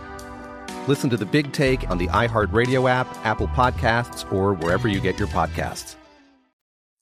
Listen 0.87 1.11
to 1.11 1.17
the 1.17 1.27
big 1.27 1.53
take 1.53 1.87
on 1.91 1.99
the 1.99 2.07
iHeartRadio 2.07 2.89
app, 2.89 3.07
Apple 3.23 3.47
Podcasts, 3.49 4.29
or 4.31 4.55
wherever 4.55 4.87
you 4.87 4.99
get 4.99 5.19
your 5.19 5.27
podcasts. 5.27 5.95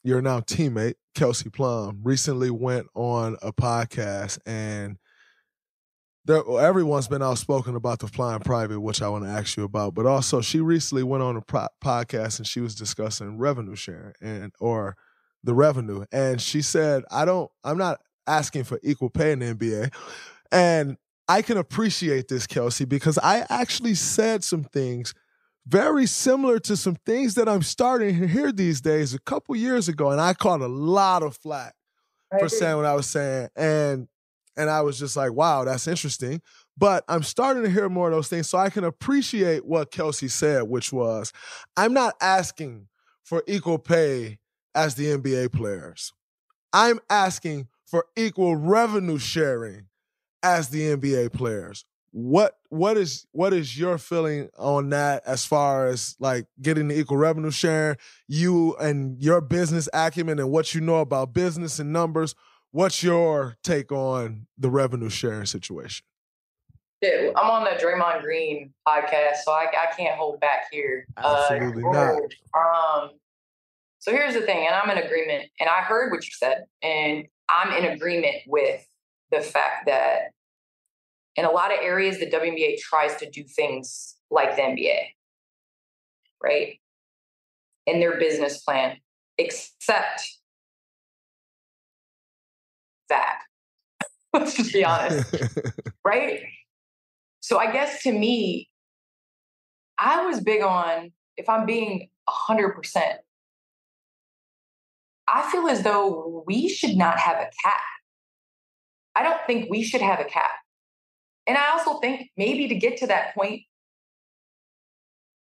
Your 0.03 0.21
now 0.21 0.41
teammate, 0.41 0.95
Kelsey 1.15 1.49
Plum, 1.49 2.01
recently 2.03 2.49
went 2.49 2.87
on 2.93 3.37
a 3.41 3.53
podcast 3.53 4.37
and 4.45 4.97
there, 6.25 6.43
everyone's 6.59 7.07
been 7.07 7.23
outspoken 7.23 7.75
about 7.75 7.99
the 7.99 8.07
flying 8.07 8.41
private, 8.41 8.81
which 8.81 9.01
I 9.01 9.07
want 9.07 9.23
to 9.23 9.29
ask 9.29 9.55
you 9.55 9.63
about. 9.63 9.95
But 9.95 10.05
also, 10.05 10.41
she 10.41 10.59
recently 10.59 11.03
went 11.03 11.23
on 11.23 11.37
a 11.37 11.41
pro- 11.41 11.67
podcast 11.83 12.37
and 12.37 12.47
she 12.47 12.59
was 12.59 12.75
discussing 12.75 13.37
revenue 13.37 13.75
sharing 13.75 14.13
and 14.21 14.51
or 14.59 14.95
the 15.43 15.53
revenue. 15.53 16.05
And 16.11 16.39
she 16.39 16.61
said, 16.61 17.03
"I 17.09 17.25
don't. 17.25 17.49
I'm 17.63 17.77
not 17.77 17.99
asking 18.27 18.65
for 18.65 18.79
equal 18.83 19.09
pay 19.09 19.31
in 19.31 19.39
the 19.39 19.45
NBA." 19.55 19.91
And 20.51 20.97
I 21.29 21.43
can 21.43 21.57
appreciate 21.57 22.27
this, 22.27 22.47
Kelsey, 22.47 22.85
because 22.85 23.19
I 23.19 23.45
actually 23.49 23.93
said 23.93 24.43
some 24.43 24.63
things 24.63 25.13
very 25.67 26.07
similar 26.07 26.57
to 26.61 26.75
some 26.75 26.95
things 27.05 27.35
that 27.35 27.47
I'm 27.47 27.61
starting 27.61 28.19
to 28.19 28.27
hear 28.27 28.51
these 28.51 28.81
days 28.81 29.13
a 29.13 29.19
couple 29.19 29.55
years 29.55 29.87
ago. 29.87 30.09
And 30.09 30.19
I 30.19 30.33
caught 30.33 30.61
a 30.61 30.67
lot 30.67 31.21
of 31.21 31.37
flack 31.37 31.75
for 32.39 32.49
saying 32.49 32.77
what 32.77 32.85
I 32.85 32.95
was 32.95 33.05
saying. 33.07 33.49
And 33.55 34.07
and 34.57 34.69
I 34.69 34.81
was 34.81 34.99
just 34.99 35.15
like, 35.15 35.31
wow, 35.31 35.63
that's 35.63 35.87
interesting. 35.87 36.41
But 36.77 37.05
I'm 37.07 37.23
starting 37.23 37.63
to 37.63 37.69
hear 37.69 37.87
more 37.87 38.09
of 38.09 38.13
those 38.13 38.27
things. 38.27 38.49
So 38.49 38.57
I 38.57 38.69
can 38.69 38.83
appreciate 38.83 39.65
what 39.65 39.91
Kelsey 39.91 40.27
said, 40.27 40.63
which 40.63 40.91
was, 40.91 41.31
I'm 41.77 41.93
not 41.93 42.15
asking 42.19 42.87
for 43.23 43.43
equal 43.47 43.77
pay 43.77 44.39
as 44.75 44.95
the 44.95 45.05
NBA 45.05 45.53
players. 45.53 46.11
I'm 46.73 46.99
asking 47.09 47.67
for 47.85 48.05
equal 48.17 48.55
revenue 48.55 49.19
sharing 49.19 49.88
as 50.43 50.69
the 50.69 50.95
NBA 50.95 51.33
players. 51.33 51.85
What 52.11 52.57
what 52.69 52.97
is 52.97 53.27
what 53.31 53.53
is 53.53 53.77
your 53.77 53.99
feeling 53.99 54.49
on 54.57 54.89
that 54.89 55.21
as 55.27 55.45
far 55.45 55.87
as 55.87 56.15
like 56.19 56.47
getting 56.59 56.87
the 56.87 56.97
equal 56.97 57.17
revenue 57.17 57.51
sharing, 57.51 57.97
you 58.27 58.75
and 58.77 59.21
your 59.21 59.41
business 59.41 59.87
acumen 59.93 60.39
and 60.39 60.49
what 60.49 60.73
you 60.73 60.81
know 60.81 61.01
about 61.01 61.33
business 61.33 61.77
and 61.77 61.93
numbers? 61.93 62.33
What's 62.71 63.03
your 63.03 63.57
take 63.63 63.91
on 63.91 64.47
the 64.57 64.71
revenue 64.71 65.09
sharing 65.09 65.45
situation? 65.45 66.03
Yeah, 67.01 67.29
I'm 67.35 67.49
on 67.49 67.63
the 67.63 67.81
Draymond 67.81 68.21
Green 68.21 68.73
podcast, 68.87 69.37
so 69.45 69.51
I, 69.51 69.67
I 69.71 69.95
can't 69.95 70.17
hold 70.17 70.39
back 70.41 70.65
here. 70.71 71.05
Absolutely 71.17 71.83
uh, 71.83 71.91
not. 71.91 72.21
Um, 72.53 73.11
so 73.99 74.11
here's 74.11 74.33
the 74.33 74.41
thing, 74.41 74.65
and 74.65 74.75
I'm 74.75 74.89
in 74.89 75.03
agreement, 75.03 75.45
and 75.59 75.69
I 75.69 75.81
heard 75.81 76.11
what 76.11 76.25
you 76.25 76.31
said, 76.33 76.65
and 76.81 77.25
I'm 77.47 77.71
in 77.71 77.91
agreement 77.91 78.35
with 78.47 78.85
the 79.31 79.41
fact 79.41 79.85
that 79.85 80.31
in 81.35 81.45
a 81.45 81.51
lot 81.51 81.71
of 81.71 81.79
areas, 81.81 82.19
the 82.19 82.25
WNBA 82.29 82.77
tries 82.79 83.15
to 83.17 83.29
do 83.29 83.43
things 83.43 84.15
like 84.29 84.55
the 84.55 84.61
NBA, 84.61 84.99
right? 86.43 86.79
In 87.85 87.99
their 87.99 88.19
business 88.19 88.61
plan, 88.61 88.97
except 89.37 90.21
that. 93.09 93.39
Let's 94.33 94.55
just 94.55 94.73
be 94.73 94.83
honest, 94.83 95.33
right? 96.05 96.41
So 97.39 97.57
I 97.57 97.71
guess 97.71 98.03
to 98.03 98.11
me, 98.11 98.69
I 99.97 100.25
was 100.25 100.39
big 100.39 100.61
on, 100.61 101.11
if 101.35 101.49
I'm 101.49 101.65
being 101.65 102.09
100%, 102.29 102.73
I 105.27 105.51
feel 105.51 105.67
as 105.67 105.83
though 105.83 106.43
we 106.47 106.67
should 106.67 106.95
not 106.95 107.19
have 107.19 107.37
a 107.37 107.49
cap. 107.63 107.81
I 109.15 109.23
don't 109.23 109.39
think 109.47 109.69
we 109.69 109.83
should 109.83 110.01
have 110.01 110.19
a 110.19 110.25
cap. 110.25 110.51
And 111.47 111.57
I 111.57 111.71
also 111.71 111.99
think 111.99 112.29
maybe 112.37 112.67
to 112.67 112.75
get 112.75 112.97
to 112.97 113.07
that 113.07 113.33
point, 113.33 113.63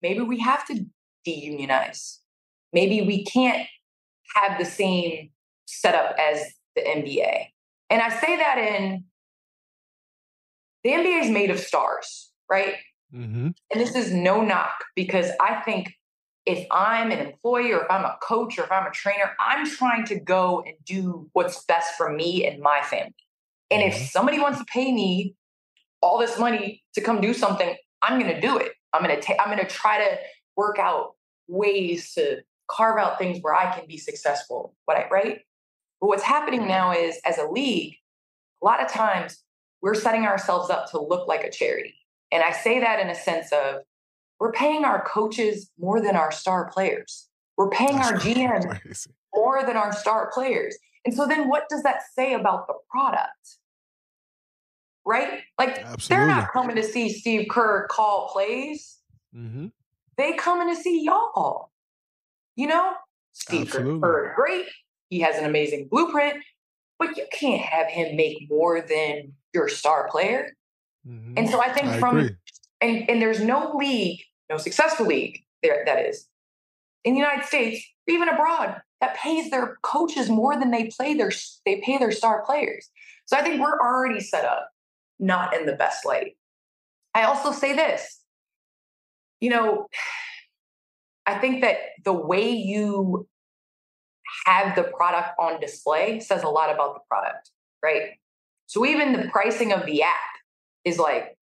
maybe 0.03 0.21
we 0.21 0.41
have 0.41 0.67
to 0.67 0.85
deunionize. 1.27 2.19
Maybe 2.73 3.03
we 3.03 3.25
can't 3.25 3.67
have 4.35 4.59
the 4.59 4.65
same 4.65 5.31
setup 5.67 6.17
as 6.19 6.45
the 6.75 6.83
NBA. 6.83 7.47
And 7.91 8.03
I 8.03 8.09
say 8.09 8.37
that 8.37 8.59
in 8.59 9.05
the 10.83 10.91
NBA 10.91 11.25
is 11.25 11.31
made 11.31 11.51
of 11.51 11.61
stars, 11.61 12.33
right? 12.51 12.75
Mm-hmm. 13.15 13.49
And 13.71 13.81
this 13.81 13.95
is 13.95 14.13
no 14.13 14.43
knock 14.43 14.85
because 14.97 15.31
I 15.41 15.61
think 15.61 15.93
if 16.47 16.67
I'm 16.71 17.11
an 17.13 17.19
employee 17.19 17.73
or 17.73 17.83
if 17.85 17.91
I'm 17.91 18.05
a 18.05 18.17
coach 18.23 18.59
or 18.59 18.65
if 18.65 18.73
I'm 18.73 18.87
a 18.87 18.91
trainer, 18.91 19.37
I'm 19.39 19.67
trying 19.67 20.05
to 20.07 20.19
go 20.19 20.63
and 20.67 20.75
do 20.85 21.29
what's 21.35 21.65
best 21.65 21.95
for 21.97 22.11
me 22.11 22.47
and 22.47 22.61
my 22.61 22.81
family. 22.83 23.15
And 23.73 23.83
if 23.83 23.95
mm-hmm. 23.95 24.05
somebody 24.05 24.39
wants 24.39 24.59
to 24.59 24.65
pay 24.67 24.93
me 24.93 25.35
all 26.03 26.19
this 26.19 26.39
money 26.39 26.83
to 26.95 27.01
come 27.01 27.21
do 27.21 27.33
something, 27.33 27.75
I'm 28.03 28.21
going 28.21 28.35
to 28.35 28.41
do 28.41 28.59
it. 28.59 28.73
I'm 28.93 29.03
going 29.03 29.17
to 29.17 29.23
take, 29.23 29.39
I'm 29.41 29.47
going 29.47 29.67
to 29.67 29.73
try 29.73 29.99
to 29.99 30.19
work 30.57 30.79
out 30.79 31.13
ways 31.49 32.13
to 32.15 32.43
carve 32.71 32.99
out 32.99 33.19
things 33.19 33.39
where 33.41 33.55
I 33.55 33.75
can 33.75 33.87
be 33.87 33.97
successful. 33.97 34.75
What 34.85 34.99
I, 34.99 35.09
right? 35.11 35.39
But 36.01 36.09
what's 36.09 36.23
happening 36.23 36.61
mm-hmm. 36.61 36.69
now 36.69 36.93
is 36.93 37.19
as 37.25 37.39
a 37.39 37.47
league, 37.47 37.95
a 38.63 38.65
lot 38.67 38.83
of 38.83 38.89
times 38.89 39.43
we're 39.81 39.95
setting 39.95 40.25
ourselves 40.25 40.69
up 40.69 40.91
to 40.91 41.01
look 41.01 41.27
like 41.27 41.45
a 41.45 41.51
charity. 41.51 41.95
And 42.31 42.43
I 42.43 42.53
say 42.53 42.81
that 42.81 43.01
in 43.01 43.09
a 43.09 43.15
sense 43.15 43.53
of 43.53 43.83
we're 44.39 44.53
paying 44.53 44.85
our 44.85 45.05
coaches 45.05 45.71
more 45.79 46.01
than 46.01 46.17
our 46.17 46.33
star 46.33 46.71
players. 46.71 47.29
We're 47.57 47.71
paying 47.71 47.97
That's 47.97 48.13
our 48.13 48.19
GM 48.19 49.07
more 49.35 49.65
than 49.65 49.77
our 49.77 49.93
star 49.93 50.31
players. 50.33 50.77
And 51.05 51.15
so 51.15 51.27
then 51.27 51.49
what 51.49 51.69
does 51.69 51.83
that 51.83 52.03
say 52.15 52.35
about 52.35 52.67
the 52.67 52.75
product? 52.91 53.59
Right? 55.05 55.41
Like 55.59 55.85
they're 56.09 56.27
not 56.27 56.53
coming 56.53 56.77
to 56.77 56.83
see 56.83 57.09
Steve 57.09 57.49
Kerr 57.51 57.87
call 57.89 58.31
plays. 58.33 58.99
Mm-hmm. 59.35 59.69
They 60.17 60.35
coming 60.35 60.75
to 60.75 60.81
see 60.81 61.05
y'all. 61.05 61.71
You 62.55 62.69
know, 62.69 62.93
Steve 63.33 63.69
Absolutely. 63.69 64.01
Kerr, 64.01 64.35
great. 64.37 64.67
He 65.09 65.21
has 65.21 65.37
an 65.39 65.45
amazing 65.45 65.89
blueprint, 65.91 66.43
but 66.99 67.17
you 67.17 67.27
can't 67.33 67.63
have 67.63 67.89
him 67.89 68.17
make 68.17 68.49
more 68.49 68.81
than 68.81 69.33
your 69.53 69.69
star 69.69 70.09
player. 70.09 70.55
And 71.05 71.51
so 71.51 71.61
I 71.61 71.73
think 71.73 71.89
I 71.89 71.99
from 71.99 72.19
agree. 72.19 72.37
and 72.81 73.11
and 73.11 73.21
there's 73.21 73.41
no 73.41 73.75
league, 73.77 74.21
no 74.49 74.57
successful 74.57 75.07
league 75.07 75.41
there 75.63 75.83
that 75.85 76.07
is 76.07 76.29
in 77.05 77.15
the 77.15 77.19
United 77.19 77.45
States, 77.45 77.85
or 78.09 78.15
even 78.15 78.29
abroad, 78.29 78.81
that 79.01 79.17
pays 79.17 79.51
their 79.51 79.79
coaches 79.83 80.29
more 80.31 80.57
than 80.59 80.71
they 80.71 80.85
play 80.97 81.15
their 81.15 81.33
they 81.67 81.81
pay 81.85 81.99
their 81.99 82.13
star 82.13 82.45
players. 82.45 82.89
So 83.27 83.37
I 83.37 83.43
think 83.43 83.61
we're 83.61 83.81
already 83.81 84.21
set 84.21 84.45
up 84.45 84.71
not 85.23 85.57
in 85.57 85.65
the 85.65 85.73
best 85.73 86.05
light. 86.05 86.37
I 87.15 87.23
also 87.23 87.53
say 87.53 87.75
this, 87.75 88.21
you 89.41 89.49
know, 89.49 89.87
I 91.27 91.39
think 91.39 91.63
that 91.63 91.77
the 92.05 92.13
way 92.13 92.51
you 92.51 93.29
have 94.45 94.75
the 94.75 94.83
product 94.83 95.39
on 95.39 95.61
display 95.61 96.19
says 96.19 96.43
a 96.43 96.49
lot 96.49 96.75
about 96.75 96.95
the 96.95 97.01
product, 97.09 97.51
right? 97.83 98.19
So 98.67 98.85
even 98.85 99.13
the 99.13 99.29
pricing 99.29 99.73
of 99.73 99.87
the 99.87 100.03
app 100.03 100.17
is 100.85 100.99
like, 100.99 101.37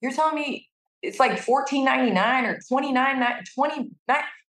you're 0.00 0.12
telling 0.12 0.36
me 0.36 0.70
it's 1.02 1.20
like 1.20 1.32
$14.99 1.32 2.44
or 2.44 2.60
$29, 2.72 3.44
29 3.54 3.94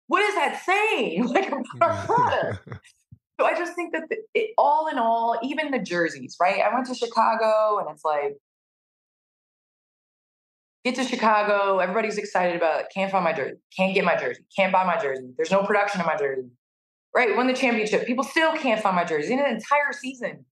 What 0.09 0.23
is 0.23 0.35
that 0.35 0.63
saying? 0.67 1.25
Like 1.29 1.49
about 1.49 1.67
our 1.81 2.05
product. 2.05 2.69
So 3.43 3.49
I 3.49 3.59
just 3.59 3.75
think 3.75 3.93
that 3.93 4.09
the, 4.09 4.19
it, 4.35 4.51
all 4.57 4.87
in 4.87 4.99
all, 4.99 5.37
even 5.43 5.73
the 5.73 5.81
jerseys, 5.81 6.37
right? 6.41 6.63
I 6.63 6.73
went 6.73 6.87
to 6.87 6.95
Chicago 6.95 7.79
and 7.81 7.91
it's 7.91 8.05
like, 8.05 8.37
get 10.85 10.95
to 10.95 11.03
Chicago, 11.03 11.81
everybody's 11.81 12.19
excited 12.19 12.55
about 12.55 12.83
it. 12.83 12.87
Can't 12.95 13.11
find 13.11 13.25
my 13.25 13.33
jersey, 13.33 13.57
can't 13.77 13.97
get 13.97 14.05
my 14.05 14.15
jersey, 14.15 14.45
can't 14.57 14.73
buy 14.73 14.85
my 14.85 14.97
jersey. 14.97 15.33
There's 15.37 15.51
no 15.51 15.65
production 15.65 16.01
of 16.01 16.07
my 16.07 16.17
jersey. 16.17 16.51
Right? 17.17 17.37
Won 17.37 17.49
the 17.49 17.53
championship. 17.53 18.07
People 18.07 18.23
still 18.23 18.53
can't 18.53 18.81
find 18.81 18.95
my 18.95 19.03
jersey 19.05 19.33
in 19.33 19.41
an 19.41 19.47
entire 19.47 19.93
season. 19.93 20.45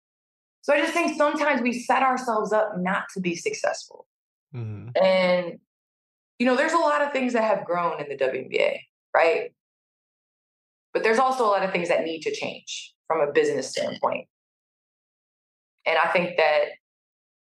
So 0.62 0.74
I 0.74 0.80
just 0.80 0.92
think 0.92 1.16
sometimes 1.16 1.62
we 1.62 1.72
set 1.72 2.02
ourselves 2.02 2.52
up 2.52 2.72
not 2.76 3.04
to 3.14 3.20
be 3.20 3.36
successful. 3.36 4.08
Mm-hmm. 4.52 4.88
And, 5.00 5.60
you 6.40 6.46
know, 6.46 6.56
there's 6.56 6.72
a 6.72 6.78
lot 6.78 7.02
of 7.02 7.12
things 7.12 7.34
that 7.34 7.44
have 7.44 7.64
grown 7.64 8.00
in 8.00 8.08
the 8.08 8.16
WNBA, 8.16 8.78
right? 9.14 9.52
But 10.92 11.02
there's 11.02 11.18
also 11.18 11.44
a 11.44 11.50
lot 11.50 11.62
of 11.62 11.72
things 11.72 11.88
that 11.88 12.04
need 12.04 12.20
to 12.22 12.34
change 12.34 12.94
from 13.06 13.20
a 13.20 13.32
business 13.32 13.70
standpoint. 13.70 14.26
And 15.86 15.98
I 15.98 16.08
think 16.08 16.36
that, 16.36 16.66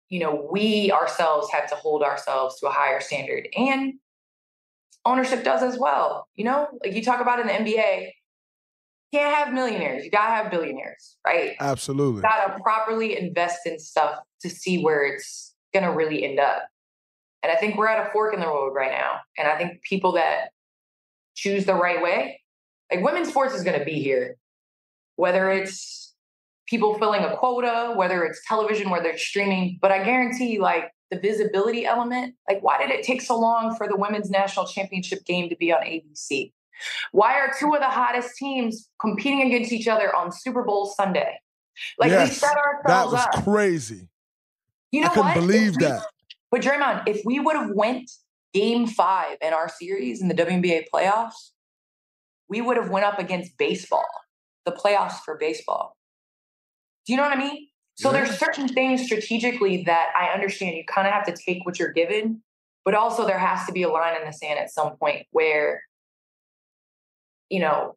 you 0.09 0.19
know, 0.19 0.47
we 0.51 0.91
ourselves 0.91 1.51
have 1.51 1.69
to 1.69 1.75
hold 1.75 2.03
ourselves 2.03 2.59
to 2.59 2.67
a 2.67 2.71
higher 2.71 3.01
standard 3.01 3.47
and 3.55 3.93
ownership 5.05 5.43
does 5.43 5.63
as 5.63 5.77
well. 5.77 6.27
You 6.35 6.45
know, 6.45 6.67
like 6.83 6.93
you 6.93 7.03
talk 7.03 7.21
about 7.21 7.39
in 7.39 7.47
the 7.47 7.53
NBA, 7.53 8.11
can't 9.13 9.35
have 9.35 9.53
millionaires, 9.53 10.05
you 10.05 10.11
gotta 10.11 10.31
have 10.31 10.51
billionaires, 10.51 11.17
right? 11.25 11.55
Absolutely. 11.59 12.17
You 12.17 12.21
gotta 12.21 12.59
properly 12.61 13.17
invest 13.17 13.65
in 13.65 13.79
stuff 13.79 14.19
to 14.41 14.49
see 14.49 14.83
where 14.83 15.03
it's 15.03 15.55
gonna 15.73 15.91
really 15.91 16.23
end 16.23 16.39
up. 16.39 16.67
And 17.41 17.51
I 17.51 17.55
think 17.55 17.77
we're 17.77 17.87
at 17.87 18.07
a 18.07 18.11
fork 18.11 18.33
in 18.33 18.39
the 18.39 18.47
road 18.47 18.73
right 18.73 18.91
now. 18.91 19.19
And 19.37 19.47
I 19.47 19.57
think 19.57 19.81
people 19.83 20.11
that 20.13 20.49
choose 21.35 21.65
the 21.65 21.73
right 21.73 22.01
way, 22.01 22.41
like 22.91 23.03
women's 23.03 23.29
sports 23.29 23.53
is 23.53 23.63
gonna 23.63 23.85
be 23.85 24.01
here. 24.01 24.37
Whether 25.15 25.51
it's 25.51 26.13
people 26.67 26.97
filling 26.97 27.23
a 27.23 27.35
quota, 27.35 27.93
whether 27.95 28.23
it's 28.23 28.41
television, 28.47 28.89
whether 28.89 29.09
it's 29.09 29.23
streaming, 29.23 29.79
but 29.81 29.91
I 29.91 30.03
guarantee 30.03 30.59
like 30.59 30.91
the 31.11 31.19
visibility 31.19 31.85
element, 31.85 32.35
like 32.47 32.61
why 32.61 32.77
did 32.77 32.91
it 32.91 33.03
take 33.03 33.21
so 33.21 33.37
long 33.37 33.75
for 33.75 33.87
the 33.87 33.95
women's 33.97 34.29
national 34.29 34.67
championship 34.67 35.25
game 35.25 35.49
to 35.49 35.55
be 35.55 35.73
on 35.73 35.81
ABC? 35.81 36.53
Why 37.11 37.33
are 37.39 37.51
two 37.59 37.73
of 37.73 37.81
the 37.81 37.89
hottest 37.89 38.35
teams 38.37 38.89
competing 39.01 39.41
against 39.41 39.71
each 39.71 39.87
other 39.87 40.15
on 40.15 40.31
Super 40.31 40.63
Bowl 40.63 40.85
Sunday? 40.85 41.39
Like 41.97 42.09
we 42.09 42.13
yes, 42.17 42.37
set 42.37 42.55
that 42.85 43.05
was 43.05 43.13
up. 43.15 43.43
crazy. 43.43 44.07
You 44.91 45.01
know 45.01 45.07
I 45.07 45.09
couldn't 45.09 45.25
what? 45.25 45.35
Believe 45.35 45.75
we- 45.77 45.85
that. 45.85 46.05
But 46.51 46.61
Draymond, 46.61 47.07
if 47.07 47.21
we 47.25 47.39
would 47.39 47.55
have 47.55 47.69
went 47.71 48.09
game 48.53 48.87
five 48.87 49.37
in 49.41 49.53
our 49.53 49.69
series 49.69 50.21
in 50.21 50.27
the 50.29 50.33
WNBA 50.33 50.85
playoffs, 50.91 51.51
we 52.49 52.61
would 52.61 52.77
have 52.77 52.89
went 52.89 53.05
up 53.05 53.19
against 53.19 53.57
baseball, 53.57 54.07
the 54.65 54.71
playoffs 54.71 55.19
for 55.23 55.37
baseball. 55.37 55.95
Do 57.05 57.13
you 57.13 57.17
know 57.17 57.23
what 57.23 57.37
I 57.37 57.39
mean? 57.39 57.67
So 57.95 58.11
Yeah. 58.11 58.23
there's 58.23 58.37
certain 58.39 58.67
things 58.67 59.03
strategically 59.03 59.83
that 59.83 60.11
I 60.15 60.29
understand 60.29 60.75
you 60.75 60.83
kind 60.85 61.07
of 61.07 61.13
have 61.13 61.25
to 61.25 61.35
take 61.35 61.65
what 61.65 61.77
you're 61.79 61.91
given, 61.91 62.41
but 62.85 62.93
also 62.95 63.25
there 63.25 63.39
has 63.39 63.65
to 63.67 63.71
be 63.71 63.83
a 63.83 63.89
line 63.89 64.15
in 64.19 64.25
the 64.25 64.33
sand 64.33 64.57
at 64.57 64.71
some 64.71 64.97
point 64.97 65.27
where, 65.31 65.83
you 67.49 67.59
know, 67.59 67.95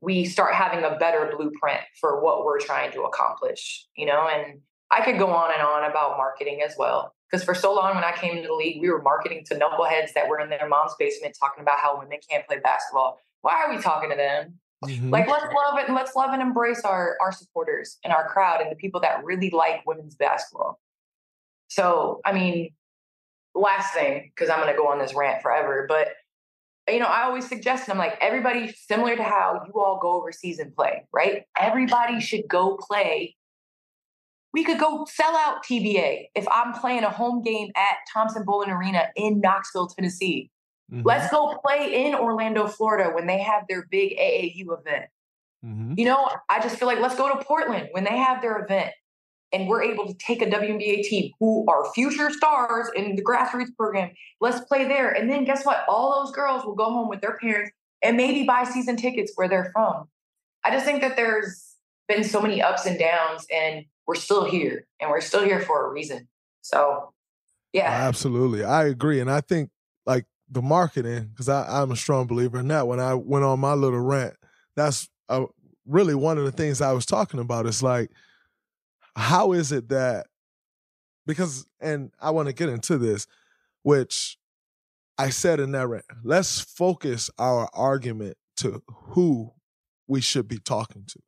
we 0.00 0.24
start 0.24 0.54
having 0.54 0.84
a 0.84 0.96
better 0.96 1.30
blueprint 1.36 1.82
for 2.00 2.22
what 2.22 2.44
we're 2.44 2.60
trying 2.60 2.90
to 2.92 3.02
accomplish, 3.02 3.86
you 3.96 4.06
know, 4.06 4.26
and 4.28 4.60
I 4.90 5.04
could 5.04 5.18
go 5.18 5.30
on 5.30 5.52
and 5.52 5.60
on 5.60 5.88
about 5.90 6.16
marketing 6.16 6.62
as 6.66 6.74
well. 6.78 7.14
Because 7.30 7.44
for 7.44 7.54
so 7.54 7.74
long 7.74 7.94
when 7.94 8.04
I 8.04 8.12
came 8.12 8.36
into 8.36 8.48
the 8.48 8.54
league, 8.54 8.80
we 8.80 8.90
were 8.90 9.02
marketing 9.02 9.44
to 9.46 9.54
knuckleheads 9.54 10.14
that 10.14 10.28
were 10.28 10.40
in 10.40 10.48
their 10.48 10.68
mom's 10.68 10.94
basement 10.98 11.36
talking 11.38 11.62
about 11.62 11.78
how 11.78 11.98
women 11.98 12.18
can't 12.28 12.46
play 12.46 12.58
basketball. 12.58 13.20
Why 13.42 13.62
are 13.64 13.74
we 13.74 13.80
talking 13.80 14.10
to 14.10 14.16
them? 14.16 14.58
Mhm. 14.84 15.10
Like 15.10 15.28
let's 15.28 15.44
love 15.44 15.78
it 15.78 15.86
and 15.86 15.94
let's 15.94 16.16
love 16.16 16.30
and 16.32 16.40
embrace 16.40 16.84
our 16.84 17.16
our 17.20 17.32
supporters 17.32 17.98
and 18.02 18.12
our 18.12 18.28
crowd 18.28 18.60
and 18.60 18.70
the 18.70 18.76
people 18.76 19.00
that 19.00 19.24
really 19.24 19.50
like 19.50 19.86
women's 19.86 20.14
basketball. 20.14 20.80
So 21.68 22.20
I 22.24 22.32
mean, 22.32 22.70
last 23.54 23.92
thing, 23.92 24.30
because 24.34 24.48
I'm 24.48 24.58
gonna 24.60 24.76
go 24.76 24.88
on 24.88 24.98
this 24.98 25.14
rant 25.14 25.42
forever, 25.42 25.84
but 25.88 26.08
you 26.88 26.98
know, 26.98 27.06
I 27.06 27.22
always 27.22 27.48
suggest 27.48 27.84
and 27.88 27.92
I'm 27.92 27.98
like 27.98 28.18
everybody 28.20 28.72
similar 28.72 29.16
to 29.16 29.22
how 29.22 29.62
you 29.66 29.72
all 29.80 29.98
go 30.00 30.12
overseas 30.12 30.58
and 30.58 30.74
play, 30.74 31.06
right? 31.12 31.44
Everybody 31.58 32.20
should 32.20 32.48
go 32.48 32.76
play. 32.76 33.36
We 34.52 34.64
could 34.64 34.80
go 34.80 35.06
sell 35.08 35.36
out 35.36 35.62
TBA 35.64 36.30
if 36.34 36.48
I'm 36.50 36.72
playing 36.72 37.04
a 37.04 37.10
home 37.10 37.42
game 37.42 37.70
at 37.76 37.98
Thompson 38.12 38.44
Boling 38.44 38.70
Arena 38.70 39.08
in 39.14 39.40
Knoxville, 39.40 39.88
Tennessee. 39.88 40.50
Mhm. 40.92 41.02
Let's 41.04 41.30
go 41.30 41.56
play 41.64 42.06
in 42.06 42.14
Orlando, 42.14 42.66
Florida 42.66 43.10
when 43.14 43.26
they 43.26 43.38
have 43.38 43.64
their 43.68 43.86
big 43.90 44.16
AAU 44.18 44.72
event. 44.72 45.06
Mhm. 45.64 45.98
You 45.98 46.06
know, 46.06 46.30
I 46.48 46.60
just 46.60 46.76
feel 46.76 46.88
like 46.88 46.98
let's 46.98 47.16
go 47.16 47.28
to 47.36 47.44
Portland 47.44 47.88
when 47.92 48.04
they 48.04 48.16
have 48.16 48.42
their 48.42 48.58
event 48.58 48.92
and 49.52 49.68
we're 49.68 49.82
able 49.82 50.06
to 50.06 50.14
take 50.14 50.42
a 50.42 50.46
WNBA 50.46 51.02
team 51.02 51.32
who 51.38 51.64
are 51.68 51.92
future 51.92 52.30
stars 52.30 52.88
in 52.94 53.16
the 53.16 53.22
grassroots 53.22 53.76
program. 53.76 54.10
Let's 54.40 54.60
play 54.60 54.86
there. 54.86 55.10
And 55.10 55.30
then 55.30 55.44
guess 55.44 55.64
what? 55.64 55.84
All 55.88 56.22
those 56.22 56.34
girls 56.34 56.64
will 56.64 56.74
go 56.74 56.84
home 56.84 57.08
with 57.08 57.20
their 57.20 57.36
parents 57.36 57.72
and 58.02 58.16
maybe 58.16 58.44
buy 58.44 58.64
season 58.64 58.96
tickets 58.96 59.32
where 59.34 59.48
they're 59.48 59.70
from. 59.72 60.08
I 60.64 60.70
just 60.70 60.84
think 60.84 61.00
that 61.02 61.16
there's 61.16 61.76
been 62.08 62.24
so 62.24 62.40
many 62.40 62.62
ups 62.62 62.86
and 62.86 62.98
downs 62.98 63.46
and 63.52 63.84
we're 64.06 64.14
still 64.14 64.44
here 64.44 64.86
and 65.00 65.10
we're 65.10 65.20
still 65.20 65.44
here 65.44 65.60
for 65.60 65.86
a 65.86 65.90
reason. 65.90 66.28
So, 66.62 67.12
yeah. 67.72 67.88
Absolutely. 67.90 68.64
I 68.64 68.84
agree. 68.86 69.20
And 69.20 69.30
I 69.30 69.40
think 69.40 69.70
like 70.06 70.26
the 70.50 70.62
marketing, 70.62 71.30
because 71.30 71.48
I'm 71.48 71.92
a 71.92 71.96
strong 71.96 72.26
believer 72.26 72.58
in 72.58 72.68
that. 72.68 72.88
When 72.88 72.98
I 72.98 73.14
went 73.14 73.44
on 73.44 73.60
my 73.60 73.74
little 73.74 74.00
rant, 74.00 74.34
that's 74.74 75.08
uh, 75.28 75.44
really 75.86 76.14
one 76.14 76.38
of 76.38 76.44
the 76.44 76.52
things 76.52 76.80
I 76.80 76.92
was 76.92 77.06
talking 77.06 77.38
about. 77.38 77.66
It's 77.66 77.82
like, 77.82 78.10
how 79.14 79.52
is 79.52 79.70
it 79.70 79.88
that, 79.90 80.26
because, 81.26 81.66
and 81.80 82.10
I 82.20 82.30
want 82.30 82.48
to 82.48 82.52
get 82.52 82.68
into 82.68 82.98
this, 82.98 83.26
which 83.82 84.38
I 85.18 85.30
said 85.30 85.60
in 85.60 85.72
that 85.72 85.86
rant, 85.86 86.04
let's 86.24 86.60
focus 86.60 87.30
our 87.38 87.68
argument 87.72 88.36
to 88.56 88.82
who 88.88 89.52
we 90.08 90.20
should 90.20 90.48
be 90.48 90.58
talking 90.58 91.04
to. 91.06 91.20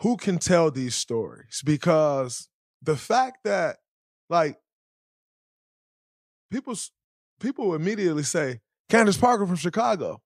Who 0.00 0.16
can 0.16 0.38
tell 0.38 0.70
these 0.70 0.94
stories? 0.94 1.62
Because 1.64 2.48
the 2.82 2.96
fact 2.96 3.44
that, 3.44 3.76
like, 4.28 4.58
people 6.50 6.74
people 7.42 7.74
immediately 7.74 8.22
say 8.22 8.60
Candace 8.88 9.16
Parker 9.16 9.46
from 9.46 9.56
Chicago, 9.56 10.22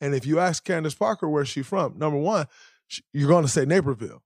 and 0.00 0.14
if 0.14 0.26
you 0.26 0.38
ask 0.40 0.64
Candace 0.64 0.94
Parker 0.94 1.28
where 1.28 1.44
she's 1.44 1.66
from, 1.66 1.98
number 1.98 2.18
one, 2.18 2.46
you're 3.12 3.28
going 3.28 3.44
to 3.44 3.50
say 3.50 3.64
Naperville. 3.64 4.22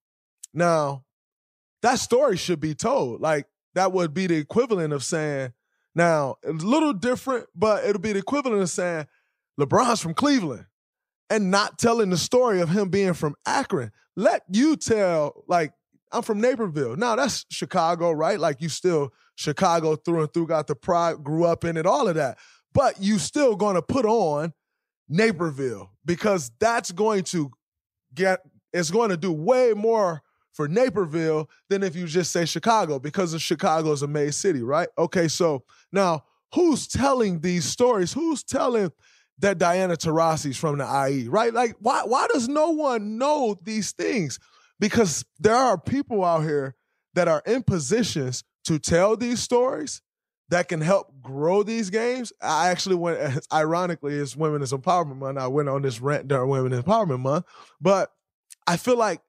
Now, 0.54 1.04
that 1.82 1.98
story 1.98 2.36
should 2.36 2.60
be 2.60 2.74
told. 2.74 3.20
Like 3.20 3.46
that 3.74 3.92
would 3.92 4.14
be 4.14 4.26
the 4.26 4.36
equivalent 4.36 4.92
of 4.92 5.02
saying, 5.02 5.52
now 5.94 6.36
a 6.44 6.52
little 6.52 6.92
different, 6.92 7.46
but 7.54 7.84
it'll 7.84 8.00
be 8.00 8.12
the 8.12 8.20
equivalent 8.20 8.62
of 8.62 8.70
saying 8.70 9.06
LeBron's 9.60 10.00
from 10.00 10.14
Cleveland 10.14 10.66
and 11.28 11.50
not 11.50 11.78
telling 11.78 12.10
the 12.10 12.16
story 12.16 12.60
of 12.60 12.68
him 12.68 12.88
being 12.88 13.14
from 13.14 13.34
Akron. 13.46 13.90
Let 14.16 14.42
you 14.50 14.76
tell, 14.76 15.44
like, 15.48 15.72
I'm 16.12 16.22
from 16.22 16.40
Naperville. 16.40 16.96
Now 16.96 17.16
that's 17.16 17.46
Chicago, 17.50 18.12
right? 18.12 18.38
Like 18.38 18.60
you 18.60 18.68
still 18.68 19.12
Chicago 19.34 19.96
through 19.96 20.22
and 20.22 20.32
through, 20.32 20.46
got 20.46 20.66
the 20.66 20.74
pride, 20.74 21.22
grew 21.24 21.44
up 21.44 21.64
in 21.64 21.76
it, 21.76 21.86
all 21.86 22.08
of 22.08 22.14
that. 22.16 22.38
But 22.72 23.00
you 23.00 23.18
still 23.18 23.56
gonna 23.56 23.82
put 23.82 24.04
on 24.04 24.52
Naperville 25.08 25.90
because 26.04 26.50
that's 26.58 26.90
going 26.90 27.24
to 27.24 27.50
get 28.14 28.40
it's 28.72 28.90
going 28.90 29.10
to 29.10 29.16
do 29.16 29.30
way 29.30 29.74
more 29.74 30.22
for 30.52 30.68
Naperville 30.68 31.48
than 31.68 31.82
if 31.82 31.94
you 31.94 32.06
just 32.06 32.32
say 32.32 32.44
Chicago 32.44 32.98
because 32.98 33.34
of 33.34 33.42
Chicago's 33.42 34.02
a 34.02 34.06
made 34.06 34.34
city, 34.34 34.62
right? 34.62 34.88
Okay, 34.96 35.28
so 35.28 35.64
now 35.92 36.24
who's 36.54 36.86
telling 36.86 37.40
these 37.40 37.64
stories? 37.64 38.12
Who's 38.12 38.42
telling 38.42 38.90
that 39.38 39.58
Diana 39.58 39.96
Taurasi's 39.96 40.56
from 40.56 40.78
the 40.78 41.08
IE, 41.08 41.28
right? 41.28 41.52
Like, 41.52 41.76
why 41.80 42.02
why 42.04 42.26
does 42.32 42.48
no 42.48 42.70
one 42.70 43.18
know 43.18 43.58
these 43.62 43.92
things? 43.92 44.38
Because 44.80 45.24
there 45.38 45.56
are 45.56 45.78
people 45.78 46.24
out 46.24 46.42
here 46.42 46.74
that 47.14 47.28
are 47.28 47.42
in 47.46 47.62
positions 47.62 48.44
to 48.64 48.78
tell 48.78 49.16
these 49.16 49.40
stories 49.40 50.00
that 50.48 50.68
can 50.68 50.80
help 50.80 51.12
grow 51.22 51.62
these 51.62 51.90
games. 51.90 52.32
I 52.42 52.68
actually 52.68 52.96
went, 52.96 53.46
ironically, 53.52 54.14
it's 54.14 54.36
Women's 54.36 54.72
Empowerment 54.72 55.16
Month. 55.16 55.38
I 55.38 55.46
went 55.46 55.68
on 55.68 55.82
this 55.82 56.00
rant 56.00 56.28
during 56.28 56.50
Women's 56.50 56.84
Empowerment 56.84 57.20
Month, 57.20 57.46
but 57.80 58.12
I 58.66 58.76
feel 58.76 58.96
like 58.96 59.20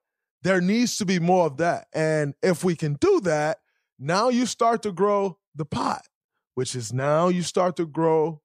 there 0.42 0.60
needs 0.60 0.98
to 0.98 1.06
be 1.06 1.18
more 1.18 1.46
of 1.46 1.56
that. 1.56 1.86
And 1.94 2.34
if 2.42 2.62
we 2.62 2.76
can 2.76 2.94
do 2.94 3.20
that, 3.20 3.58
now 3.98 4.28
you 4.28 4.46
start 4.46 4.82
to 4.82 4.92
grow 4.92 5.38
the 5.54 5.64
pot, 5.64 6.02
which 6.54 6.76
is 6.76 6.92
now 6.92 7.28
you 7.28 7.42
start 7.42 7.76
to 7.76 7.86
grow. 7.86 8.42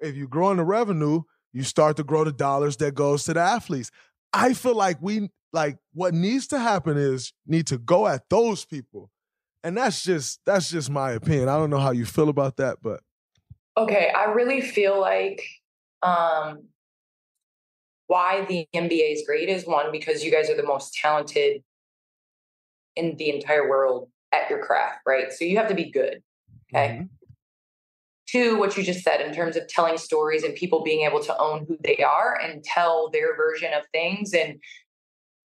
If 0.00 0.16
you 0.16 0.26
grow 0.26 0.50
in 0.50 0.56
the 0.56 0.64
revenue, 0.64 1.22
you 1.52 1.62
start 1.62 1.96
to 1.98 2.04
grow 2.04 2.24
the 2.24 2.32
dollars 2.32 2.76
that 2.78 2.94
goes 2.94 3.24
to 3.24 3.34
the 3.34 3.40
athletes. 3.40 3.90
I 4.32 4.54
feel 4.54 4.74
like 4.74 4.98
we 5.00 5.28
like 5.52 5.78
what 5.92 6.14
needs 6.14 6.46
to 6.48 6.58
happen 6.58 6.96
is 6.96 7.32
need 7.46 7.66
to 7.66 7.78
go 7.78 8.06
at 8.06 8.30
those 8.30 8.64
people. 8.64 9.10
And 9.62 9.76
that's 9.76 10.02
just 10.02 10.40
that's 10.46 10.70
just 10.70 10.90
my 10.90 11.12
opinion. 11.12 11.48
I 11.48 11.56
don't 11.56 11.70
know 11.70 11.78
how 11.78 11.90
you 11.90 12.06
feel 12.06 12.28
about 12.28 12.56
that, 12.56 12.78
but 12.82 13.00
okay, 13.76 14.10
I 14.16 14.24
really 14.24 14.60
feel 14.60 14.98
like 15.00 15.42
um 16.02 16.64
why 18.06 18.44
the 18.46 18.66
NBA 18.74 19.12
is 19.12 19.22
great 19.24 19.48
is 19.48 19.66
one, 19.66 19.92
because 19.92 20.24
you 20.24 20.32
guys 20.32 20.50
are 20.50 20.56
the 20.56 20.64
most 20.64 20.94
talented 20.94 21.62
in 22.96 23.16
the 23.16 23.30
entire 23.30 23.68
world 23.68 24.08
at 24.32 24.50
your 24.50 24.58
craft, 24.64 25.00
right? 25.06 25.32
So 25.32 25.44
you 25.44 25.56
have 25.58 25.68
to 25.68 25.74
be 25.74 25.90
good. 25.90 26.22
Okay. 26.74 26.94
Mm-hmm. 26.94 27.04
Two, 28.26 28.58
what 28.58 28.76
you 28.76 28.82
just 28.82 29.02
said 29.02 29.20
in 29.20 29.32
terms 29.32 29.56
of 29.56 29.66
telling 29.68 29.96
stories 29.96 30.42
and 30.42 30.54
people 30.54 30.82
being 30.82 31.04
able 31.04 31.20
to 31.20 31.36
own 31.38 31.66
who 31.66 31.76
they 31.82 31.98
are 31.98 32.38
and 32.40 32.62
tell 32.62 33.10
their 33.10 33.36
version 33.36 33.72
of 33.72 33.84
things. 33.92 34.32
And 34.32 34.60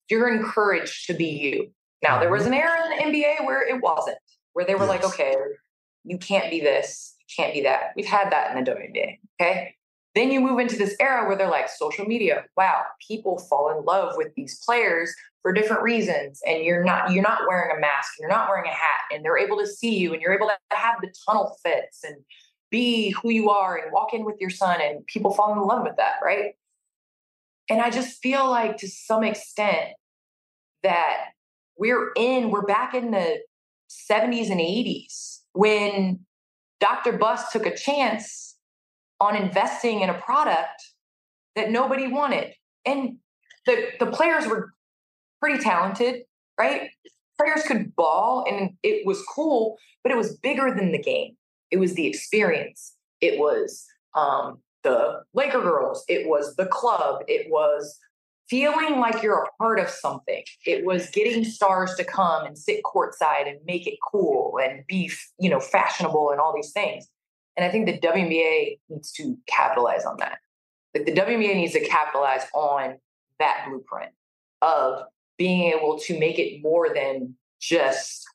you're 0.08 0.32
encouraged 0.32 1.06
to 1.06 1.14
be 1.14 1.26
you. 1.26 1.72
Now, 2.02 2.18
there 2.18 2.30
was 2.30 2.44
mm-hmm. 2.44 2.54
an 2.54 2.58
era 2.58 2.78
in 2.84 3.12
the 3.12 3.18
NBA 3.18 3.46
where 3.46 3.66
it 3.66 3.80
wasn't, 3.82 4.18
where 4.52 4.64
they 4.64 4.74
were 4.74 4.86
yes. 4.86 4.88
like, 4.88 5.04
okay, 5.04 5.34
you 6.04 6.18
can't 6.18 6.50
be 6.50 6.60
this, 6.60 7.14
you 7.20 7.42
can't 7.42 7.54
be 7.54 7.62
that. 7.62 7.92
We've 7.96 8.06
had 8.06 8.30
that 8.32 8.56
in 8.56 8.64
the 8.64 8.70
WNBA. 8.70 9.18
Okay. 9.40 9.74
Then 10.14 10.32
you 10.32 10.40
move 10.40 10.58
into 10.58 10.76
this 10.76 10.96
era 10.98 11.28
where 11.28 11.36
they're 11.36 11.50
like 11.50 11.68
social 11.68 12.04
media. 12.04 12.44
Wow, 12.56 12.82
people 13.06 13.38
fall 13.38 13.76
in 13.76 13.84
love 13.84 14.14
with 14.16 14.34
these 14.34 14.60
players 14.64 15.14
for 15.42 15.52
different 15.52 15.82
reasons 15.82 16.40
and 16.46 16.64
you're 16.64 16.84
not 16.84 17.12
you're 17.12 17.22
not 17.22 17.42
wearing 17.48 17.76
a 17.76 17.80
mask, 17.80 18.14
you're 18.18 18.28
not 18.28 18.48
wearing 18.48 18.68
a 18.68 18.74
hat 18.74 19.02
and 19.12 19.24
they're 19.24 19.38
able 19.38 19.56
to 19.58 19.66
see 19.66 19.96
you 19.96 20.12
and 20.12 20.20
you're 20.20 20.34
able 20.34 20.48
to 20.48 20.76
have 20.76 20.96
the 21.00 21.12
tunnel 21.26 21.56
fits 21.62 22.02
and 22.02 22.16
be 22.70 23.10
who 23.10 23.30
you 23.30 23.50
are 23.50 23.76
and 23.76 23.92
walk 23.92 24.12
in 24.12 24.24
with 24.24 24.36
your 24.40 24.50
son 24.50 24.80
and 24.80 25.06
people 25.06 25.32
fall 25.32 25.52
in 25.52 25.60
love 25.60 25.82
with 25.82 25.96
that, 25.96 26.14
right? 26.22 26.54
And 27.68 27.80
I 27.80 27.90
just 27.90 28.20
feel 28.20 28.48
like 28.50 28.78
to 28.78 28.88
some 28.88 29.22
extent 29.22 29.90
that 30.82 31.26
we're 31.80 32.12
in 32.14 32.50
we're 32.50 32.62
back 32.62 32.94
in 32.94 33.10
the 33.10 33.38
70s 33.90 34.50
and 34.50 34.60
80s 34.60 35.40
when 35.54 36.20
Dr. 36.78 37.12
Buss 37.12 37.50
took 37.50 37.66
a 37.66 37.76
chance 37.76 38.56
on 39.18 39.34
investing 39.34 40.02
in 40.02 40.10
a 40.10 40.14
product 40.14 40.82
that 41.56 41.70
nobody 41.70 42.06
wanted. 42.06 42.52
And 42.86 43.16
the, 43.66 43.88
the 43.98 44.06
players 44.06 44.46
were 44.46 44.72
pretty 45.40 45.62
talented, 45.62 46.22
right? 46.58 46.90
Players 47.38 47.62
could 47.64 47.96
ball 47.96 48.44
and 48.48 48.70
it 48.82 49.06
was 49.06 49.22
cool, 49.34 49.76
but 50.02 50.12
it 50.12 50.16
was 50.16 50.36
bigger 50.38 50.74
than 50.74 50.92
the 50.92 51.02
game. 51.02 51.36
It 51.70 51.78
was 51.78 51.94
the 51.94 52.06
experience. 52.06 52.94
It 53.20 53.38
was 53.38 53.86
um, 54.14 54.58
the 54.82 55.22
Laker 55.34 55.60
girls. 55.60 56.04
It 56.08 56.28
was 56.28 56.56
the 56.56 56.66
club. 56.66 57.22
It 57.26 57.50
was 57.50 57.98
feeling 58.50 58.98
like 58.98 59.22
you're 59.22 59.44
a 59.44 59.48
part 59.58 59.78
of 59.78 59.88
something. 59.88 60.42
It 60.66 60.84
was 60.84 61.08
getting 61.10 61.44
stars 61.44 61.94
to 61.94 62.04
come 62.04 62.44
and 62.44 62.58
sit 62.58 62.82
courtside 62.82 63.48
and 63.48 63.60
make 63.64 63.86
it 63.86 63.94
cool 64.10 64.58
and 64.62 64.84
be, 64.88 65.10
you 65.38 65.48
know, 65.48 65.60
fashionable 65.60 66.30
and 66.32 66.40
all 66.40 66.52
these 66.54 66.72
things. 66.72 67.06
And 67.56 67.64
I 67.64 67.70
think 67.70 67.86
the 67.86 67.98
WNBA 67.98 68.80
needs 68.88 69.12
to 69.12 69.38
capitalize 69.46 70.04
on 70.04 70.16
that. 70.18 70.38
Like 70.94 71.06
the 71.06 71.12
WNBA 71.12 71.54
needs 71.54 71.72
to 71.74 71.86
capitalize 71.86 72.42
on 72.52 72.96
that 73.38 73.66
blueprint 73.68 74.10
of 74.60 75.04
being 75.38 75.72
able 75.72 75.98
to 76.00 76.18
make 76.18 76.38
it 76.38 76.60
more 76.60 76.92
than 76.92 77.36
just 77.60 78.26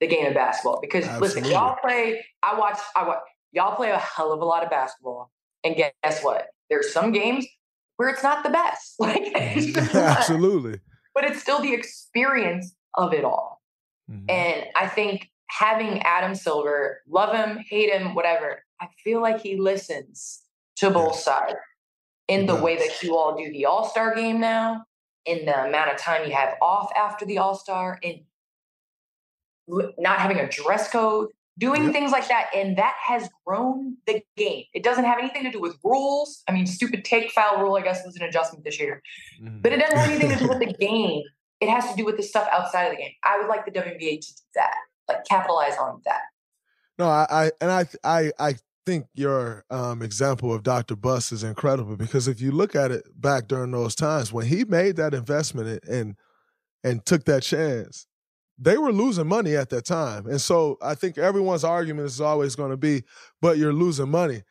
the 0.00 0.06
game 0.06 0.26
of 0.26 0.34
basketball. 0.34 0.80
Because 0.80 1.04
Absolutely. 1.04 1.40
listen, 1.40 1.52
y'all 1.52 1.76
play, 1.82 2.24
I 2.42 2.56
watch, 2.56 2.78
I 2.94 3.06
watch, 3.06 3.18
y'all 3.50 3.74
play 3.74 3.90
a 3.90 3.98
hell 3.98 4.32
of 4.32 4.40
a 4.40 4.44
lot 4.44 4.62
of 4.62 4.70
basketball. 4.70 5.30
And 5.64 5.74
guess 5.74 6.22
what? 6.22 6.46
There's 6.70 6.92
some 6.92 7.10
games 7.10 7.46
where 7.96 8.08
it's 8.08 8.22
not 8.22 8.44
the 8.44 8.50
best. 8.50 8.94
Like 8.98 9.32
Absolutely. 9.94 10.80
But 11.14 11.24
it's 11.24 11.40
still 11.40 11.60
the 11.60 11.72
experience 11.72 12.74
of 12.94 13.12
it 13.12 13.24
all. 13.24 13.62
Mm-hmm. 14.10 14.30
And 14.30 14.64
I 14.74 14.86
think 14.86 15.30
having 15.48 16.02
Adam 16.02 16.34
Silver, 16.34 17.02
love 17.08 17.34
him, 17.34 17.58
hate 17.68 17.92
him, 17.92 18.14
whatever, 18.14 18.62
I 18.80 18.88
feel 19.02 19.20
like 19.20 19.40
he 19.40 19.56
listens 19.56 20.42
to 20.76 20.90
both 20.90 21.16
sides 21.16 21.56
in 22.28 22.46
the 22.46 22.56
way 22.56 22.76
that 22.76 23.02
you 23.02 23.16
all 23.16 23.36
do 23.36 23.50
the 23.50 23.66
All 23.66 23.88
Star 23.88 24.14
game 24.14 24.40
now, 24.40 24.84
in 25.24 25.46
the 25.46 25.64
amount 25.64 25.90
of 25.90 25.96
time 25.96 26.26
you 26.28 26.34
have 26.34 26.54
off 26.60 26.90
after 26.96 27.24
the 27.24 27.38
All 27.38 27.54
Star, 27.54 27.98
and 28.02 28.20
not 29.98 30.18
having 30.18 30.38
a 30.38 30.48
dress 30.48 30.90
code, 30.90 31.28
doing 31.58 31.84
yep. 31.84 31.92
things 31.92 32.12
like 32.12 32.28
that. 32.28 32.48
And 32.54 32.76
that 32.76 32.94
has 33.06 33.28
grown 33.46 33.96
the 34.06 34.22
game. 34.36 34.64
It 34.74 34.82
doesn't 34.82 35.04
have 35.04 35.18
anything 35.18 35.44
to 35.44 35.50
do 35.50 35.60
with 35.60 35.76
rules. 35.82 36.42
I 36.48 36.52
mean, 36.52 36.66
stupid 36.66 37.04
take 37.04 37.30
foul 37.32 37.62
rule, 37.62 37.76
I 37.76 37.82
guess, 37.82 38.04
was 38.04 38.16
an 38.16 38.22
adjustment 38.22 38.64
this 38.64 38.78
year, 38.78 39.02
mm. 39.42 39.62
but 39.62 39.72
it 39.72 39.80
doesn't 39.80 39.96
have 39.96 40.10
anything 40.10 40.30
to 40.30 40.38
do 40.38 40.48
with 40.48 40.58
the 40.58 40.72
game. 40.80 41.22
It 41.60 41.70
has 41.70 41.88
to 41.90 41.96
do 41.96 42.04
with 42.04 42.16
the 42.18 42.22
stuff 42.22 42.46
outside 42.52 42.84
of 42.84 42.90
the 42.90 42.98
game. 42.98 43.12
I 43.24 43.38
would 43.38 43.48
like 43.48 43.64
the 43.64 43.72
WNBA 43.72 44.20
to 44.20 44.34
do 44.34 44.42
that 44.56 44.74
like 45.08 45.24
capitalize 45.24 45.76
on 45.78 46.00
that. 46.04 46.22
No, 46.98 47.08
I, 47.08 47.26
I 47.30 47.50
and 47.60 47.70
I 47.70 47.86
I 48.04 48.32
I 48.38 48.54
think 48.84 49.06
your 49.14 49.64
um, 49.70 50.02
example 50.02 50.54
of 50.54 50.62
Dr. 50.62 50.96
Buss 50.96 51.32
is 51.32 51.42
incredible 51.42 51.96
because 51.96 52.28
if 52.28 52.40
you 52.40 52.52
look 52.52 52.76
at 52.76 52.90
it 52.90 53.04
back 53.20 53.48
during 53.48 53.72
those 53.72 53.94
times 53.94 54.32
when 54.32 54.46
he 54.46 54.64
made 54.64 54.96
that 54.96 55.14
investment 55.14 55.82
and 55.84 56.16
and 56.84 57.04
took 57.04 57.24
that 57.24 57.42
chance, 57.42 58.06
they 58.58 58.78
were 58.78 58.92
losing 58.92 59.26
money 59.26 59.56
at 59.56 59.70
that 59.70 59.84
time. 59.84 60.26
And 60.26 60.40
so 60.40 60.78
I 60.80 60.94
think 60.94 61.18
everyone's 61.18 61.64
argument 61.64 62.06
is 62.06 62.20
always 62.20 62.56
going 62.56 62.70
to 62.70 62.76
be, 62.76 63.02
but 63.40 63.58
you're 63.58 63.72
losing 63.72 64.10
money. 64.10 64.42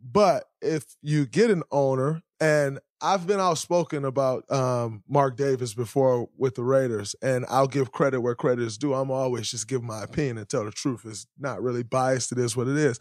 But 0.00 0.44
if 0.62 0.84
you 1.02 1.26
get 1.26 1.50
an 1.50 1.62
owner, 1.70 2.22
and 2.40 2.78
I've 3.00 3.26
been 3.26 3.40
outspoken 3.40 4.04
about 4.04 4.50
um, 4.50 5.02
Mark 5.08 5.36
Davis 5.36 5.74
before 5.74 6.28
with 6.36 6.54
the 6.54 6.64
Raiders, 6.64 7.14
and 7.20 7.44
I'll 7.48 7.66
give 7.66 7.92
credit 7.92 8.20
where 8.20 8.34
credit 8.34 8.64
is 8.64 8.78
due. 8.78 8.94
I'm 8.94 9.10
always 9.10 9.50
just 9.50 9.68
give 9.68 9.82
my 9.82 10.02
opinion 10.02 10.38
and 10.38 10.48
tell 10.48 10.64
the 10.64 10.70
truth. 10.70 11.02
It's 11.04 11.26
not 11.38 11.62
really 11.62 11.82
biased. 11.82 12.32
It 12.32 12.38
is 12.38 12.56
what 12.56 12.68
it 12.68 12.76
is. 12.76 12.98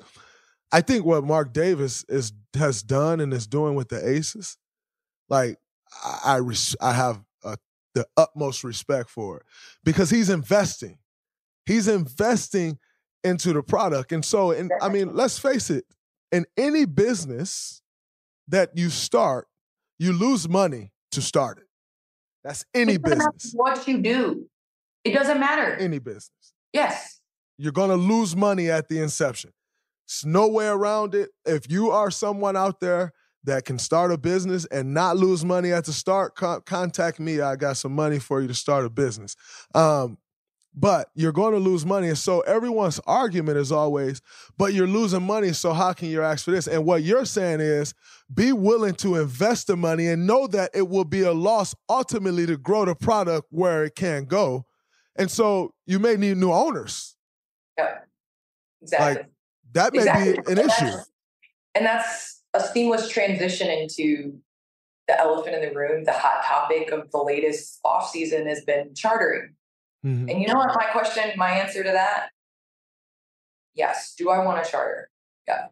I 0.72 0.82
think 0.82 1.06
what 1.06 1.24
Mark 1.24 1.54
Davis 1.54 2.04
is 2.10 2.34
has 2.56 2.82
done 2.82 3.20
and 3.20 3.34
is 3.34 3.48
doing 3.48 3.76
with 3.76 3.90
the 3.90 4.08
Aces, 4.08 4.58
like 5.30 5.58
I 6.04 6.40
I, 6.40 6.56
I 6.82 6.94
have 6.94 7.22
the 7.96 8.06
utmost 8.18 8.64
respect 8.64 9.10
for 9.10 9.38
it 9.38 9.44
because 9.84 10.12
he's 10.12 10.30
investing. 10.30 11.00
He's 11.66 11.88
investing 11.88 12.78
into 13.24 13.54
the 13.54 13.64
product, 13.64 14.12
and 14.12 14.24
so 14.24 14.52
and 14.52 14.72
I 14.82 14.90
mean, 14.90 15.16
let's 15.16 15.40
face 15.40 15.72
it. 15.72 15.86
in 16.32 16.46
any 16.58 16.86
business 16.86 17.82
that 18.48 18.78
you 18.78 18.90
start, 18.90 19.48
you 19.98 20.14
lose 20.14 20.48
money 20.48 20.92
to 21.12 21.22
start 21.22 21.58
it. 21.58 21.66
That's 22.44 22.64
any 22.76 22.98
business. 22.98 23.54
What 23.56 23.88
you 23.88 24.00
do, 24.02 24.48
it 25.04 25.14
doesn't 25.14 25.40
matter. 25.40 25.76
Any 25.76 26.00
business. 26.00 26.54
Yes. 26.74 27.22
You're 27.58 27.72
going 27.72 27.90
to 27.90 27.96
lose 27.96 28.36
money 28.36 28.70
at 28.70 28.90
the 28.90 29.02
inception. 29.02 29.52
It's 30.06 30.26
no 30.26 30.48
way 30.48 30.68
around 30.68 31.16
it. 31.16 31.30
If 31.46 31.72
you 31.72 31.90
are 31.90 32.12
someone 32.12 32.56
out 32.56 32.80
there 32.82 33.14
that 33.46 33.66
can 33.66 33.80
start 33.80 34.12
a 34.12 34.18
business 34.18 34.66
and 34.66 34.94
not 34.94 35.18
lose 35.18 35.46
money 35.46 35.72
at 35.72 35.86
the 35.86 35.94
start, 35.94 36.36
co- 36.36 36.62
contact 36.62 37.20
me. 37.20 37.42
I 37.42 37.56
got 37.56 37.78
some 37.78 37.94
money 37.94 38.20
for 38.20 38.42
you 38.42 38.48
to 38.48 38.54
start 38.54 38.86
a 38.86 38.90
business. 38.90 39.36
Um, 39.74 40.18
but 40.76 41.10
you're 41.16 41.32
going 41.32 41.54
to 41.54 41.60
lose 41.60 41.86
money. 41.86 42.10
And 42.10 42.18
so 42.18 42.42
everyone's 42.42 43.00
argument 43.08 43.58
is 43.58 43.72
always, 43.72 44.22
but 44.58 44.74
you're 44.74 44.88
losing 44.88 45.24
money. 45.24 45.54
So 45.54 45.72
how 45.72 45.94
can 45.94 46.10
you 46.10 46.22
ask 46.22 46.44
for 46.44 46.52
this? 46.52 46.68
And 46.68 46.86
what 46.86 47.02
you're 47.02 47.26
saying 47.26 47.62
is 47.62 47.94
be 48.34 48.52
willing 48.52 48.96
to 48.96 49.16
invest 49.16 49.68
the 49.68 49.78
money 49.78 50.08
and 50.08 50.28
know 50.28 50.48
that 50.48 50.72
it 50.74 50.90
will 50.90 51.06
be 51.06 51.22
a 51.22 51.32
loss 51.32 51.74
ultimately 51.90 52.46
to 52.48 52.58
grow 52.58 52.84
the 52.84 52.96
product 52.96 53.48
where 53.52 53.86
it 53.86 53.96
can 53.96 54.26
go. 54.26 54.66
And 55.16 55.32
so 55.32 55.74
you 55.86 55.98
may 55.98 56.18
need 56.18 56.38
new 56.38 56.52
owners. 56.52 57.16
Yeah, 57.78 58.00
exactly. 58.82 59.24
Like 59.24 59.30
that 59.72 59.94
may 59.94 60.00
exactly. 60.00 60.34
be 60.34 60.38
an 60.40 60.44
and 60.48 60.60
issue. 60.60 60.98
And 61.74 61.86
that's 61.86 62.35
a 62.56 62.60
seamless 62.62 63.10
transition 63.10 63.70
into 63.70 64.40
the 65.08 65.20
elephant 65.20 65.56
in 65.56 65.62
the 65.62 65.76
room. 65.76 66.04
The 66.04 66.14
hot 66.14 66.44
topic 66.44 66.92
of 66.92 67.12
the 67.12 67.22
latest 67.22 67.80
off 67.84 68.10
season 68.10 68.48
has 68.48 68.64
been 68.64 68.94
chartering. 68.96 69.54
Mm-hmm. 70.06 70.30
And 70.30 70.42
you 70.42 70.48
know 70.48 70.56
what? 70.56 70.76
My 70.76 70.86
question, 70.86 71.32
my 71.36 71.52
answer 71.52 71.84
to 71.84 71.92
that 71.92 72.30
yes. 73.76 74.16
Do 74.18 74.30
I 74.30 74.44
want 74.44 74.66
a 74.66 74.70
charter? 74.70 75.10
Yeah. 75.48 75.68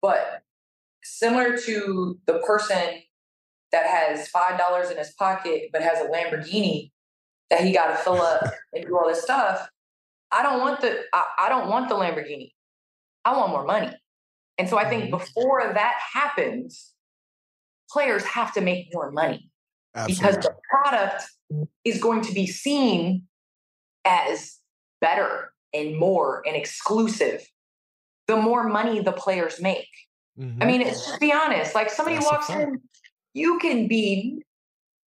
But 0.00 0.42
similar 1.02 1.56
to 1.56 2.18
the 2.26 2.38
person 2.40 3.02
that 3.72 3.86
has 3.86 4.30
$5 4.30 4.90
in 4.90 4.98
his 4.98 5.12
pocket 5.12 5.70
but 5.72 5.82
has 5.82 5.98
a 6.00 6.08
Lamborghini 6.08 6.92
that 7.50 7.62
he 7.62 7.72
got 7.72 7.88
to 7.88 7.96
fill 7.96 8.20
up 8.20 8.42
and 8.72 8.84
do 8.86 8.96
all 8.96 9.08
this 9.08 9.22
stuff, 9.22 9.68
I 10.30 10.42
don't 10.42 10.60
want 10.60 10.80
the 10.80 11.00
I, 11.12 11.24
I 11.38 11.48
don't 11.48 11.68
want 11.68 11.88
the 11.88 11.94
Lamborghini. 11.94 12.52
I 13.24 13.36
want 13.36 13.50
more 13.50 13.64
money. 13.64 13.90
And 14.58 14.68
so 14.68 14.78
I 14.78 14.88
think 14.88 15.10
before 15.10 15.72
that 15.74 15.94
happens, 16.12 16.92
players 17.90 18.24
have 18.24 18.52
to 18.54 18.60
make 18.60 18.88
more 18.92 19.10
money 19.10 19.50
because 20.06 20.36
the 20.36 20.54
product 20.70 21.24
is 21.84 22.00
going 22.00 22.22
to 22.22 22.32
be 22.32 22.46
seen 22.46 23.24
as 24.04 24.58
better 25.00 25.52
and 25.74 25.96
more 25.96 26.42
and 26.46 26.56
exclusive 26.56 27.46
the 28.26 28.36
more 28.36 28.68
money 28.68 29.00
the 29.00 29.12
players 29.12 29.60
make. 29.60 29.88
Mm-hmm. 30.38 30.62
I 30.62 30.66
mean, 30.66 30.80
it's 30.82 31.06
just 31.06 31.20
be 31.20 31.32
honest. 31.32 31.74
Like 31.74 31.90
somebody 31.90 32.16
That's 32.16 32.26
walks 32.26 32.50
in, 32.50 32.80
you 33.34 33.58
can 33.58 33.88
be 33.88 34.42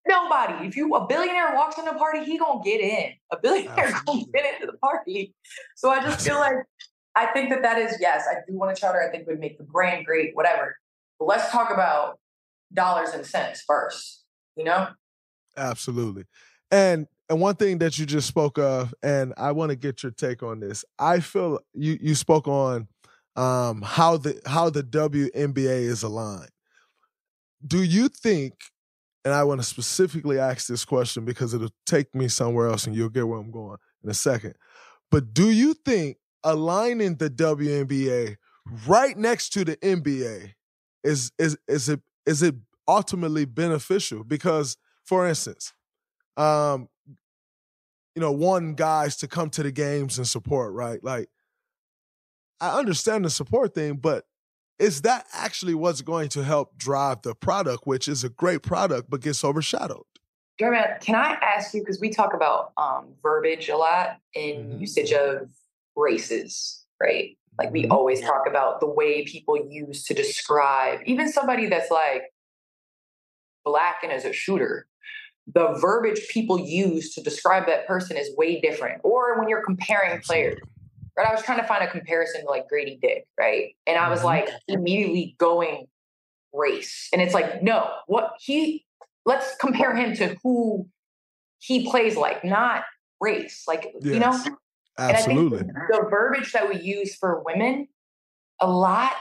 nobody. 0.08 0.68
If 0.68 0.76
you 0.76 0.94
a 0.96 1.06
billionaire 1.06 1.54
walks 1.54 1.78
in 1.78 1.88
a 1.88 1.94
party, 1.94 2.24
he 2.24 2.38
gonna 2.38 2.62
get 2.64 2.82
in. 2.82 3.14
A 3.32 3.38
billionaire 3.38 3.94
gonna 4.06 4.24
get 4.34 4.54
into 4.56 4.68
the 4.68 4.78
party. 4.78 5.34
So 5.76 5.90
I 5.90 6.02
just 6.02 6.26
feel 6.26 6.40
like 6.40 6.56
I 7.16 7.28
think 7.28 7.50
that 7.50 7.62
that 7.64 7.78
is 7.78 7.98
yes. 8.00 8.26
I 8.30 8.36
do 8.48 8.58
want 8.58 8.72
a 8.72 8.80
charter. 8.80 9.02
I 9.02 9.12
think 9.12 9.28
would 9.28 9.40
make 9.40 9.58
the 9.58 9.64
brand 9.64 10.06
great. 10.06 10.36
Whatever. 10.36 10.78
But 11.18 11.26
let's 11.26 11.52
talk 11.52 11.72
about 11.72 12.20
dollars 12.74 13.10
and 13.10 13.26
cents 13.26 13.64
first. 13.66 14.24
You 14.56 14.66
know. 14.66 14.88
Absolutely. 15.58 16.26
And 16.72 17.08
and 17.30 17.40
one 17.40 17.56
thing 17.56 17.78
that 17.80 18.00
you 18.00 18.06
just 18.06 18.28
spoke 18.28 18.58
of, 18.58 18.94
and 19.04 19.34
I 19.38 19.52
want 19.52 19.70
to 19.70 19.76
get 19.76 20.02
your 20.02 20.12
take 20.12 20.42
on 20.42 20.60
this. 20.60 20.84
I 20.98 21.20
feel 21.20 21.60
you 21.74 21.98
you 22.02 22.16
spoke 22.16 22.48
on 22.48 22.88
um, 23.36 23.82
how 23.82 24.18
the 24.18 24.42
how 24.46 24.70
the 24.70 24.84
WNBA 24.84 25.82
is 25.82 26.04
aligned. 26.04 26.50
Do 27.66 27.84
you 27.84 28.10
think? 28.10 28.54
And 29.26 29.34
I 29.34 29.44
want 29.44 29.60
to 29.60 29.68
specifically 29.68 30.40
ask 30.40 30.68
this 30.68 30.86
question 30.86 31.26
because 31.26 31.54
it'll 31.54 31.74
take 31.86 32.16
me 32.16 32.30
somewhere 32.30 32.68
else, 32.68 32.88
and 32.88 32.96
you'll 32.96 33.10
get 33.10 33.28
where 33.28 33.38
I'm 33.38 33.52
going 33.52 33.78
in 34.04 34.10
a 34.10 34.14
second. 34.14 34.56
But 35.12 35.34
do 35.34 35.52
you 35.52 35.74
think 35.74 36.18
aligning 36.44 37.16
the 37.16 37.30
WNBA 37.30 38.38
right 38.88 39.18
next 39.18 39.50
to 39.50 39.66
the 39.66 39.78
NBA 39.78 40.54
is 41.04 41.32
is 41.38 41.58
is 41.68 41.90
it 41.90 42.02
is 42.26 42.42
it 42.44 42.56
ultimately 42.88 43.46
beneficial? 43.46 44.24
Because, 44.24 44.78
for 45.06 45.28
instance, 45.28 45.74
um, 46.38 46.90
you 48.16 48.22
know, 48.22 48.32
one 48.32 48.74
guys 48.74 49.16
to 49.18 49.28
come 49.28 49.50
to 49.52 49.64
the 49.64 49.72
games 49.72 50.18
and 50.18 50.28
support, 50.28 50.74
right? 50.74 51.04
Like, 51.04 51.30
I 52.60 52.78
understand 52.78 53.26
the 53.26 53.30
support 53.30 53.74
thing, 53.74 53.96
but 53.96 54.26
is 54.78 55.02
that 55.02 55.26
actually 55.34 55.76
what's 55.76 56.02
going 56.02 56.30
to 56.30 56.44
help 56.44 56.78
drive 56.78 57.22
the 57.22 57.36
product, 57.36 57.86
which 57.86 58.08
is 58.08 58.24
a 58.24 58.30
great 58.30 58.64
product 58.64 59.10
but 59.10 59.22
gets 59.22 59.44
overshadowed? 59.44 60.04
Jeremy, 60.60 60.84
can 61.00 61.16
I 61.16 61.38
ask 61.42 61.74
you 61.74 61.82
because 61.82 62.02
we 62.02 62.10
talk 62.10 62.34
about 62.34 62.74
um, 62.76 63.14
verbiage 63.24 63.70
a 63.70 63.78
lot 63.78 64.18
in 64.34 64.80
usage 64.80 65.14
of 65.14 65.50
races, 66.00 66.86
right? 67.02 67.38
Like 67.58 67.72
we 67.72 67.84
mm-hmm. 67.84 67.92
always 67.92 68.22
talk 68.22 68.44
about 68.48 68.80
the 68.80 68.88
way 68.88 69.26
people 69.26 69.58
use 69.70 70.04
to 70.06 70.14
describe 70.14 71.00
even 71.06 71.32
somebody 71.32 71.68
that's 71.68 71.92
like 71.92 72.24
black 73.66 73.98
and 74.04 74.12
is 74.12 74.26
a 74.26 74.34
shooter. 74.34 74.88
The 75.54 75.78
verbiage 75.82 76.28
people 76.30 76.60
use 76.60 77.14
to 77.16 77.22
describe 77.22 77.68
that 77.68 77.88
person 77.88 78.18
is 78.18 78.30
way 78.38 78.62
different. 78.62 79.02
Or 79.04 79.38
when 79.38 79.50
you're 79.50 79.64
comparing 79.64 80.22
players, 80.22 80.60
right? 81.18 81.28
I 81.28 81.32
was 81.34 81.44
trying 81.44 81.60
to 81.60 81.68
find 81.68 81.84
a 81.84 81.92
comparison 81.92 82.42
to 82.42 82.48
like 82.48 82.70
Grady 82.70 82.98
Dick, 83.02 83.26
right? 83.38 83.76
And 83.86 83.98
I 83.98 84.10
was 84.10 84.20
mm-hmm. 84.20 84.28
like 84.28 84.50
immediately 84.68 85.36
going 85.38 85.88
race. 86.54 87.10
And 87.12 87.22
it's 87.22 87.34
like, 87.34 87.62
no, 87.62 87.90
what 88.08 88.34
he 88.40 88.86
let's 89.26 89.56
compare 89.58 89.96
him 89.96 90.16
to 90.16 90.38
who 90.44 90.88
he 91.60 91.90
plays 91.90 92.16
like, 92.16 92.44
not 92.44 92.84
race. 93.20 93.66
Like, 93.68 93.94
you 94.02 94.20
know? 94.20 94.40
Yes. 95.00 95.10
And 95.10 95.18
I 95.18 95.22
think 95.22 95.54
Absolutely. 95.54 95.74
the 95.90 96.08
verbiage 96.10 96.52
that 96.52 96.68
we 96.70 96.80
use 96.82 97.16
for 97.16 97.42
women 97.46 97.88
a 98.60 98.70
lot 98.70 99.14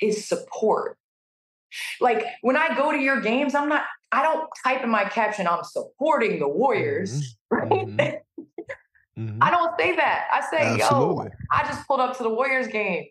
is 0.00 0.26
support. 0.26 0.98
Like 2.00 2.24
when 2.42 2.56
I 2.56 2.74
go 2.76 2.92
to 2.92 2.98
your 2.98 3.20
games, 3.20 3.54
I'm 3.54 3.68
not, 3.68 3.84
I 4.12 4.22
don't 4.22 4.48
type 4.64 4.82
in 4.82 4.88
my 4.90 5.04
caption, 5.04 5.46
I'm 5.46 5.64
supporting 5.64 6.38
the 6.38 6.48
Warriors. 6.48 7.36
Mm-hmm. 7.52 8.00
Right? 9.18 9.38
I 9.40 9.50
don't 9.50 9.72
say 9.80 9.96
that. 9.96 10.26
I 10.30 10.42
say, 10.50 10.58
Absolutely. 10.82 11.24
yo, 11.26 11.30
I 11.50 11.62
just 11.66 11.86
pulled 11.86 12.00
up 12.00 12.16
to 12.18 12.22
the 12.22 12.28
Warriors 12.28 12.66
game. 12.66 13.06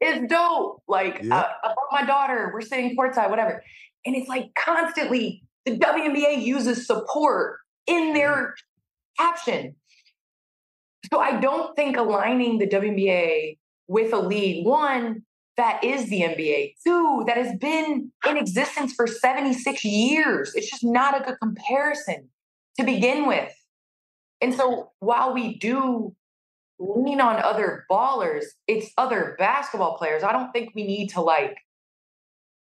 It's 0.00 0.26
dope. 0.32 0.82
Like 0.88 1.20
Yeah. 1.22 1.38
uh, 1.38 1.48
about 1.62 1.76
my 1.92 2.06
daughter, 2.06 2.50
we're 2.54 2.62
sitting 2.62 2.96
courtside, 2.96 3.28
whatever. 3.28 3.62
And 4.06 4.16
it's 4.16 4.26
like 4.28 4.54
constantly 4.54 5.42
the 5.66 5.76
WNBA 5.76 6.42
uses 6.42 6.86
support 6.86 7.58
in 7.86 8.14
their 8.14 8.54
caption. 9.18 9.74
So 11.12 11.18
I 11.18 11.40
don't 11.40 11.74
think 11.76 11.96
aligning 11.96 12.58
the 12.58 12.66
WNBA 12.66 13.58
with 13.88 14.12
a 14.12 14.18
league, 14.18 14.66
one, 14.66 15.22
that 15.56 15.82
is 15.84 16.08
the 16.08 16.22
NBA, 16.22 16.74
two, 16.84 17.24
that 17.26 17.36
has 17.36 17.56
been 17.58 18.10
in 18.26 18.36
existence 18.36 18.94
for 18.94 19.06
76 19.06 19.84
years. 19.84 20.52
It's 20.54 20.70
just 20.70 20.84
not 20.84 21.20
a 21.20 21.24
good 21.24 21.38
comparison 21.40 22.28
to 22.78 22.84
begin 22.84 23.26
with. 23.26 23.52
And 24.40 24.54
so 24.54 24.92
while 25.00 25.34
we 25.34 25.58
do 25.58 26.14
lean 26.78 27.20
on 27.20 27.36
other 27.42 27.84
ballers, 27.90 28.44
it's 28.66 28.90
other 28.96 29.36
basketball 29.38 29.98
players. 29.98 30.22
I 30.22 30.32
don't 30.32 30.50
think 30.52 30.72
we 30.74 30.86
need 30.86 31.08
to 31.10 31.20
like 31.20 31.58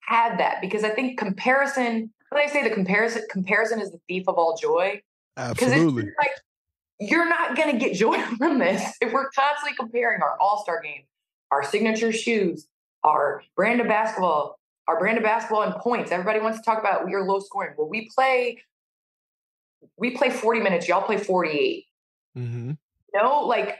have 0.00 0.38
that 0.38 0.60
because 0.60 0.84
I 0.84 0.90
think 0.90 1.18
comparison, 1.18 2.12
when 2.30 2.42
I 2.42 2.52
say 2.52 2.62
the 2.62 2.74
comparison, 2.74 3.22
comparison 3.30 3.80
is 3.80 3.90
the 3.92 4.00
thief 4.08 4.24
of 4.28 4.34
all 4.36 4.56
joy. 4.60 5.00
Because 5.36 5.52
it's 5.68 5.72
Absolutely. 5.72 6.02
like 6.18 6.30
you're 7.00 7.28
not 7.28 7.56
gonna 7.56 7.78
get 7.78 7.94
joy 7.94 8.20
from 8.38 8.58
this 8.58 8.82
if 9.00 9.12
we're 9.12 9.30
constantly 9.30 9.76
comparing 9.76 10.22
our 10.22 10.38
all-star 10.40 10.80
game, 10.82 11.02
our 11.50 11.62
signature 11.62 12.12
shoes, 12.12 12.66
our 13.02 13.42
brand 13.56 13.80
of 13.80 13.88
basketball, 13.88 14.58
our 14.88 14.98
brand 14.98 15.18
of 15.18 15.24
basketball 15.24 15.62
and 15.62 15.74
points. 15.76 16.12
Everybody 16.12 16.40
wants 16.40 16.58
to 16.58 16.64
talk 16.64 16.78
about 16.78 17.06
we 17.06 17.14
are 17.14 17.22
low 17.22 17.40
scoring. 17.40 17.74
Well, 17.76 17.88
we 17.88 18.10
play, 18.14 18.58
we 19.96 20.10
play 20.10 20.30
40 20.30 20.60
minutes, 20.60 20.88
y'all 20.88 21.02
play 21.02 21.18
48. 21.18 21.84
Mm-hmm. 22.36 22.72
No, 23.14 23.40
like 23.40 23.78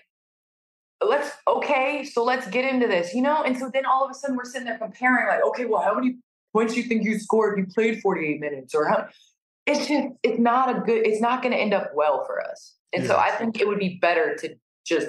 let's 1.05 1.31
okay, 1.47 2.05
so 2.05 2.25
let's 2.25 2.47
get 2.49 2.65
into 2.65 2.87
this, 2.87 3.15
you 3.15 3.23
know? 3.23 3.43
And 3.43 3.57
so 3.57 3.71
then 3.73 3.85
all 3.85 4.05
of 4.05 4.11
a 4.11 4.15
sudden 4.15 4.37
we're 4.37 4.45
sitting 4.45 4.67
there 4.67 4.79
comparing, 4.79 5.27
like, 5.29 5.45
okay, 5.49 5.65
well, 5.65 5.83
how 5.83 5.95
many 5.95 6.17
points 6.53 6.75
do 6.75 6.81
you 6.81 6.87
think 6.87 7.05
you 7.05 7.19
scored 7.19 7.59
you 7.59 7.67
played 7.67 8.01
48 8.01 8.41
minutes? 8.41 8.75
Or 8.75 8.87
how 8.87 9.09
it's 9.67 9.87
just 9.89 10.09
it's 10.23 10.39
not 10.39 10.75
a 10.75 10.81
good, 10.81 11.07
it's 11.07 11.21
not 11.21 11.43
gonna 11.43 11.57
end 11.57 11.75
up 11.75 11.91
well 11.95 12.25
for 12.27 12.41
us. 12.43 12.75
And 12.95 13.07
so 13.07 13.17
I 13.17 13.31
think 13.31 13.61
it 13.61 13.67
would 13.67 13.79
be 13.79 13.99
better 14.01 14.37
to 14.41 14.55
just 14.87 15.09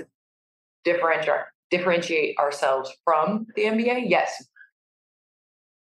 differentiate 0.83 1.41
differentiate 1.71 2.37
ourselves 2.37 2.91
from 3.03 3.47
the 3.55 3.63
NBA. 3.63 4.03
Yes. 4.07 4.45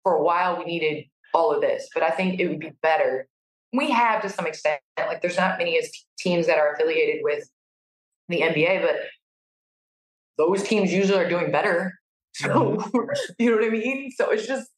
For 0.03 0.15
a 0.15 0.23
while 0.23 0.57
we 0.57 0.65
needed 0.65 1.05
all 1.33 1.53
of 1.53 1.61
this, 1.61 1.89
but 1.93 2.03
I 2.03 2.11
think 2.11 2.39
it 2.39 2.47
would 2.47 2.59
be 2.59 2.71
better. 2.81 3.27
We 3.73 3.91
have 3.91 4.21
to 4.21 4.29
some 4.29 4.47
extent, 4.47 4.79
like 4.97 5.21
there's 5.21 5.37
not 5.37 5.57
many 5.57 5.77
as 5.77 5.89
teams 6.17 6.47
that 6.47 6.57
are 6.57 6.73
affiliated 6.73 7.21
with 7.23 7.49
the 8.29 8.41
NBA, 8.41 8.81
but 8.81 8.95
those 10.37 10.63
teams 10.63 10.93
usually 10.93 11.19
are 11.19 11.29
doing 11.29 11.51
better. 11.51 11.93
So 12.37 12.49
mm-hmm. 12.49 12.97
you 13.39 13.49
know 13.49 13.55
what 13.55 13.65
I 13.65 13.69
mean? 13.69 14.11
So 14.13 14.29
it's 14.29 14.45
just 14.45 14.69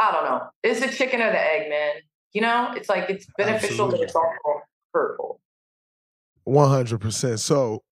I 0.00 0.10
don't 0.10 0.24
know. 0.24 0.48
It's 0.64 0.82
a 0.82 0.88
chicken 0.88 1.20
or 1.20 1.30
the 1.30 1.40
egg, 1.40 1.70
man. 1.70 1.92
You 2.32 2.40
know, 2.40 2.72
it's 2.76 2.88
like 2.88 3.08
it's 3.08 3.26
beneficial, 3.38 3.86
Absolutely. 3.86 3.98
but 3.98 4.04
it's 4.04 4.16
also 4.16 4.62
hurtful. 4.92 5.40
One 6.44 6.68
hundred 6.68 7.00
percent. 7.00 7.40
So 7.40 7.82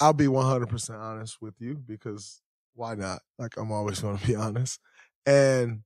I'll 0.00 0.12
be 0.12 0.28
one 0.28 0.46
hundred 0.46 0.68
percent 0.68 1.00
honest 1.00 1.40
with 1.40 1.54
you 1.60 1.74
because 1.74 2.42
why 2.74 2.94
not? 2.94 3.22
Like 3.38 3.56
I'm 3.56 3.72
always 3.72 4.00
going 4.00 4.18
to 4.18 4.26
be 4.26 4.34
honest, 4.36 4.80
and 5.26 5.82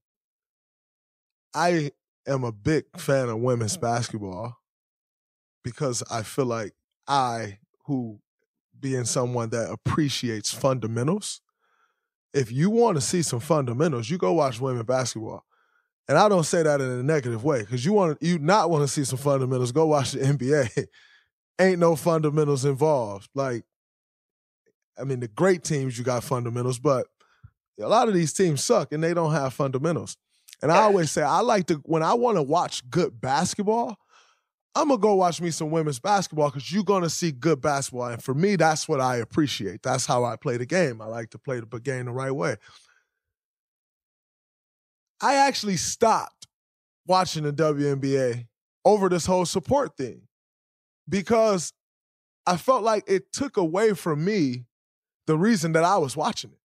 I 1.55 1.93
am 2.27 2.45
a 2.45 2.53
big 2.53 2.85
fan 2.99 3.29
of 3.29 3.39
women's 3.39 3.77
mm. 3.77 3.81
basketball 3.81 4.57
because 5.63 6.03
I 6.11 6.23
feel 6.23 6.47
like 6.47 6.75
I, 7.07 7.59
who 7.87 8.21
being 8.79 9.05
someone 9.05 9.51
that 9.51 9.71
appreciates 9.71 10.53
fundamentals, 10.53 11.41
if 12.33 12.53
you 12.53 12.71
want 12.71 12.97
to 12.97 13.01
see 13.01 13.23
some 13.23 13.41
fundamentals, 13.41 14.11
you 14.11 14.19
go 14.19 14.33
watch 14.35 14.61
women 14.61 14.85
basketball. 14.85 15.45
And 16.09 16.17
I 16.17 16.29
don't 16.29 16.45
say 16.45 16.63
that 16.63 16.81
in 16.81 16.89
a 16.89 17.03
negative 17.03 17.45
way 17.45 17.61
because 17.61 17.85
you 17.85 17.93
want 17.93 18.23
you 18.23 18.39
not 18.39 18.71
want 18.71 18.83
to 18.83 18.89
see 18.89 19.05
some 19.05 19.19
fundamentals. 19.19 19.73
Go 19.73 19.87
watch 19.87 20.13
the 20.13 20.21
NBA. 20.21 20.87
Ain't 21.61 21.79
no 21.79 21.97
fundamentals 21.97 22.65
involved. 22.65 23.29
Like, 23.35 23.65
I 24.99 25.05
mean, 25.05 25.21
the 25.21 25.29
great 25.29 25.65
teams 25.65 25.99
you 25.99 26.05
got 26.05 26.25
fundamentals, 26.25 26.79
but 26.79 27.07
a 27.81 27.89
lot 27.89 28.09
of 28.09 28.15
these 28.15 28.33
teams 28.33 28.65
suck 28.65 28.93
and 28.93 29.03
they 29.03 29.13
don't 29.13 29.33
have 29.33 29.53
fundamentals. 29.53 30.17
And 30.63 30.73
I 30.73 30.79
always 30.79 31.11
say 31.11 31.23
I 31.23 31.41
like 31.41 31.67
to 31.67 31.75
when 31.85 32.03
I 32.03 32.15
want 32.15 32.37
to 32.37 32.43
watch 32.43 32.89
good 32.91 33.21
basketball, 33.21 33.97
I'm 34.75 34.89
gonna 34.89 34.99
go 34.99 35.15
watch 35.15 35.41
me 35.41 35.51
some 35.51 35.71
women's 35.71 36.01
basketball 36.01 36.51
because 36.51 36.73
you're 36.73 36.85
gonna 36.85 37.11
see 37.11 37.33
good 37.33 37.61
basketball. 37.61 38.09
And 38.09 38.23
for 38.23 38.35
me, 38.35 38.57
that's 38.57 38.89
what 38.89 39.01
I 39.01 39.17
appreciate. 39.17 39.83
That's 39.83 40.07
how 40.07 40.25
I 40.25 40.37
play 40.37 40.57
the 40.57 40.67
game. 40.67 41.01
I 41.01 41.07
like 41.07 41.31
to 41.31 41.39
play 41.39 41.61
the 41.61 41.81
game 41.81 42.07
the 42.07 42.13
right 42.13 42.33
way. 42.33 42.57
I 45.21 45.35
actually 45.35 45.77
stopped 45.77 46.47
watching 47.07 47.45
the 47.45 47.53
WNBA 47.53 48.47
over 48.85 49.09
this 49.09 49.27
whole 49.27 49.47
support 49.47 49.97
thing 49.97 50.23
because 51.09 51.73
I 52.47 52.57
felt 52.57 52.83
like 52.83 53.05
it 53.07 53.33
took 53.33 53.57
away 53.57 53.95
from 53.95 54.25
me 54.25 54.65
the 55.27 55.37
reason 55.37 55.73
that 55.73 55.85
I 55.85 55.99
was 55.99 56.17
watching 56.17 56.51
it. 56.51 56.59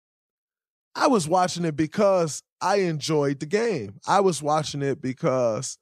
I 0.96 1.08
was 1.08 1.28
watching 1.28 1.66
it 1.66 1.76
because 1.76 2.44
I 2.62 2.78
enjoyed 2.78 3.40
the 3.40 3.46
game. 3.46 4.00
I 4.08 4.20
was 4.20 4.42
watching 4.42 4.82
it 4.82 5.02
because, 5.02 5.78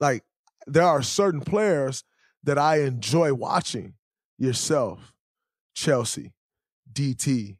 like, 0.00 0.22
there 0.66 0.84
are 0.84 1.02
certain 1.02 1.40
players 1.40 2.04
that 2.44 2.58
I 2.58 2.82
enjoy 2.82 3.34
watching. 3.34 3.94
Yourself, 4.36 5.14
Chelsea, 5.74 6.32
DT, 6.92 7.56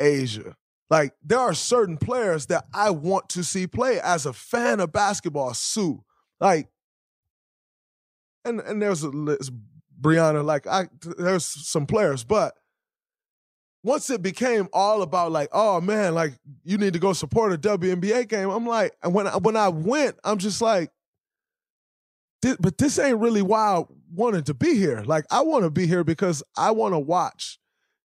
A'ja. 0.00 0.54
Like, 0.88 1.14
there 1.22 1.38
are 1.38 1.54
certain 1.54 1.96
players 1.96 2.46
that 2.46 2.66
I 2.72 2.90
want 2.90 3.28
to 3.30 3.42
see 3.42 3.66
play 3.66 4.00
as 4.00 4.26
a 4.26 4.32
fan 4.32 4.80
of 4.80 4.92
basketball. 4.92 5.52
Sue, 5.54 6.04
like, 6.40 6.68
and 8.44 8.60
and 8.60 8.80
there's 8.80 9.02
a 9.02 9.08
list, 9.08 9.50
Brianna. 10.00 10.44
Like, 10.44 10.66
I 10.66 10.88
there's 11.18 11.44
some 11.44 11.86
players, 11.86 12.22
but 12.22 12.54
once 13.86 14.10
it 14.10 14.20
became 14.20 14.68
all 14.72 15.02
about 15.02 15.30
like, 15.30 15.48
oh 15.52 15.80
man, 15.80 16.12
like 16.14 16.34
you 16.64 16.76
need 16.76 16.92
to 16.92 16.98
go 16.98 17.12
support 17.12 17.52
a 17.52 17.56
WNBA 17.56 18.28
game, 18.28 18.50
I'm 18.50 18.66
like, 18.66 18.92
and 19.02 19.14
when 19.14 19.28
I, 19.28 19.36
when 19.36 19.56
I 19.56 19.68
went, 19.68 20.16
I'm 20.24 20.38
just 20.38 20.60
like, 20.60 20.90
but 22.58 22.78
this 22.78 22.98
ain't 22.98 23.18
really 23.18 23.42
why 23.42 23.76
I 23.76 23.84
wanted 24.12 24.46
to 24.46 24.54
be 24.54 24.74
here. 24.74 25.02
Like 25.04 25.24
I 25.30 25.42
want 25.42 25.64
to 25.64 25.70
be 25.70 25.86
here 25.86 26.04
because 26.04 26.42
I 26.56 26.72
want 26.72 26.94
to 26.94 26.98
watch 26.98 27.58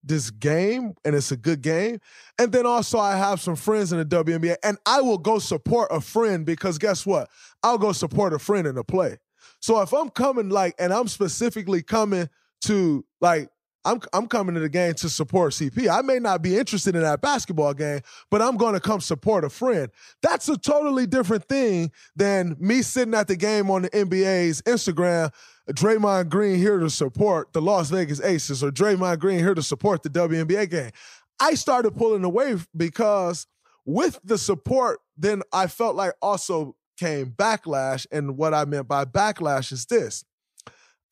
this 0.04 0.32
game 0.32 0.94
and 1.06 1.16
it's 1.16 1.32
a 1.32 1.38
good 1.38 1.62
game. 1.62 2.00
And 2.40 2.52
then 2.52 2.66
also 2.66 3.00
I 3.00 3.16
have 3.16 3.42
some 3.42 3.56
friends 3.56 3.92
in 3.92 4.00
the 4.00 4.06
WNBA 4.06 4.58
and 4.64 4.78
I 4.86 5.02
will 5.02 5.18
go 5.18 5.40
support 5.40 5.90
a 5.92 6.02
friend 6.02 6.46
because 6.46 6.78
guess 6.78 7.06
what? 7.06 7.30
I'll 7.64 7.78
go 7.78 7.92
support 7.92 8.34
a 8.34 8.40
friend 8.40 8.68
in 8.68 8.76
the 8.76 8.84
play. 8.84 9.18
So 9.60 9.82
if 9.82 9.94
I'm 9.94 10.10
coming 10.10 10.50
like 10.50 10.76
and 10.80 10.94
I'm 10.94 11.08
specifically 11.08 11.84
coming 11.84 12.30
to 12.62 13.06
like 13.20 13.50
I'm 13.84 14.00
I'm 14.14 14.28
coming 14.28 14.56
to 14.56 14.62
the 14.62 14.70
game 14.70 14.94
to 14.96 15.10
support 15.10 15.54
CP. 15.54 15.90
I 15.90 16.02
may 16.02 16.20
not 16.20 16.42
be 16.42 16.58
interested 16.58 16.96
in 16.96 17.02
that 17.02 17.22
basketball 17.22 17.74
game, 17.74 18.02
but 18.30 18.42
I'm 18.42 18.58
going 18.58 18.74
to 18.74 18.80
come 18.80 19.02
support 19.02 19.44
a 19.44 19.50
friend. 19.50 19.90
That's 20.22 20.48
a 20.50 20.58
totally 20.58 21.08
different 21.08 21.48
thing 21.48 21.92
than 22.16 22.56
me 22.60 22.82
sitting 22.84 23.14
at 23.16 23.28
the 23.28 23.36
game 23.36 23.72
on 23.72 23.84
the 23.84 23.90
NBA's 23.90 24.62
Instagram. 24.64 25.34
Draymond 25.70 26.30
Green 26.30 26.58
here 26.58 26.80
to 26.80 26.90
support 26.90 27.54
the 27.54 27.62
Las 27.62 27.90
Vegas 27.90 28.22
Aces, 28.22 28.64
or 28.64 28.72
Draymond 28.72 29.20
Green 29.20 29.40
here 29.40 29.54
to 29.54 29.64
support 29.64 30.04
the 30.04 30.10
WNBA 30.10 30.70
game. 30.70 30.92
I 31.40 31.54
started 31.54 31.96
pulling 31.96 32.24
away 32.24 32.56
because 32.76 33.48
with 33.86 34.20
the 34.24 34.38
support, 34.38 35.00
then 35.18 35.42
I 35.52 35.68
felt 35.68 35.96
like 35.96 36.14
also 36.22 36.76
came 36.98 37.32
backlash. 37.32 38.06
And 38.12 38.38
what 38.38 38.54
I 38.54 38.66
meant 38.66 38.88
by 38.88 39.06
backlash 39.06 39.72
is 39.72 39.86
this 39.86 40.24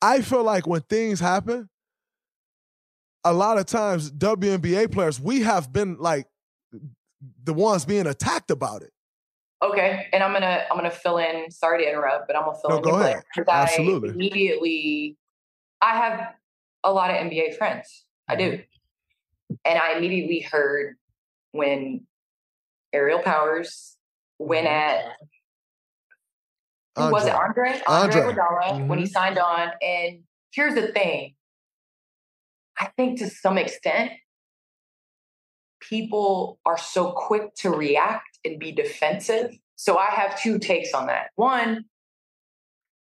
I 0.00 0.22
feel 0.22 0.44
like 0.44 0.66
when 0.66 0.82
things 0.82 1.20
happen, 1.20 1.68
a 3.24 3.32
lot 3.32 3.58
of 3.58 3.66
times 3.66 4.10
WNBA 4.10 4.90
players, 4.92 5.20
we 5.20 5.42
have 5.42 5.72
been 5.72 5.96
like 5.98 6.26
the 7.42 7.52
ones 7.52 7.84
being 7.84 8.06
attacked 8.06 8.50
about 8.50 8.82
it. 8.82 8.92
Okay, 9.62 10.06
and 10.12 10.22
I'm 10.22 10.32
gonna 10.32 10.64
I'm 10.70 10.76
gonna 10.76 10.90
fill 10.90 11.18
in. 11.18 11.50
Sorry 11.50 11.84
to 11.84 11.88
interrupt, 11.88 12.26
but 12.26 12.36
I'm 12.36 12.44
gonna 12.44 12.58
fill 12.58 12.70
no, 12.70 12.76
in. 12.76 12.82
Go 12.82 13.00
ahead. 13.00 13.22
Absolutely. 13.46 14.08
I 14.08 14.12
immediately, 14.12 15.16
I 15.82 15.96
have 15.96 16.34
a 16.82 16.92
lot 16.92 17.10
of 17.10 17.16
NBA 17.16 17.56
friends. 17.56 18.06
I 18.26 18.36
do, 18.36 18.52
mm-hmm. 18.52 19.54
and 19.66 19.78
I 19.78 19.98
immediately 19.98 20.40
heard 20.40 20.96
when 21.52 22.06
Aerial 22.92 23.20
Powers 23.20 23.96
went 24.38 24.66
mm-hmm. 24.66 24.74
at 24.74 25.16
who 26.96 27.02
Andre. 27.02 27.12
was 27.12 27.26
it? 27.26 27.34
Andre 27.34 27.80
Andre, 27.86 28.22
Andre. 28.22 28.34
mm-hmm. 28.34 28.88
when 28.88 28.98
he 28.98 29.04
mm-hmm. 29.04 29.12
signed 29.12 29.38
on. 29.38 29.72
And 29.82 30.20
here's 30.52 30.74
the 30.74 30.88
thing: 30.88 31.34
I 32.78 32.86
think 32.96 33.18
to 33.18 33.28
some 33.28 33.58
extent, 33.58 34.12
people 35.80 36.58
are 36.64 36.78
so 36.78 37.12
quick 37.12 37.54
to 37.56 37.68
react 37.68 38.29
and 38.44 38.58
be 38.58 38.72
defensive. 38.72 39.56
So 39.76 39.96
I 39.96 40.10
have 40.10 40.40
two 40.40 40.58
takes 40.58 40.92
on 40.92 41.06
that. 41.06 41.30
One, 41.36 41.84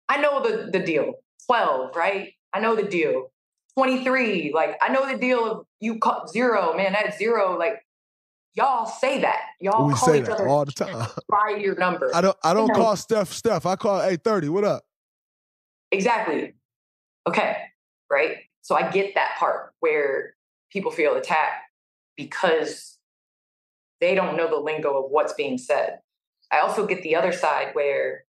I 0.10 0.18
know 0.22 0.42
the, 0.42 0.70
the 0.72 0.80
deal 0.80 1.14
12, 1.48 1.96
right? 1.96 2.34
I 2.54 2.60
know 2.60 2.76
the 2.76 2.84
deal. 2.84 3.32
23, 3.76 4.52
like 4.54 4.78
I 4.82 4.90
know 4.90 5.12
the 5.12 5.18
deal 5.18 5.46
of 5.46 5.66
you 5.80 5.98
call 5.98 6.28
zero, 6.28 6.76
man, 6.76 6.94
that 6.94 7.18
zero, 7.18 7.58
like 7.58 7.84
y'all 8.54 8.86
say 8.86 9.22
that. 9.22 9.42
Y'all 9.60 9.88
we 9.88 9.94
call 9.94 10.10
say 10.10 10.20
each 10.20 10.26
that 10.26 10.34
other 10.34 10.48
all 10.48 10.66
the 10.66 10.72
time. 10.72 11.08
by 11.30 11.58
your 11.60 11.76
number. 11.76 12.12
I 12.14 12.22
don't 12.22 12.38
I 12.44 12.54
don't 12.54 12.68
you 12.68 12.74
know? 12.74 12.80
call 12.80 12.96
Steph 12.96 13.32
Steph. 13.34 13.66
I 13.66 13.76
call 13.76 14.00
A30. 14.00 14.50
What 14.50 14.64
up? 14.64 14.84
Exactly. 15.92 16.54
Okay. 17.28 17.58
Right. 18.12 18.38
So 18.62 18.76
I 18.76 18.90
get 18.92 19.16
that 19.16 19.36
part 19.40 19.74
where 19.80 20.36
people 20.72 20.92
feel 20.92 21.16
attacked 21.16 21.64
because 22.16 22.93
they 24.04 24.16
don't 24.16 24.36
know 24.36 24.50
the 24.50 24.60
lingo 24.60 24.98
of 24.98 25.10
what's 25.10 25.34
being 25.34 25.58
said. 25.58 26.00
I 26.52 26.60
also 26.60 26.86
get 26.86 27.02
the 27.04 27.16
other 27.16 27.32
side 27.32 27.70
where 27.72 28.26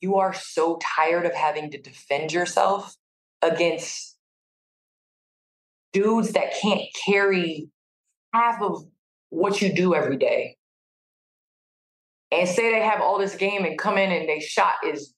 you 0.00 0.16
are 0.16 0.32
so 0.32 0.78
tired 0.82 1.26
of 1.26 1.34
having 1.34 1.70
to 1.70 1.80
defend 1.80 2.32
yourself 2.32 2.96
against 3.42 4.16
dudes 5.92 6.32
that 6.32 6.54
can't 6.60 6.82
carry 7.04 7.68
half 8.32 8.62
of 8.62 8.84
what 9.28 9.60
you 9.60 9.74
do 9.74 9.94
every 9.94 10.16
day. 10.16 10.56
And 12.32 12.48
say 12.48 12.72
they 12.72 12.82
have 12.82 13.02
all 13.02 13.18
this 13.18 13.36
game 13.36 13.64
and 13.64 13.78
come 13.78 13.98
in 13.98 14.10
and 14.10 14.26
they 14.26 14.40
shot 14.40 14.74
is 14.84 15.14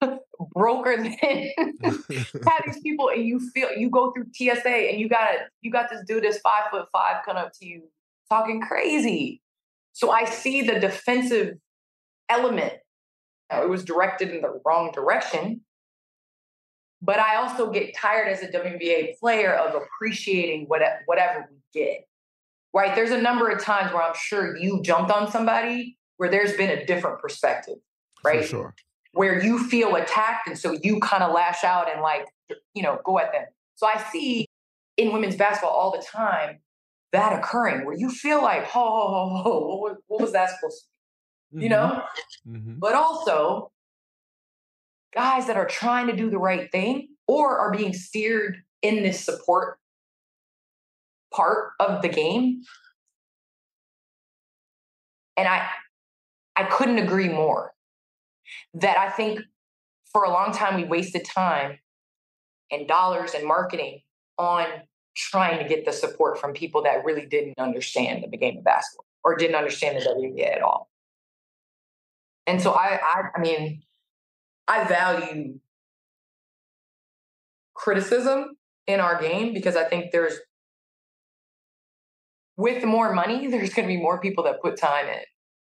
broker 0.52 0.96
than 0.96 1.14
have 1.82 2.62
these 2.66 2.80
people 2.82 3.10
and 3.10 3.24
you 3.24 3.38
feel 3.54 3.68
you 3.76 3.88
go 3.88 4.12
through 4.12 4.26
TSA 4.34 4.68
and 4.68 4.98
you 4.98 5.08
got 5.08 5.28
you 5.60 5.70
got 5.70 5.88
this 5.90 6.00
dude 6.06 6.24
that's 6.24 6.38
five 6.38 6.64
foot 6.70 6.86
five 6.92 7.24
coming 7.24 7.42
up 7.42 7.52
to 7.60 7.66
you 7.66 7.84
talking 8.30 8.60
crazy. 8.60 9.40
So 9.92 10.10
I 10.10 10.24
see 10.24 10.62
the 10.62 10.80
defensive 10.80 11.56
element. 12.28 12.74
Now, 13.50 13.62
it 13.62 13.68
was 13.68 13.84
directed 13.84 14.30
in 14.30 14.40
the 14.40 14.60
wrong 14.64 14.90
direction. 14.92 15.60
But 17.02 17.18
I 17.18 17.36
also 17.36 17.70
get 17.70 17.94
tired 17.94 18.28
as 18.28 18.42
a 18.42 18.48
WNBA 18.48 19.18
player 19.18 19.52
of 19.54 19.74
appreciating 19.74 20.64
what, 20.68 20.80
whatever 21.06 21.48
we 21.50 21.80
get. 21.80 22.06
Right? 22.72 22.94
There's 22.94 23.10
a 23.10 23.20
number 23.20 23.50
of 23.50 23.62
times 23.62 23.92
where 23.92 24.02
I'm 24.02 24.14
sure 24.16 24.56
you 24.56 24.82
jumped 24.82 25.10
on 25.10 25.30
somebody 25.30 25.96
where 26.16 26.30
there's 26.30 26.56
been 26.56 26.70
a 26.70 26.84
different 26.86 27.20
perspective. 27.20 27.76
Right? 28.24 28.40
For 28.40 28.46
sure 28.46 28.74
where 29.14 29.42
you 29.42 29.58
feel 29.68 29.94
attacked 29.94 30.48
and 30.48 30.58
so 30.58 30.76
you 30.82 31.00
kind 31.00 31.22
of 31.22 31.32
lash 31.32 31.64
out 31.64 31.90
and 31.90 32.02
like 32.02 32.26
you 32.74 32.82
know 32.82 32.98
go 33.04 33.18
at 33.18 33.32
them 33.32 33.44
so 33.76 33.86
i 33.86 33.96
see 34.12 34.46
in 34.96 35.12
women's 35.12 35.36
basketball 35.36 35.70
all 35.70 35.92
the 35.92 36.04
time 36.04 36.58
that 37.14 37.32
occurring 37.38 37.86
where 37.86 37.96
you 37.96 38.10
feel 38.10 38.42
like 38.42 38.68
oh, 38.74 38.80
oh, 38.80 39.42
oh 39.44 39.76
what, 39.78 39.96
what, 40.06 40.20
was 40.20 40.32
that 40.32 40.50
supposed 40.50 40.82
to 40.82 41.58
be 41.58 41.64
you 41.64 41.68
know 41.68 42.02
mm-hmm. 42.46 42.56
mm-hmm. 42.56 42.78
but 42.78 42.94
also 42.94 43.70
guys 45.14 45.46
that 45.46 45.56
are 45.56 45.66
trying 45.66 46.06
to 46.08 46.16
do 46.16 46.28
the 46.28 46.38
right 46.38 46.70
thing 46.70 47.08
or 47.26 47.58
are 47.58 47.72
being 47.72 47.92
steered 47.92 48.58
in 48.82 49.02
this 49.02 49.24
support 49.24 49.78
part 51.32 51.70
of 51.80 52.02
the 52.02 52.08
game. 52.08 52.62
And 55.36 55.48
I 55.48 55.66
I 56.56 56.64
couldn't 56.64 56.98
agree 56.98 57.28
more. 57.28 57.72
That 58.74 58.96
I 58.98 59.10
think 59.10 59.40
for 60.12 60.24
a 60.24 60.30
long 60.30 60.52
time 60.52 60.76
we 60.76 60.84
wasted 60.84 61.24
time 61.24 61.78
and 62.70 62.86
dollars 62.86 63.34
and 63.34 63.46
marketing 63.46 64.00
on 64.38 64.66
trying 65.16 65.58
to 65.62 65.68
get 65.68 65.84
the 65.84 65.92
support 65.92 66.38
from 66.38 66.52
people 66.52 66.82
that 66.82 67.04
really 67.04 67.26
didn't 67.26 67.58
understand 67.58 68.24
the 68.30 68.36
game 68.36 68.58
of 68.58 68.64
basketball 68.64 69.06
or 69.22 69.36
didn't 69.36 69.56
understand 69.56 69.96
the 69.96 70.00
WNBA 70.00 70.56
at 70.56 70.62
all. 70.62 70.90
And 72.46 72.60
so 72.60 72.72
I, 72.72 73.00
I, 73.02 73.22
I 73.36 73.40
mean, 73.40 73.82
I 74.68 74.84
value 74.84 75.58
criticism 77.74 78.56
in 78.86 79.00
our 79.00 79.20
game 79.20 79.54
because 79.54 79.76
I 79.76 79.84
think 79.84 80.12
there's, 80.12 80.34
with 82.56 82.84
more 82.84 83.12
money, 83.12 83.46
there's 83.50 83.72
going 83.72 83.88
to 83.88 83.94
be 83.94 84.00
more 84.00 84.20
people 84.20 84.44
that 84.44 84.60
put 84.60 84.76
time 84.76 85.06
in 85.06 85.22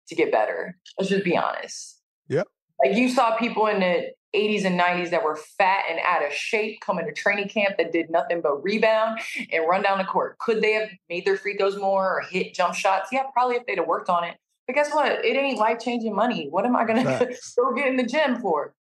to 0.08 0.14
get 0.14 0.32
better. 0.32 0.76
Let's 0.98 1.10
just 1.10 1.24
be 1.24 1.36
honest. 1.36 2.00
Yep. 2.28 2.46
Like 2.82 2.96
you 2.96 3.08
saw 3.08 3.36
people 3.36 3.66
in 3.66 3.80
the 3.80 4.12
80s 4.34 4.64
and 4.64 4.78
90s 4.78 5.10
that 5.10 5.24
were 5.24 5.36
fat 5.36 5.84
and 5.88 5.98
out 6.04 6.24
of 6.24 6.32
shape 6.32 6.80
coming 6.80 7.06
to 7.06 7.12
training 7.12 7.48
camp 7.48 7.76
that 7.78 7.92
did 7.92 8.10
nothing 8.10 8.40
but 8.42 8.62
rebound 8.62 9.20
and 9.50 9.66
run 9.66 9.82
down 9.82 9.98
the 9.98 10.04
court. 10.04 10.38
Could 10.38 10.62
they 10.62 10.72
have 10.72 10.88
made 11.08 11.24
their 11.24 11.36
free 11.36 11.56
throws 11.56 11.76
more 11.76 12.18
or 12.18 12.20
hit 12.20 12.54
jump 12.54 12.74
shots? 12.74 13.08
Yeah, 13.12 13.24
probably 13.32 13.56
if 13.56 13.66
they'd 13.66 13.78
have 13.78 13.86
worked 13.86 14.10
on 14.10 14.24
it. 14.24 14.36
But 14.66 14.74
guess 14.74 14.92
what? 14.92 15.24
It 15.24 15.36
ain't 15.36 15.58
life 15.58 15.78
changing 15.78 16.14
money. 16.14 16.48
What 16.50 16.66
am 16.66 16.76
I 16.76 16.84
going 16.84 17.04
to 17.04 17.36
go 17.56 17.74
get 17.74 17.88
in 17.88 17.96
the 17.96 18.04
gym 18.04 18.40
for? 18.40 18.74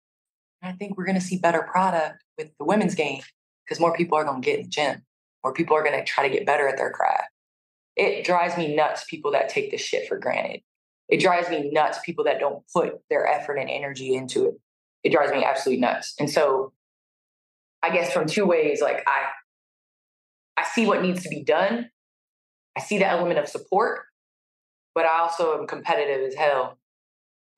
I 0.63 0.73
think 0.73 0.97
we're 0.97 1.05
going 1.05 1.19
to 1.19 1.25
see 1.25 1.39
better 1.39 1.63
product 1.63 2.25
with 2.39 2.51
the 2.59 2.65
women's 2.65 2.95
game 2.95 3.23
because 3.65 3.79
more 3.79 3.95
people 3.95 4.17
are 4.19 4.25
going 4.25 4.41
to 4.41 4.45
get 4.45 4.59
in 4.59 4.65
the 4.65 4.71
gym. 4.71 5.03
More 5.45 5.53
people 5.53 5.77
are 5.77 5.85
going 5.85 5.99
to 5.99 6.05
try 6.05 6.27
to 6.27 6.35
get 6.35 6.47
better 6.47 6.67
at 6.67 6.79
their 6.79 6.91
craft. 6.91 7.29
It 7.97 8.25
drives 8.25 8.57
me 8.57 8.75
nuts 8.75 9.05
people 9.05 9.33
that 9.33 9.51
take 9.51 9.71
this 9.71 9.83
shit 9.83 10.09
for 10.09 10.19
granted. 10.19 10.63
It 11.09 11.21
drives 11.21 11.49
me 11.51 11.71
nuts 11.73 11.99
people 12.05 12.25
that 12.25 12.41
don't 12.41 12.65
put 12.73 13.01
their 13.11 13.27
effort 13.27 13.57
and 13.57 13.69
energy 13.69 14.15
into 14.15 14.47
it. 14.47 14.55
It 15.03 15.13
drives 15.13 15.33
me 15.33 15.45
absolutely 15.45 15.81
nuts. 15.81 16.15
And 16.19 16.31
so 16.31 16.73
I 17.83 17.91
guess 17.91 18.13
from 18.13 18.27
two 18.27 18.47
ways, 18.47 18.81
like 18.81 19.05
I 19.07 19.27
I 20.57 20.65
see 20.65 20.87
what 20.87 21.03
needs 21.03 21.23
to 21.25 21.29
be 21.29 21.43
done. 21.43 21.91
I 22.77 22.81
see 22.81 22.99
the 22.99 23.07
element 23.07 23.39
of 23.39 23.49
support, 23.49 24.05
but 24.95 25.05
I 25.05 25.21
also 25.21 25.59
am 25.59 25.67
competitive 25.67 26.27
as 26.27 26.35
hell. 26.35 26.79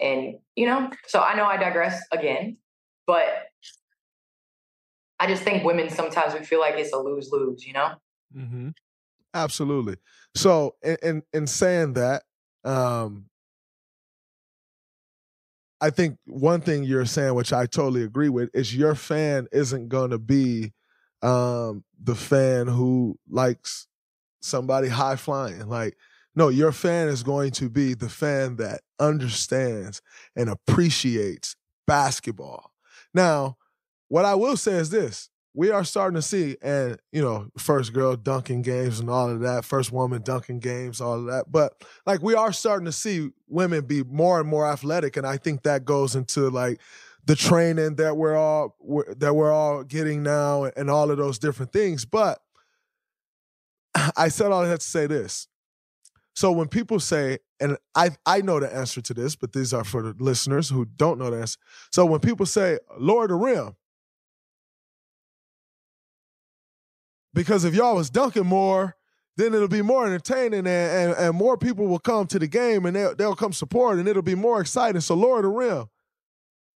And, 0.01 0.39
you 0.57 0.67
know, 0.67 0.91
so 1.07 1.21
I 1.21 1.35
know 1.37 1.45
I 1.45 1.57
digress 1.57 2.03
again, 2.13 2.59
but 3.07 3.25
I 5.19 5.27
just 5.27 5.43
think 5.43 5.65
women 5.65 5.89
sometimes 5.89 6.35
we 6.35 6.45
feel 6.45 6.61
like 6.61 6.75
it's 6.77 6.93
a 6.93 6.99
lose 6.99 7.31
lose, 7.33 7.67
you 7.67 7.73
know? 7.73 7.93
Mm-hmm. 8.37 8.69
Absolutely. 9.33 9.97
So, 10.35 10.77
in, 10.83 10.97
in, 11.03 11.23
in 11.33 11.47
saying 11.47 11.95
that, 11.95 12.25
um, 12.65 13.27
I 15.81 15.91
think 15.91 16.19
one 16.27 16.61
thing 16.61 16.85
you're 16.85 17.05
saying, 17.05 17.35
which 17.35 17.53
I 17.53 17.67
totally 17.67 18.03
agree 18.03 18.29
with, 18.29 18.51
is 18.55 18.75
your 18.75 18.95
fan 18.95 19.47
isn't 19.53 19.89
going 19.89 20.11
to 20.11 20.19
be 20.19 20.73
um, 21.23 21.85
the 22.03 22.15
fan 22.15 22.67
who 22.67 23.19
likes 23.29 23.87
somebody 24.41 24.89
high 24.89 25.17
flying. 25.17 25.69
Like, 25.69 25.97
no, 26.35 26.49
your 26.49 26.73
fan 26.73 27.09
is 27.09 27.23
going 27.23 27.51
to 27.53 27.69
be 27.69 27.95
the 27.95 28.09
fan 28.09 28.57
that 28.57 28.83
understands 28.99 30.03
and 30.35 30.49
appreciates 30.49 31.57
basketball. 31.87 32.73
Now, 33.13 33.57
what 34.09 34.25
I 34.25 34.35
will 34.35 34.57
say 34.57 34.75
is 34.75 34.91
this 34.91 35.31
we 35.57 35.71
are 35.71 35.85
starting 35.85 36.17
to 36.17 36.23
see, 36.23 36.59
and 36.61 36.99
you 37.13 37.23
know, 37.23 37.49
first 37.57 37.95
girl 37.95 38.15
dunking 38.15 38.61
games 38.61 39.01
and 39.01 39.09
all 39.09 39.31
of 39.31 39.41
that, 39.41 39.65
first 39.65 39.91
woman 39.91 40.21
dunking 40.21 40.61
games, 40.61 41.01
all 41.01 41.21
of 41.21 41.27
that. 41.27 41.51
But 41.51 41.83
like, 42.05 42.23
we 42.23 42.35
are 42.35 42.53
starting 42.53 42.85
to 42.85 42.93
see 42.93 43.31
women 43.49 43.87
be 43.87 44.05
more 44.05 44.39
and 44.39 44.47
more 44.49 44.67
athletic, 44.71 45.17
and 45.17 45.27
I 45.27 45.39
think 45.39 45.63
that 45.63 45.87
goes 45.87 46.15
into 46.15 46.51
like 46.51 46.79
the 47.25 47.35
training 47.35 47.97
that 47.97 48.19
we're 48.19 48.37
all 48.37 48.77
that 49.17 49.35
we're 49.35 49.51
all 49.51 49.83
getting 49.83 50.23
now, 50.23 50.65
and 50.65 50.91
all 50.91 51.11
of 51.11 51.17
those 51.17 51.39
different 51.39 51.73
things. 51.73 52.05
But 52.05 52.39
I 54.17 54.29
said 54.29 54.53
all 54.53 54.63
I 54.63 54.69
had 54.69 54.81
to 54.81 54.87
say 54.87 55.07
this. 55.07 55.49
So 56.35 56.53
when 56.53 56.69
people 56.69 57.01
say, 57.01 57.39
and 57.61 57.79
I 57.95 58.11
I 58.27 58.43
know 58.43 58.61
the 58.61 58.73
answer 58.73 59.01
to 59.01 59.15
this, 59.15 59.35
but 59.37 59.55
these 59.55 59.73
are 59.73 59.85
for 59.85 60.03
the 60.03 60.15
listeners 60.19 60.69
who 60.69 60.85
don't 60.85 61.19
know 61.19 61.31
the 61.31 61.41
answer. 61.41 61.59
So 61.91 62.05
when 62.05 62.21
people 62.21 62.45
say 62.45 62.79
lower 62.99 63.27
the 63.27 63.35
rim, 63.37 63.75
because 67.37 67.65
if 67.65 67.75
y'all 67.75 67.95
was 67.95 68.09
dunking 68.09 68.47
more, 68.47 68.97
then 69.37 69.53
it'll 69.53 69.69
be 69.69 69.83
more 69.83 70.07
entertaining 70.07 70.61
and, 70.61 70.69
and, 70.69 71.13
and 71.13 71.37
more 71.37 71.59
people 71.59 71.87
will 71.87 71.99
come 71.99 72.27
to 72.27 72.39
the 72.39 72.47
game 72.47 72.87
and 72.87 72.97
they'll, 72.97 73.15
they'll 73.15 73.37
come 73.37 73.53
support 73.53 73.99
and 73.99 74.09
it'll 74.09 74.23
be 74.23 74.35
more 74.35 74.59
exciting. 74.59 75.03
So 75.03 75.15
lower 75.15 75.43
the 75.43 75.49
rim. 75.49 75.87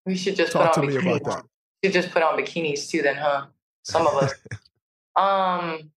We 0.05 0.15
should 0.15 0.35
just 0.35 0.51
talk 0.51 0.67
put 0.67 0.75
to 0.75 0.81
on 0.81 0.87
me 0.87 0.93
bikinis. 0.93 1.21
about 1.21 1.23
that. 1.23 1.45
We 1.81 1.89
should 1.89 1.93
just 1.93 2.11
put 2.11 2.21
on 2.21 2.39
bikinis 2.39 2.87
too, 2.87 3.01
then, 3.01 3.15
huh? 3.15 3.47
Some 3.83 4.05
of 4.05 4.13
us. 4.13 4.33
um, 5.15 5.89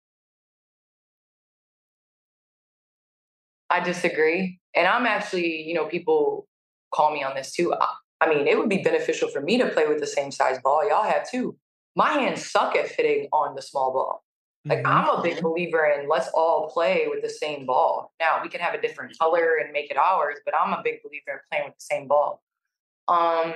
I 3.69 3.81
disagree, 3.85 4.61
and 4.75 4.87
I'm 4.87 5.05
actually, 5.05 5.63
you 5.63 5.75
know, 5.75 5.85
people 5.87 6.47
call 6.91 7.13
me 7.13 7.23
on 7.23 7.35
this 7.35 7.53
too. 7.53 7.75
I, 7.75 7.87
I 8.23 8.29
mean, 8.31 8.47
it 8.47 8.57
would 8.57 8.71
be 8.71 8.79
beneficial 8.79 9.29
for 9.29 9.43
me 9.43 9.59
to 9.59 9.69
play 9.69 9.87
with 9.87 10.01
the 10.01 10.07
same 10.07 10.31
size 10.31 10.59
ball 10.63 10.89
y'all 10.89 11.05
have 11.05 11.29
too. 11.31 11.57
My 11.97 12.13
hands 12.13 12.51
suck 12.51 12.75
at 12.77 12.89
fitting 12.89 13.29
on 13.33 13.55
the 13.55 13.63
small 13.63 13.93
ball. 13.93 14.24
Like 14.67 14.79
Mm-hmm. 14.79 14.87
I'm 14.87 15.19
a 15.19 15.23
big 15.23 15.43
believer 15.43 15.85
in 15.85 16.09
let's 16.09 16.29
all 16.29 16.71
play 16.71 17.07
with 17.09 17.23
the 17.23 17.29
same 17.29 17.67
ball. 17.67 18.13
Now 18.19 18.41
we 18.43 18.49
can 18.49 18.61
have 18.61 18.75
a 18.75 18.81
different 18.81 19.19
color 19.19 19.57
and 19.63 19.73
make 19.73 19.91
it 19.91 19.97
ours, 19.97 20.39
but 20.45 20.55
I'm 20.59 20.73
a 20.73 20.81
big 20.83 21.03
believer 21.03 21.33
in 21.33 21.39
playing 21.51 21.65
with 21.67 21.75
the 21.75 21.85
same 21.85 22.09
ball. 22.09 22.43
Um, 23.09 23.55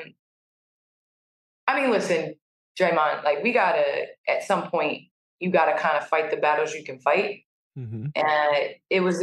I 1.67 1.81
mean, 1.81 1.91
listen, 1.91 2.35
Draymond, 2.79 3.25
like 3.25 3.43
we 3.43 3.53
gotta 3.53 4.07
at 4.29 4.43
some 4.45 4.69
point 4.71 5.05
you 5.41 5.51
gotta 5.51 5.79
kind 5.79 5.97
of 5.97 6.07
fight 6.09 6.31
the 6.31 6.37
battles 6.37 6.75
you 6.75 6.85
can 6.85 6.99
fight. 6.99 7.45
Mm-hmm. 7.79 8.07
And 8.15 8.75
it 8.91 9.01
was, 9.01 9.23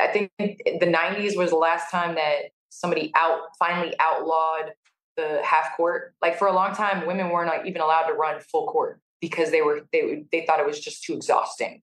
I 0.00 0.06
think 0.08 0.30
the 0.38 0.86
'90s 0.86 1.36
was 1.36 1.50
the 1.50 1.56
last 1.56 1.90
time 1.90 2.14
that 2.14 2.50
somebody 2.68 3.10
out 3.16 3.40
finally 3.58 3.94
outlawed 3.98 4.72
the 5.16 5.40
half 5.42 5.76
court. 5.76 6.14
Like 6.22 6.38
for 6.38 6.46
a 6.46 6.52
long 6.52 6.76
time, 6.76 7.08
women 7.08 7.30
weren't 7.30 7.48
like 7.48 7.66
even 7.66 7.82
allowed 7.82 8.06
to 8.06 8.14
run 8.14 8.40
full 8.40 8.68
court 8.68 9.00
because 9.20 9.50
they 9.50 9.62
were 9.62 9.82
they 9.92 10.24
they 10.32 10.44
thought 10.46 10.60
it 10.60 10.66
was 10.66 10.80
just 10.80 11.04
too 11.04 11.14
exhausting. 11.14 11.82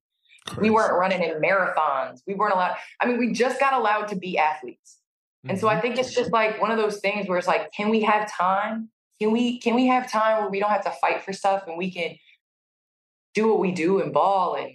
We 0.59 0.69
weren't 0.69 0.93
running 0.93 1.23
in 1.23 1.41
marathons. 1.41 2.21
We 2.27 2.35
weren't 2.35 2.53
allowed. 2.53 2.75
I 3.01 3.07
mean, 3.07 3.17
we 3.17 3.33
just 3.33 3.59
got 3.59 3.73
allowed 3.73 4.07
to 4.09 4.15
be 4.15 4.37
athletes. 4.37 4.99
And 5.47 5.59
so 5.59 5.67
I 5.67 5.73
mm-hmm. 5.73 5.81
think 5.81 5.97
it's 5.97 6.13
just 6.13 6.31
like 6.31 6.61
one 6.61 6.71
of 6.71 6.77
those 6.77 6.99
things 6.99 7.27
where 7.27 7.37
it's 7.37 7.47
like, 7.47 7.71
can 7.71 7.89
we 7.89 8.01
have 8.01 8.31
time? 8.31 8.89
Can 9.19 9.31
we 9.31 9.59
can 9.59 9.75
we 9.75 9.87
have 9.87 10.11
time 10.11 10.41
where 10.41 10.49
we 10.49 10.59
don't 10.59 10.71
have 10.71 10.83
to 10.85 10.91
fight 10.91 11.23
for 11.23 11.33
stuff 11.33 11.63
and 11.67 11.77
we 11.77 11.91
can 11.91 12.17
do 13.33 13.47
what 13.47 13.59
we 13.59 13.71
do 13.71 14.01
and 14.01 14.13
ball 14.13 14.55
and 14.55 14.71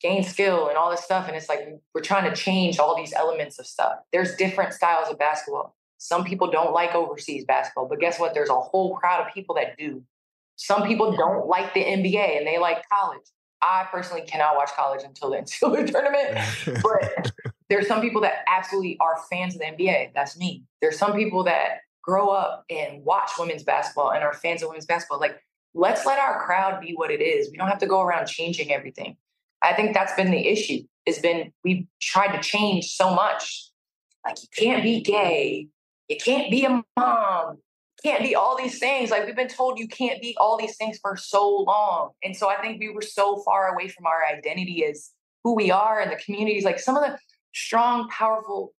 gain 0.00 0.24
skill 0.24 0.68
and 0.68 0.76
all 0.76 0.90
this 0.90 1.04
stuff? 1.04 1.28
And 1.28 1.36
it's 1.36 1.48
like 1.48 1.60
we're 1.94 2.02
trying 2.02 2.28
to 2.28 2.36
change 2.36 2.78
all 2.78 2.96
these 2.96 3.12
elements 3.12 3.58
of 3.58 3.66
stuff. 3.66 3.94
There's 4.12 4.34
different 4.36 4.72
styles 4.72 5.08
of 5.08 5.18
basketball. 5.18 5.76
Some 5.98 6.24
people 6.24 6.50
don't 6.50 6.72
like 6.72 6.94
overseas 6.94 7.44
basketball, 7.44 7.86
but 7.88 8.00
guess 8.00 8.18
what? 8.18 8.34
There's 8.34 8.50
a 8.50 8.60
whole 8.60 8.96
crowd 8.96 9.26
of 9.26 9.32
people 9.32 9.54
that 9.54 9.78
do. 9.78 10.02
Some 10.56 10.86
people 10.86 11.16
don't 11.16 11.46
like 11.46 11.74
the 11.74 11.84
NBA 11.84 12.38
and 12.38 12.46
they 12.46 12.58
like 12.58 12.82
college. 12.88 13.22
I 13.62 13.86
personally 13.90 14.22
cannot 14.22 14.56
watch 14.56 14.70
college 14.76 15.02
until 15.04 15.30
the 15.30 15.36
NCAA 15.42 15.90
tournament, 15.90 16.82
but 16.82 17.32
there's 17.68 17.86
some 17.86 18.00
people 18.00 18.20
that 18.22 18.44
absolutely 18.48 18.98
are 19.00 19.18
fans 19.30 19.54
of 19.54 19.60
the 19.60 19.66
NBA. 19.66 20.12
That's 20.14 20.36
me. 20.36 20.64
There's 20.80 20.98
some 20.98 21.14
people 21.14 21.44
that 21.44 21.78
grow 22.02 22.28
up 22.28 22.64
and 22.68 23.04
watch 23.04 23.30
women's 23.38 23.62
basketball 23.62 24.12
and 24.12 24.24
are 24.24 24.32
fans 24.34 24.62
of 24.62 24.68
women's 24.68 24.86
basketball. 24.86 25.20
Like, 25.20 25.40
let's 25.72 26.04
let 26.04 26.18
our 26.18 26.44
crowd 26.44 26.80
be 26.80 26.92
what 26.94 27.10
it 27.10 27.22
is. 27.22 27.50
We 27.50 27.56
don't 27.56 27.68
have 27.68 27.78
to 27.78 27.86
go 27.86 28.00
around 28.00 28.26
changing 28.26 28.72
everything. 28.72 29.16
I 29.62 29.72
think 29.72 29.94
that's 29.94 30.12
been 30.14 30.32
the 30.32 30.48
issue. 30.48 30.82
It's 31.06 31.20
been 31.20 31.52
we've 31.64 31.86
tried 32.00 32.36
to 32.36 32.42
change 32.42 32.92
so 32.92 33.14
much. 33.14 33.70
Like, 34.24 34.36
you 34.42 34.48
can't 34.56 34.82
be 34.82 35.00
gay. 35.00 35.68
You 36.08 36.16
can't 36.16 36.50
be 36.50 36.64
a 36.64 36.82
mom. 36.96 37.58
Can't 38.04 38.22
be 38.22 38.34
all 38.34 38.56
these 38.56 38.78
things. 38.78 39.10
Like 39.10 39.26
we've 39.26 39.36
been 39.36 39.48
told 39.48 39.78
you 39.78 39.86
can't 39.88 40.20
be 40.20 40.36
all 40.40 40.58
these 40.58 40.76
things 40.76 40.98
for 40.98 41.16
so 41.16 41.48
long. 41.66 42.10
And 42.22 42.36
so 42.36 42.48
I 42.48 42.56
think 42.60 42.80
we 42.80 42.88
were 42.90 43.02
so 43.02 43.36
far 43.44 43.72
away 43.74 43.88
from 43.88 44.06
our 44.06 44.24
identity 44.26 44.84
as 44.84 45.10
who 45.44 45.54
we 45.54 45.70
are 45.70 46.00
and 46.00 46.10
the 46.10 46.16
communities. 46.16 46.64
Like 46.64 46.78
some 46.80 46.96
of 46.96 47.02
the 47.04 47.18
strong, 47.54 48.08
powerful 48.08 48.72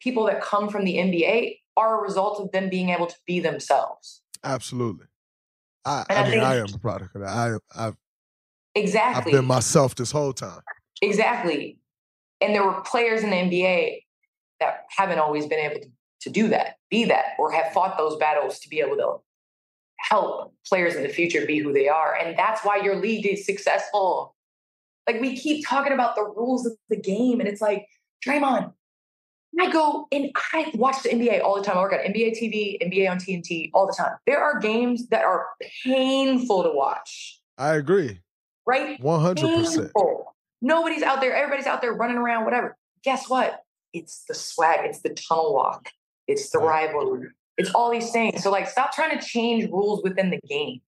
people 0.00 0.24
that 0.26 0.40
come 0.40 0.68
from 0.68 0.84
the 0.84 0.96
NBA 0.96 1.58
are 1.76 1.98
a 1.98 2.02
result 2.02 2.40
of 2.40 2.52
them 2.52 2.68
being 2.68 2.90
able 2.90 3.06
to 3.06 3.16
be 3.26 3.40
themselves. 3.40 4.22
Absolutely. 4.44 5.06
I, 5.84 6.04
I, 6.08 6.14
I 6.14 6.22
mean, 6.22 6.30
think- 6.32 6.42
I 6.44 6.56
am 6.56 6.66
a 6.72 6.78
product 6.78 7.14
of 7.16 7.22
that. 7.22 7.30
I, 7.30 7.54
I've, 7.54 7.60
I've 7.74 7.96
Exactly. 8.74 9.32
been 9.32 9.44
myself 9.44 9.94
this 9.96 10.12
whole 10.12 10.32
time. 10.32 10.60
Exactly. 11.02 11.78
And 12.40 12.54
there 12.54 12.64
were 12.64 12.80
players 12.82 13.22
in 13.24 13.30
the 13.30 13.36
NBA 13.36 14.02
that 14.60 14.84
haven't 14.96 15.18
always 15.18 15.46
been 15.46 15.58
able 15.58 15.80
to, 15.80 15.88
to 16.20 16.30
do 16.30 16.48
that, 16.48 16.76
be 16.90 17.04
that, 17.04 17.34
or 17.38 17.52
have 17.52 17.72
fought 17.72 17.96
those 17.98 18.16
battles 18.16 18.58
to 18.60 18.68
be 18.68 18.80
able 18.80 18.96
to 18.96 19.16
help 20.00 20.54
players 20.66 20.94
in 20.94 21.02
the 21.02 21.08
future 21.08 21.44
be 21.46 21.58
who 21.58 21.72
they 21.72 21.88
are. 21.88 22.14
And 22.14 22.38
that's 22.38 22.64
why 22.64 22.76
your 22.76 22.96
league 22.96 23.26
is 23.26 23.44
successful. 23.44 24.34
Like 25.06 25.20
we 25.20 25.36
keep 25.36 25.66
talking 25.66 25.92
about 25.92 26.14
the 26.16 26.24
rules 26.24 26.66
of 26.66 26.72
the 26.88 26.96
game, 26.96 27.40
and 27.40 27.48
it's 27.48 27.60
like, 27.60 27.86
Draymond, 28.26 28.72
I 29.58 29.70
go 29.70 30.06
and 30.12 30.30
I 30.52 30.70
watch 30.74 31.02
the 31.02 31.08
NBA 31.08 31.42
all 31.42 31.56
the 31.56 31.62
time. 31.62 31.78
I 31.78 31.80
work 31.80 31.92
at 31.92 32.04
NBA 32.04 32.38
TV, 32.38 32.78
NBA 32.82 33.10
on 33.10 33.18
TNT 33.18 33.70
all 33.74 33.86
the 33.86 33.94
time. 33.96 34.12
There 34.26 34.42
are 34.42 34.58
games 34.60 35.08
that 35.08 35.24
are 35.24 35.46
painful 35.84 36.62
to 36.64 36.70
watch. 36.70 37.40
I 37.56 37.74
agree. 37.74 38.20
Right? 38.66 39.00
100%. 39.00 39.36
Painful. 39.36 40.36
Nobody's 40.60 41.02
out 41.02 41.20
there. 41.20 41.34
Everybody's 41.34 41.66
out 41.66 41.80
there 41.80 41.92
running 41.92 42.18
around, 42.18 42.44
whatever. 42.44 42.76
Guess 43.02 43.28
what? 43.28 43.62
It's 43.92 44.24
the 44.28 44.34
swag. 44.34 44.80
It's 44.82 45.00
the 45.00 45.10
tunnel 45.10 45.54
walk. 45.54 45.88
It's 46.28 46.50
the 46.50 46.58
rivalry. 46.58 47.28
It's 47.56 47.70
all 47.70 47.90
these 47.90 48.10
things. 48.12 48.42
So, 48.42 48.50
like, 48.50 48.68
stop 48.68 48.94
trying 48.94 49.18
to 49.18 49.24
change 49.24 49.68
rules 49.70 50.02
within 50.04 50.30
the 50.30 50.38
game. 50.48 50.80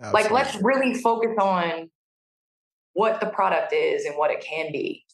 Absolutely. 0.00 0.22
Like, 0.22 0.30
let's 0.30 0.62
really 0.62 0.94
focus 0.94 1.32
on 1.40 1.90
what 2.92 3.20
the 3.20 3.26
product 3.26 3.72
is 3.72 4.04
and 4.04 4.16
what 4.16 4.30
it 4.30 4.40
can 4.40 4.70
be. 4.70 5.04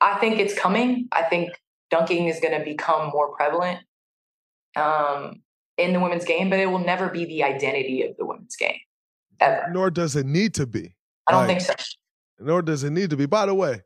I 0.00 0.18
think 0.18 0.38
it's 0.38 0.58
coming. 0.58 1.08
I 1.12 1.22
think 1.22 1.50
dunking 1.90 2.26
is 2.26 2.40
going 2.40 2.58
to 2.58 2.64
become 2.64 3.10
more 3.10 3.34
prevalent 3.36 3.80
um, 4.76 5.42
in 5.76 5.92
the 5.92 6.00
women's 6.00 6.24
game, 6.24 6.50
but 6.50 6.58
it 6.58 6.66
will 6.66 6.78
never 6.78 7.08
be 7.08 7.24
the 7.24 7.44
identity 7.44 8.02
of 8.02 8.16
the 8.16 8.24
women's 8.24 8.56
game 8.56 8.78
ever. 9.40 9.68
Nor 9.70 9.90
does 9.90 10.16
it 10.16 10.26
need 10.26 10.54
to 10.54 10.66
be. 10.66 10.94
I 11.26 11.32
don't 11.32 11.46
like, 11.46 11.60
think 11.62 11.78
so. 11.78 11.84
Nor 12.40 12.62
does 12.62 12.84
it 12.84 12.90
need 12.90 13.10
to 13.10 13.16
be. 13.16 13.26
By 13.26 13.46
the 13.46 13.54
way, 13.54 13.82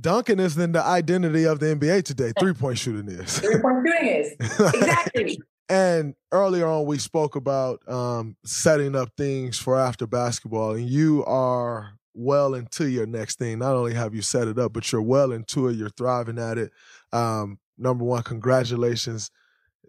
dunking 0.00 0.40
isn't 0.40 0.72
the 0.72 0.82
identity 0.82 1.44
of 1.44 1.60
the 1.60 1.66
NBA 1.66 2.04
today. 2.04 2.32
Three 2.38 2.54
point 2.54 2.78
shooting 2.78 3.08
is. 3.08 3.38
Three 3.40 3.60
point 3.60 3.86
shooting 3.86 4.08
is 4.08 4.32
exactly. 4.40 5.40
and 5.68 6.14
earlier 6.32 6.66
on, 6.66 6.86
we 6.86 6.98
spoke 6.98 7.36
about 7.36 7.86
um, 7.88 8.36
setting 8.44 8.94
up 8.96 9.10
things 9.16 9.58
for 9.58 9.78
after 9.78 10.06
basketball, 10.06 10.72
and 10.72 10.88
you 10.88 11.24
are 11.24 11.98
well 12.14 12.54
into 12.54 12.88
your 12.88 13.06
next 13.06 13.38
thing. 13.38 13.58
Not 13.58 13.74
only 13.74 13.94
have 13.94 14.14
you 14.14 14.22
set 14.22 14.48
it 14.48 14.58
up, 14.58 14.72
but 14.72 14.90
you're 14.92 15.02
well 15.02 15.32
into 15.32 15.68
it. 15.68 15.76
You're 15.76 15.90
thriving 15.90 16.38
at 16.38 16.58
it. 16.58 16.72
Um, 17.12 17.58
number 17.76 18.04
one, 18.04 18.22
congratulations. 18.22 19.30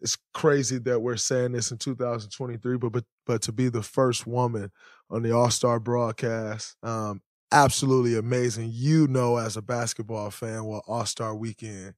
It's 0.01 0.17
crazy 0.33 0.77
that 0.79 0.99
we're 0.99 1.17
saying 1.17 1.53
this 1.53 1.71
in 1.71 1.77
2023, 1.77 2.77
but 2.77 2.91
but 2.91 3.05
but 3.25 3.41
to 3.43 3.51
be 3.51 3.69
the 3.69 3.81
first 3.81 4.27
woman 4.27 4.71
on 5.09 5.23
the 5.23 5.31
All 5.31 5.49
Star 5.49 5.79
broadcast, 5.79 6.75
um, 6.83 7.21
absolutely 7.51 8.17
amazing. 8.17 8.69
You 8.73 9.07
know, 9.07 9.37
as 9.37 9.57
a 9.57 9.61
basketball 9.61 10.31
fan, 10.31 10.65
what 10.65 10.83
All 10.87 11.05
Star 11.05 11.35
Weekend 11.35 11.93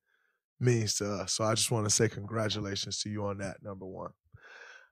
means 0.59 0.95
to 0.97 1.11
us. 1.11 1.33
So 1.33 1.43
I 1.43 1.55
just 1.55 1.71
want 1.71 1.85
to 1.85 1.91
say 1.91 2.09
congratulations 2.09 3.01
to 3.01 3.09
you 3.09 3.25
on 3.25 3.39
that. 3.39 3.63
Number 3.63 3.85
one. 3.85 4.11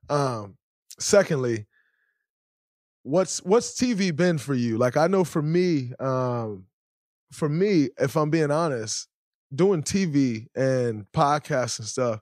Um, 0.09 0.57
secondly, 0.99 1.67
what's 3.03 3.41
what's 3.43 3.75
TV 3.79 4.15
been 4.15 4.37
for 4.37 4.53
you? 4.53 4.77
Like 4.77 4.97
I 4.97 5.07
know 5.07 5.23
for 5.23 5.41
me, 5.41 5.91
um, 5.99 6.65
for 7.31 7.49
me, 7.49 7.89
if 7.99 8.15
I'm 8.17 8.29
being 8.29 8.51
honest, 8.51 9.07
doing 9.53 9.83
TV 9.83 10.47
and 10.55 11.05
podcasts 11.13 11.79
and 11.79 11.87
stuff 11.87 12.21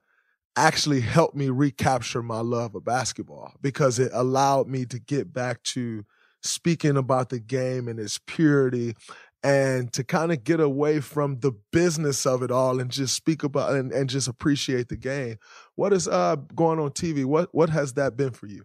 actually 0.57 1.01
helped 1.01 1.35
me 1.35 1.49
recapture 1.49 2.23
my 2.23 2.41
love 2.41 2.75
of 2.75 2.85
basketball 2.85 3.53
because 3.61 3.99
it 3.99 4.11
allowed 4.13 4.67
me 4.67 4.85
to 4.85 4.99
get 4.99 5.33
back 5.33 5.63
to 5.63 6.05
speaking 6.43 6.97
about 6.97 7.29
the 7.29 7.39
game 7.39 7.87
and 7.87 7.99
its 7.99 8.19
purity 8.27 8.95
and 9.43 9.91
to 9.91 10.03
kind 10.03 10.31
of 10.31 10.43
get 10.43 10.59
away 10.59 11.01
from 11.01 11.39
the 11.39 11.51
business 11.71 12.25
of 12.25 12.43
it 12.43 12.51
all 12.51 12.79
and 12.79 12.89
just 12.89 13.13
speak 13.13 13.43
about 13.43 13.73
and, 13.73 13.91
and 13.91 14.09
just 14.09 14.27
appreciate 14.27 14.87
the 14.87 14.95
game. 14.95 15.37
What 15.75 15.91
is 15.91 16.07
uh 16.07 16.37
going 16.55 16.79
on 16.79 16.91
TV? 16.91 17.25
What 17.25 17.53
what 17.53 17.69
has 17.69 17.93
that 17.93 18.15
been 18.15 18.31
for 18.31 18.47
you? 18.47 18.63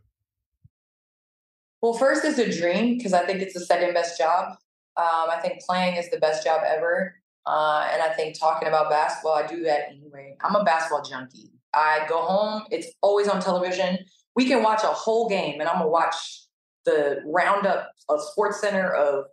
Well, 1.82 1.94
first 1.94 2.24
it's 2.24 2.38
a 2.38 2.60
dream 2.60 2.96
because 2.96 3.12
I 3.12 3.24
think 3.24 3.40
it's 3.40 3.54
the 3.54 3.60
second 3.60 3.94
best 3.94 4.18
job. 4.18 4.56
Um, 4.96 5.30
I 5.30 5.38
think 5.40 5.60
playing 5.62 5.96
is 5.96 6.10
the 6.10 6.18
best 6.18 6.44
job 6.44 6.62
ever. 6.66 7.14
Uh, 7.46 7.88
and 7.92 8.02
I 8.02 8.08
think 8.10 8.38
talking 8.38 8.68
about 8.68 8.90
basketball, 8.90 9.34
I 9.34 9.46
do 9.46 9.62
that 9.62 9.88
anyway. 9.90 10.36
I'm 10.42 10.56
a 10.56 10.64
basketball 10.64 11.02
junkie. 11.02 11.52
I 11.72 12.04
go 12.08 12.20
home, 12.22 12.64
it's 12.70 12.88
always 13.00 13.28
on 13.28 13.40
television. 13.40 13.98
We 14.34 14.46
can 14.46 14.62
watch 14.62 14.82
a 14.82 14.88
whole 14.88 15.28
game, 15.28 15.60
and 15.60 15.68
I'm 15.68 15.78
gonna 15.78 15.88
watch 15.88 16.47
the 16.88 17.22
roundup 17.26 17.90
of 18.08 18.20
SportsCenter 18.20 18.94
of 18.94 19.24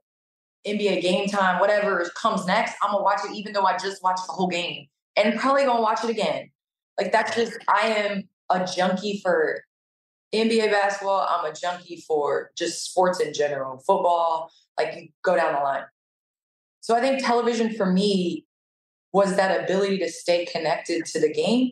NBA 0.67 1.01
game 1.01 1.27
time, 1.27 1.59
whatever 1.59 2.09
comes 2.19 2.45
next. 2.45 2.75
I'm 2.81 2.91
gonna 2.91 3.03
watch 3.03 3.21
it, 3.23 3.35
even 3.35 3.53
though 3.53 3.65
I 3.65 3.77
just 3.77 4.03
watched 4.03 4.25
the 4.27 4.33
whole 4.33 4.47
game, 4.47 4.87
and 5.15 5.39
probably 5.39 5.65
gonna 5.65 5.81
watch 5.81 6.03
it 6.03 6.09
again. 6.09 6.49
Like 6.99 7.11
that's 7.11 7.35
just 7.35 7.57
I 7.67 7.87
am 7.87 8.23
a 8.49 8.65
junkie 8.65 9.21
for 9.23 9.63
NBA 10.33 10.71
basketball, 10.71 11.27
I'm 11.29 11.49
a 11.49 11.53
junkie 11.53 12.03
for 12.07 12.51
just 12.57 12.83
sports 12.83 13.19
in 13.19 13.33
general, 13.33 13.77
football, 13.77 14.51
like 14.77 14.95
you 14.95 15.07
go 15.23 15.35
down 15.35 15.53
the 15.53 15.59
line. 15.59 15.83
So 16.81 16.95
I 16.95 17.01
think 17.01 17.23
television 17.23 17.73
for 17.73 17.85
me 17.85 18.45
was 19.13 19.37
that 19.37 19.63
ability 19.63 19.97
to 19.99 20.09
stay 20.09 20.45
connected 20.45 21.05
to 21.05 21.19
the 21.19 21.31
game. 21.31 21.71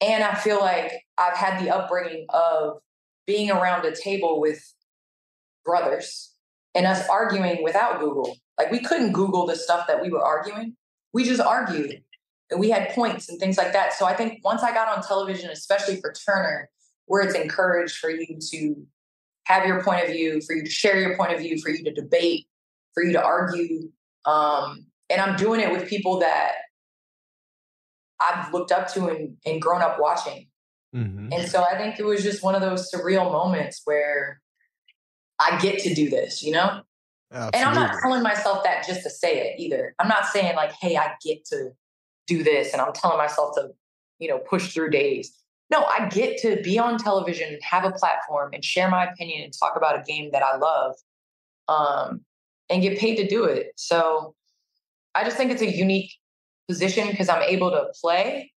And 0.00 0.22
I 0.22 0.34
feel 0.34 0.60
like 0.60 0.92
I've 1.18 1.36
had 1.36 1.60
the 1.60 1.74
upbringing 1.74 2.26
of 2.30 2.78
being 3.26 3.50
around 3.50 3.84
a 3.84 3.94
table 3.94 4.40
with 4.40 4.62
brothers 5.64 6.32
and 6.74 6.86
us 6.86 7.06
arguing 7.08 7.62
without 7.62 8.00
Google. 8.00 8.36
Like 8.58 8.70
we 8.70 8.80
couldn't 8.80 9.12
Google 9.12 9.46
the 9.46 9.56
stuff 9.56 9.86
that 9.88 10.00
we 10.00 10.10
were 10.10 10.24
arguing. 10.24 10.76
We 11.12 11.24
just 11.24 11.40
argued 11.40 12.02
and 12.50 12.60
we 12.60 12.70
had 12.70 12.90
points 12.90 13.28
and 13.28 13.40
things 13.40 13.58
like 13.58 13.72
that. 13.72 13.92
So 13.92 14.06
I 14.06 14.14
think 14.14 14.44
once 14.44 14.62
I 14.62 14.72
got 14.72 14.96
on 14.96 15.02
television, 15.02 15.50
especially 15.50 16.00
for 16.00 16.12
Turner, 16.12 16.70
where 17.06 17.22
it's 17.22 17.34
encouraged 17.34 17.96
for 17.96 18.10
you 18.10 18.38
to 18.50 18.86
have 19.44 19.66
your 19.66 19.82
point 19.82 20.04
of 20.04 20.10
view, 20.10 20.40
for 20.40 20.54
you 20.54 20.64
to 20.64 20.70
share 20.70 21.00
your 21.00 21.16
point 21.16 21.32
of 21.32 21.40
view, 21.40 21.58
for 21.60 21.70
you 21.70 21.84
to 21.84 21.92
debate, 21.92 22.46
for 22.94 23.02
you 23.02 23.12
to 23.12 23.22
argue. 23.22 23.90
Um, 24.24 24.86
and 25.08 25.20
I'm 25.20 25.36
doing 25.36 25.60
it 25.60 25.70
with 25.70 25.88
people 25.88 26.20
that 26.20 26.52
I've 28.20 28.52
looked 28.52 28.72
up 28.72 28.92
to 28.94 29.08
and, 29.08 29.36
and 29.44 29.60
grown 29.60 29.82
up 29.82 29.98
watching. 30.00 30.48
Mm-hmm. 30.96 31.32
And 31.32 31.48
so 31.48 31.62
I 31.62 31.76
think 31.76 31.98
it 31.98 32.04
was 32.04 32.22
just 32.22 32.42
one 32.42 32.54
of 32.54 32.62
those 32.62 32.90
surreal 32.90 33.30
moments 33.30 33.82
where 33.84 34.40
I 35.38 35.58
get 35.60 35.78
to 35.80 35.94
do 35.94 36.08
this, 36.08 36.42
you 36.42 36.52
know? 36.52 36.80
Absolutely. 37.32 37.60
And 37.60 37.68
I'm 37.68 37.74
not 37.74 37.96
telling 38.00 38.22
myself 38.22 38.64
that 38.64 38.86
just 38.86 39.02
to 39.02 39.10
say 39.10 39.38
it 39.40 39.60
either. 39.60 39.94
I'm 39.98 40.08
not 40.08 40.26
saying 40.26 40.56
like, 40.56 40.72
hey, 40.80 40.96
I 40.96 41.12
get 41.24 41.44
to 41.46 41.70
do 42.26 42.42
this 42.42 42.72
and 42.72 42.80
I'm 42.80 42.92
telling 42.92 43.18
myself 43.18 43.54
to, 43.56 43.70
you 44.18 44.28
know, 44.28 44.38
push 44.38 44.72
through 44.72 44.90
days 44.90 45.36
no, 45.70 45.84
I 45.84 46.08
get 46.08 46.38
to 46.42 46.60
be 46.62 46.78
on 46.78 46.98
television 46.98 47.52
and 47.52 47.62
have 47.62 47.84
a 47.84 47.90
platform 47.90 48.50
and 48.52 48.64
share 48.64 48.88
my 48.88 49.04
opinion 49.04 49.42
and 49.42 49.52
talk 49.52 49.76
about 49.76 49.98
a 49.98 50.02
game 50.02 50.30
that 50.32 50.42
I 50.42 50.56
love 50.56 50.94
um, 51.68 52.24
and 52.70 52.82
get 52.82 52.98
paid 52.98 53.16
to 53.16 53.26
do 53.26 53.44
it. 53.44 53.72
So 53.76 54.34
I 55.14 55.24
just 55.24 55.36
think 55.36 55.50
it's 55.50 55.62
a 55.62 55.70
unique 55.70 56.12
position 56.68 57.08
because 57.10 57.28
I'm 57.28 57.42
able 57.42 57.70
to 57.70 57.86
play 58.00 58.52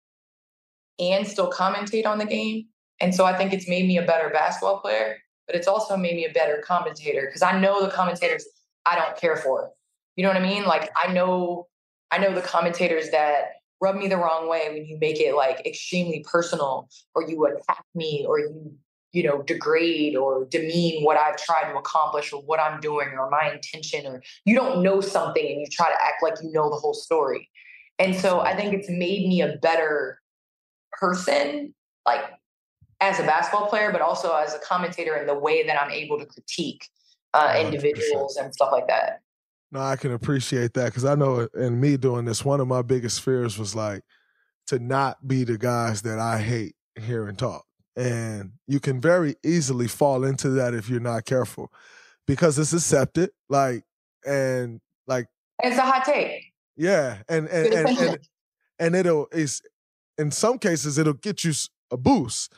and 0.99 1.27
still 1.27 1.51
commentate 1.51 2.05
on 2.05 2.17
the 2.17 2.25
game. 2.25 2.65
And 2.99 3.13
so 3.13 3.25
I 3.25 3.37
think 3.37 3.53
it's 3.53 3.67
made 3.67 3.87
me 3.87 3.97
a 3.97 4.05
better 4.05 4.29
basketball 4.29 4.79
player, 4.79 5.17
but 5.45 5.55
it's 5.55 5.67
also 5.67 5.95
made 5.95 6.15
me 6.15 6.25
a 6.25 6.31
better 6.31 6.63
commentator 6.65 7.25
because 7.25 7.41
I 7.41 7.59
know 7.59 7.83
the 7.83 7.91
commentators 7.91 8.45
I 8.85 8.95
don't 8.95 9.15
care 9.17 9.35
for. 9.35 9.71
You 10.15 10.23
know 10.23 10.29
what 10.29 10.37
I 10.37 10.41
mean? 10.41 10.65
Like 10.65 10.89
I 10.95 11.11
know 11.11 11.67
I 12.09 12.17
know 12.17 12.33
the 12.33 12.41
commentators 12.41 13.11
that 13.11 13.51
rub 13.81 13.95
me 13.95 14.07
the 14.07 14.17
wrong 14.17 14.49
way 14.49 14.69
when 14.71 14.85
you 14.85 14.97
make 14.99 15.19
it 15.19 15.35
like 15.35 15.65
extremely 15.65 16.25
personal 16.29 16.89
or 17.13 17.29
you 17.29 17.45
attack 17.45 17.83
me 17.93 18.25
or 18.27 18.39
you 18.39 18.73
you 19.13 19.23
know 19.23 19.41
degrade 19.43 20.15
or 20.15 20.45
demean 20.45 21.03
what 21.03 21.17
i've 21.17 21.37
tried 21.37 21.71
to 21.71 21.77
accomplish 21.77 22.33
or 22.33 22.41
what 22.41 22.59
i'm 22.59 22.79
doing 22.81 23.07
or 23.17 23.29
my 23.29 23.51
intention 23.51 24.05
or 24.05 24.21
you 24.45 24.53
don't 24.53 24.83
know 24.83 24.99
something 24.99 25.45
and 25.45 25.61
you 25.61 25.67
try 25.71 25.87
to 25.87 26.03
act 26.03 26.21
like 26.21 26.33
you 26.43 26.51
know 26.51 26.69
the 26.69 26.75
whole 26.75 26.93
story 26.93 27.49
and 27.99 28.15
so 28.15 28.41
i 28.41 28.55
think 28.55 28.73
it's 28.73 28.89
made 28.89 29.27
me 29.27 29.41
a 29.41 29.55
better 29.57 30.19
person 30.99 31.73
like 32.05 32.23
as 32.99 33.19
a 33.19 33.23
basketball 33.23 33.67
player 33.67 33.91
but 33.91 34.01
also 34.01 34.35
as 34.35 34.53
a 34.53 34.59
commentator 34.59 35.15
in 35.15 35.27
the 35.27 35.37
way 35.37 35.65
that 35.65 35.81
i'm 35.81 35.91
able 35.91 36.17
to 36.17 36.25
critique 36.25 36.87
uh, 37.33 37.61
individuals 37.63 38.37
and 38.37 38.53
stuff 38.53 38.69
like 38.71 38.87
that 38.87 39.21
no, 39.71 39.81
I 39.81 39.97
can 39.97 40.13
appreciate 40.13 40.73
that 40.75 40.85
because 40.85 41.05
I 41.05 41.15
know 41.15 41.47
in 41.53 41.79
me 41.79 41.97
doing 41.97 42.25
this, 42.25 42.45
one 42.45 42.61
of 42.61 42.67
my 42.67 42.81
biggest 42.81 43.21
fears 43.21 43.57
was 43.57 43.75
like 43.75 44.01
to 44.67 44.79
not 44.79 45.27
be 45.27 45.43
the 45.43 45.57
guys 45.57 46.03
that 46.03 46.19
I 46.19 46.39
hate 46.39 46.75
hearing 46.95 47.35
talk. 47.35 47.65
And 47.95 48.51
you 48.67 48.79
can 48.79 49.01
very 49.01 49.35
easily 49.43 49.87
fall 49.87 50.23
into 50.23 50.49
that 50.51 50.73
if 50.73 50.89
you're 50.89 50.99
not 50.99 51.25
careful 51.25 51.71
because 52.27 52.57
it's 52.59 52.73
accepted. 52.73 53.31
Like, 53.49 53.83
and 54.25 54.79
like, 55.07 55.27
it's 55.61 55.77
a 55.77 55.81
hot 55.81 56.05
take. 56.05 56.45
Yeah. 56.77 57.17
And, 57.27 57.47
and, 57.47 57.73
and, 57.73 57.97
and, 57.97 58.17
and 58.79 58.95
it'll, 58.95 59.27
it's, 59.31 59.61
in 60.17 60.31
some 60.31 60.57
cases, 60.57 60.97
it'll 60.97 61.13
get 61.13 61.43
you 61.43 61.53
a 61.91 61.97
boost. 61.97 62.53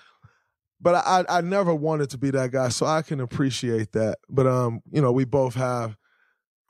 But 0.81 0.95
I, 0.95 1.25
I 1.27 1.41
never 1.41 1.75
wanted 1.75 2.09
to 2.11 2.17
be 2.17 2.31
that 2.31 2.51
guy, 2.51 2.69
so 2.69 2.85
I 2.85 3.01
can 3.01 3.19
appreciate 3.19 3.91
that. 3.91 4.17
But 4.29 4.47
um, 4.47 4.81
you 4.91 5.01
know, 5.01 5.11
we 5.11 5.25
both 5.25 5.55
have 5.55 5.97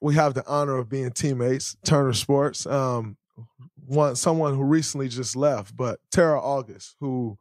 we 0.02 0.16
have 0.16 0.34
the 0.34 0.46
honor 0.48 0.78
of 0.78 0.90
being 0.90 1.12
teammates, 1.12 1.78
Turner 1.86 2.14
Sports. 2.14 2.66
Um, 2.66 3.18
one 3.86 4.16
someone 4.16 4.56
who 4.56 4.64
recently 4.64 5.10
just 5.10 5.36
left, 5.36 5.76
but 5.76 6.00
Tara 6.12 6.40
August, 6.40 6.96
who 7.00 7.38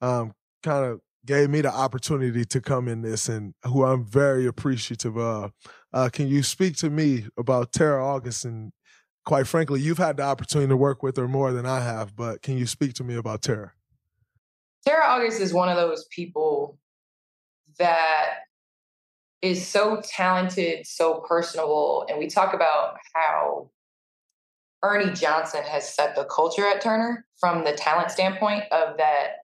um, 0.00 0.34
kind 0.62 0.84
of 0.84 1.00
gave 1.26 1.50
me 1.50 1.60
the 1.60 1.72
opportunity 1.72 2.44
to 2.44 2.60
come 2.60 2.88
in 2.88 3.02
this, 3.02 3.28
and 3.28 3.54
who 3.64 3.84
I'm 3.84 4.04
very 4.04 4.46
appreciative 4.46 5.16
of. 5.16 5.52
Uh, 5.92 6.08
can 6.12 6.28
you 6.28 6.42
speak 6.42 6.76
to 6.78 6.90
me 6.90 7.26
about 7.36 7.72
Tara 7.72 8.04
August? 8.04 8.44
And 8.44 8.72
quite 9.24 9.46
frankly, 9.46 9.80
you've 9.80 9.98
had 9.98 10.16
the 10.16 10.22
opportunity 10.22 10.68
to 10.68 10.76
work 10.76 11.02
with 11.02 11.16
her 11.16 11.28
more 11.28 11.52
than 11.52 11.66
I 11.66 11.80
have, 11.80 12.16
but 12.16 12.42
can 12.42 12.58
you 12.58 12.66
speak 12.66 12.94
to 12.94 13.04
me 13.04 13.16
about 13.16 13.42
Tara? 13.42 13.72
Tara 14.86 15.04
August 15.04 15.40
is 15.40 15.52
one 15.52 15.68
of 15.68 15.76
those 15.76 16.06
people 16.10 16.78
that 17.78 18.40
is 19.42 19.66
so 19.66 20.02
talented, 20.04 20.86
so 20.86 21.24
personable. 21.26 22.06
And 22.08 22.18
we 22.18 22.28
talk 22.28 22.54
about 22.54 22.96
how 23.14 23.70
Ernie 24.82 25.12
Johnson 25.12 25.62
has 25.64 25.92
set 25.92 26.14
the 26.14 26.24
culture 26.24 26.66
at 26.66 26.80
Turner 26.80 27.26
from 27.38 27.64
the 27.64 27.72
talent 27.72 28.10
standpoint 28.10 28.64
of 28.72 28.96
that 28.98 29.36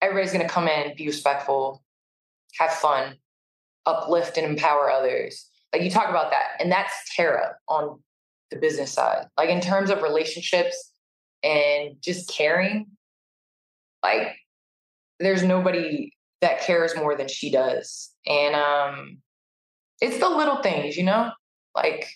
everybody's 0.00 0.32
going 0.32 0.46
to 0.46 0.52
come 0.52 0.68
in, 0.68 0.96
be 0.96 1.06
respectful, 1.06 1.82
have 2.58 2.72
fun, 2.72 3.16
uplift 3.86 4.36
and 4.36 4.46
empower 4.46 4.90
others. 4.90 5.48
Like 5.72 5.82
you 5.82 5.90
talk 5.90 6.08
about 6.08 6.30
that. 6.30 6.60
And 6.60 6.70
that's 6.70 6.94
Tara 7.14 7.56
on 7.68 8.00
the 8.50 8.56
business 8.56 8.92
side. 8.92 9.26
Like 9.36 9.50
in 9.50 9.60
terms 9.60 9.90
of 9.90 10.02
relationships 10.02 10.92
and 11.42 11.96
just 12.00 12.28
caring, 12.28 12.86
like 14.02 14.36
there's 15.18 15.42
nobody 15.42 16.12
that 16.40 16.60
cares 16.60 16.94
more 16.96 17.16
than 17.16 17.28
she 17.28 17.50
does. 17.50 18.10
And 18.26 18.54
um 18.54 19.18
it's 20.00 20.18
the 20.18 20.28
little 20.28 20.62
things, 20.62 20.96
you 20.96 21.04
know? 21.04 21.32
Like 21.74 22.06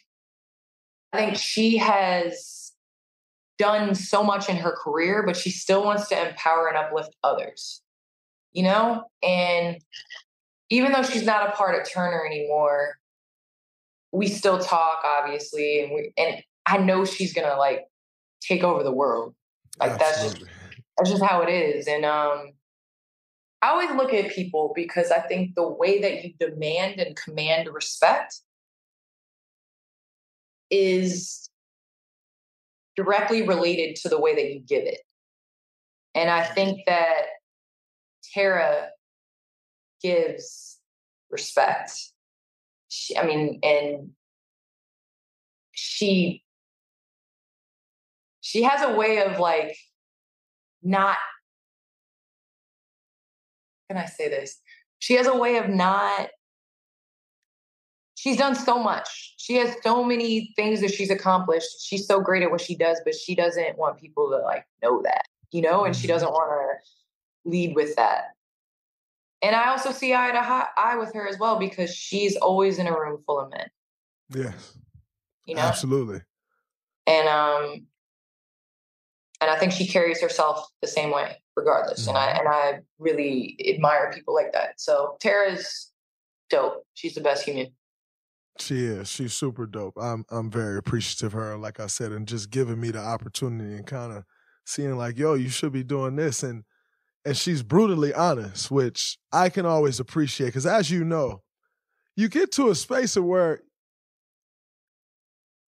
I 1.12 1.18
think 1.18 1.36
she 1.36 1.78
has 1.78 2.72
done 3.58 3.94
so 3.94 4.22
much 4.22 4.48
in 4.48 4.56
her 4.56 4.72
career, 4.72 5.22
but 5.26 5.36
she 5.36 5.50
still 5.50 5.84
wants 5.84 6.08
to 6.08 6.28
empower 6.28 6.68
and 6.68 6.76
uplift 6.76 7.14
others. 7.22 7.82
You 8.52 8.64
know? 8.64 9.04
And 9.22 9.78
even 10.70 10.92
though 10.92 11.02
she's 11.02 11.24
not 11.24 11.48
a 11.48 11.52
part 11.52 11.80
of 11.80 11.90
Turner 11.90 12.24
anymore, 12.24 12.99
we 14.12 14.28
still 14.28 14.58
talk, 14.58 15.02
obviously, 15.04 15.82
and 15.82 15.92
we 15.92 16.12
and 16.16 16.42
I 16.66 16.78
know 16.78 17.04
she's 17.04 17.32
gonna 17.32 17.56
like 17.56 17.84
take 18.40 18.62
over 18.62 18.82
the 18.82 18.92
world. 18.92 19.34
Like 19.78 19.92
Absolutely. 19.92 20.06
that's 20.06 20.22
just 20.22 20.50
that's 20.96 21.10
just 21.10 21.22
how 21.22 21.42
it 21.42 21.50
is. 21.50 21.86
And 21.86 22.04
um 22.04 22.52
I 23.62 23.68
always 23.68 23.90
look 23.90 24.14
at 24.14 24.30
people 24.30 24.72
because 24.74 25.10
I 25.10 25.20
think 25.20 25.54
the 25.54 25.68
way 25.68 26.00
that 26.00 26.24
you 26.24 26.32
demand 26.40 26.98
and 26.98 27.14
command 27.14 27.68
respect 27.72 28.40
is 30.70 31.50
directly 32.96 33.46
related 33.46 33.96
to 33.96 34.08
the 34.08 34.20
way 34.20 34.34
that 34.34 34.52
you 34.52 34.60
give 34.60 34.84
it. 34.84 35.00
And 36.14 36.30
I 36.30 36.42
think 36.44 36.80
that 36.86 37.26
Tara 38.32 38.88
gives 40.02 40.78
respect. 41.30 41.92
She, 42.90 43.16
I 43.16 43.24
mean, 43.24 43.60
and 43.62 44.10
she 45.72 46.42
she 48.40 48.62
has 48.64 48.82
a 48.82 48.94
way 48.94 49.22
of 49.22 49.38
like 49.38 49.76
not 50.82 51.16
can 53.88 53.96
I 53.96 54.06
say 54.06 54.28
this? 54.28 54.60
She 54.98 55.14
has 55.14 55.26
a 55.26 55.36
way 55.36 55.56
of 55.56 55.68
not 55.68 56.28
she's 58.20 58.36
done 58.36 58.54
so 58.54 58.78
much. 58.78 59.34
She 59.38 59.54
has 59.56 59.74
so 59.82 60.04
many 60.04 60.52
things 60.56 60.80
that 60.82 60.92
she's 60.92 61.10
accomplished. 61.10 61.80
She's 61.80 62.06
so 62.06 62.20
great 62.20 62.42
at 62.42 62.50
what 62.50 62.60
she 62.60 62.76
does, 62.76 63.00
but 63.04 63.14
she 63.14 63.34
doesn't 63.34 63.78
want 63.78 63.98
people 63.98 64.28
to 64.30 64.38
like 64.38 64.66
know 64.82 65.00
that, 65.02 65.22
you 65.52 65.62
know, 65.62 65.84
and 65.84 65.96
she 65.96 66.02
mm-hmm. 66.02 66.14
doesn't 66.14 66.30
want 66.30 66.50
to 66.50 67.50
lead 67.50 67.74
with 67.74 67.96
that. 67.96 68.34
And 69.42 69.56
I 69.56 69.70
also 69.70 69.92
see 69.92 70.14
eye 70.14 70.32
to 70.32 70.68
eye 70.76 70.96
with 70.96 71.14
her 71.14 71.26
as 71.26 71.38
well 71.38 71.58
because 71.58 71.94
she's 71.94 72.36
always 72.36 72.78
in 72.78 72.86
a 72.86 72.92
room 72.92 73.22
full 73.26 73.40
of 73.40 73.50
men. 73.50 73.68
Yes. 74.34 74.76
You 75.46 75.54
know? 75.54 75.62
Absolutely. 75.62 76.20
And 77.06 77.28
um 77.28 77.86
and 79.40 79.50
I 79.50 79.56
think 79.56 79.72
she 79.72 79.86
carries 79.86 80.20
herself 80.20 80.66
the 80.82 80.88
same 80.88 81.10
way 81.10 81.36
regardless. 81.56 82.06
Mm-hmm. 82.06 82.10
And 82.10 82.18
I 82.18 82.26
mm-hmm. 82.28 82.38
and 82.38 82.48
I 82.48 82.80
really 82.98 83.56
admire 83.66 84.12
people 84.14 84.34
like 84.34 84.52
that. 84.52 84.80
So 84.80 85.16
Tara's 85.20 85.90
dope. 86.50 86.84
She's 86.94 87.14
the 87.14 87.22
best 87.22 87.44
human. 87.44 87.68
She 88.58 88.84
is. 88.84 89.08
She's 89.08 89.32
super 89.32 89.64
dope. 89.66 89.94
I'm 89.98 90.24
I'm 90.30 90.50
very 90.50 90.76
appreciative 90.76 91.28
of 91.28 91.32
her, 91.32 91.56
like 91.56 91.80
I 91.80 91.86
said, 91.86 92.12
and 92.12 92.28
just 92.28 92.50
giving 92.50 92.80
me 92.80 92.90
the 92.90 92.98
opportunity 92.98 93.74
and 93.74 93.86
kind 93.86 94.12
of 94.12 94.24
seeing 94.66 94.96
like, 94.98 95.18
yo, 95.18 95.34
you 95.34 95.48
should 95.48 95.72
be 95.72 95.82
doing 95.82 96.16
this. 96.16 96.42
And 96.42 96.64
and 97.24 97.36
she's 97.36 97.62
brutally 97.62 98.14
honest, 98.14 98.70
which 98.70 99.18
I 99.32 99.48
can 99.48 99.66
always 99.66 100.00
appreciate. 100.00 100.48
Because 100.48 100.66
as 100.66 100.90
you 100.90 101.04
know, 101.04 101.42
you 102.16 102.28
get 102.28 102.52
to 102.52 102.70
a 102.70 102.74
space 102.74 103.16
where 103.16 103.60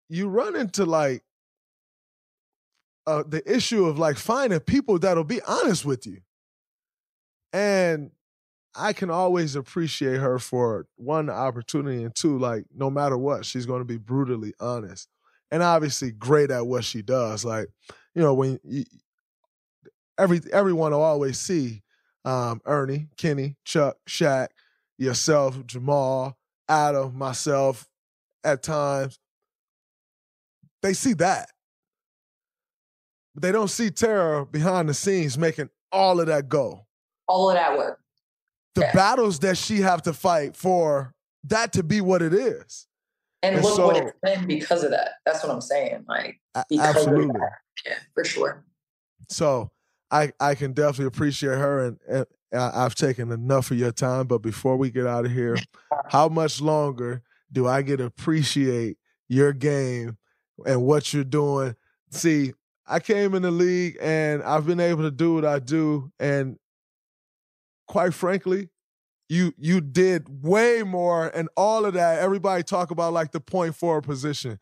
you 0.09 0.27
run 0.27 0.55
into 0.55 0.85
like 0.85 1.23
uh, 3.05 3.23
the 3.27 3.43
issue 3.51 3.85
of 3.85 3.99
like 3.99 4.17
finding 4.17 4.59
people 4.59 4.99
that'll 4.99 5.23
be 5.23 5.41
honest 5.41 5.85
with 5.85 6.05
you. 6.05 6.19
And 7.51 8.11
I 8.75 8.93
can 8.93 9.11
always 9.11 9.55
appreciate 9.55 10.17
her 10.17 10.39
for 10.39 10.87
one, 10.95 11.29
opportunity, 11.29 12.03
and 12.03 12.15
two, 12.15 12.39
like 12.39 12.65
no 12.75 12.89
matter 12.89 13.17
what, 13.17 13.45
she's 13.45 13.67
going 13.67 13.81
to 13.81 13.85
be 13.85 13.97
brutally 13.97 14.53
honest. 14.59 15.07
And 15.51 15.61
obviously 15.61 16.11
great 16.11 16.49
at 16.49 16.65
what 16.65 16.83
she 16.83 17.03
does. 17.03 17.45
Like, 17.45 17.67
you 18.15 18.23
know, 18.23 18.33
when 18.33 18.59
you, 18.63 18.85
every 20.17 20.41
everyone 20.51 20.91
will 20.91 21.01
always 21.01 21.39
see 21.39 21.81
um, 22.25 22.61
Ernie, 22.65 23.09
Kenny, 23.17 23.55
Chuck, 23.65 23.97
Shaq, 24.07 24.49
yourself, 24.97 25.65
Jamal, 25.65 26.37
Adam, 26.69 27.17
myself, 27.17 27.87
at 28.43 28.63
times. 28.63 29.19
They 30.81 30.93
see 30.93 31.13
that. 31.13 31.49
But 33.33 33.43
they 33.43 33.51
don't 33.51 33.69
see 33.69 33.89
Tara 33.89 34.45
behind 34.45 34.89
the 34.89 34.93
scenes 34.93 35.37
making 35.37 35.69
all 35.91 36.19
of 36.19 36.27
that 36.27 36.49
go. 36.49 36.85
All 37.27 37.49
of 37.49 37.55
that 37.55 37.77
work. 37.77 37.99
The 38.75 38.81
yeah. 38.81 38.93
battles 38.93 39.39
that 39.39 39.57
she 39.57 39.81
have 39.81 40.01
to 40.03 40.13
fight 40.13 40.55
for 40.55 41.13
that 41.45 41.73
to 41.73 41.83
be 41.83 42.01
what 42.01 42.21
it 42.21 42.33
is. 42.33 42.87
And, 43.41 43.55
and 43.55 43.63
look 43.63 43.75
so, 43.75 43.87
what 43.87 43.97
it's 43.97 44.17
been 44.23 44.47
because 44.47 44.83
of 44.83 44.91
that. 44.91 45.13
That's 45.25 45.43
what 45.43 45.51
I'm 45.51 45.61
saying. 45.61 46.05
Like 46.07 46.39
absolutely. 46.55 47.39
Yeah, 47.85 47.95
for 48.13 48.23
sure. 48.23 48.63
So 49.29 49.71
I 50.13 50.31
I 50.39 50.55
can 50.55 50.73
definitely 50.73 51.07
appreciate 51.07 51.57
her, 51.57 51.85
and, 51.85 51.97
and 52.07 52.25
I've 52.53 52.93
taken 52.93 53.31
enough 53.31 53.71
of 53.71 53.79
your 53.79 53.91
time. 53.91 54.27
But 54.27 54.39
before 54.39 54.77
we 54.77 54.91
get 54.91 55.07
out 55.07 55.25
of 55.25 55.31
here, 55.31 55.57
how 56.09 56.29
much 56.29 56.61
longer 56.61 57.23
do 57.51 57.67
I 57.67 57.81
get 57.81 57.97
to 57.97 58.05
appreciate 58.05 58.97
your 59.27 59.53
game 59.53 60.17
and 60.65 60.83
what 60.83 61.13
you're 61.13 61.23
doing? 61.23 61.75
See, 62.11 62.53
I 62.85 62.99
came 62.99 63.33
in 63.33 63.41
the 63.41 63.51
league 63.51 63.97
and 63.99 64.43
I've 64.43 64.67
been 64.67 64.79
able 64.79 65.01
to 65.01 65.11
do 65.11 65.33
what 65.33 65.45
I 65.45 65.57
do, 65.57 66.11
and 66.19 66.57
quite 67.87 68.13
frankly, 68.13 68.69
you 69.29 69.53
you 69.57 69.81
did 69.81 70.43
way 70.43 70.83
more 70.83 71.27
and 71.27 71.49
all 71.57 71.85
of 71.85 71.95
that. 71.95 72.19
Everybody 72.19 72.61
talk 72.61 72.91
about 72.91 73.13
like 73.13 73.31
the 73.31 73.39
point 73.39 73.75
forward 73.75 74.03
position 74.03 74.59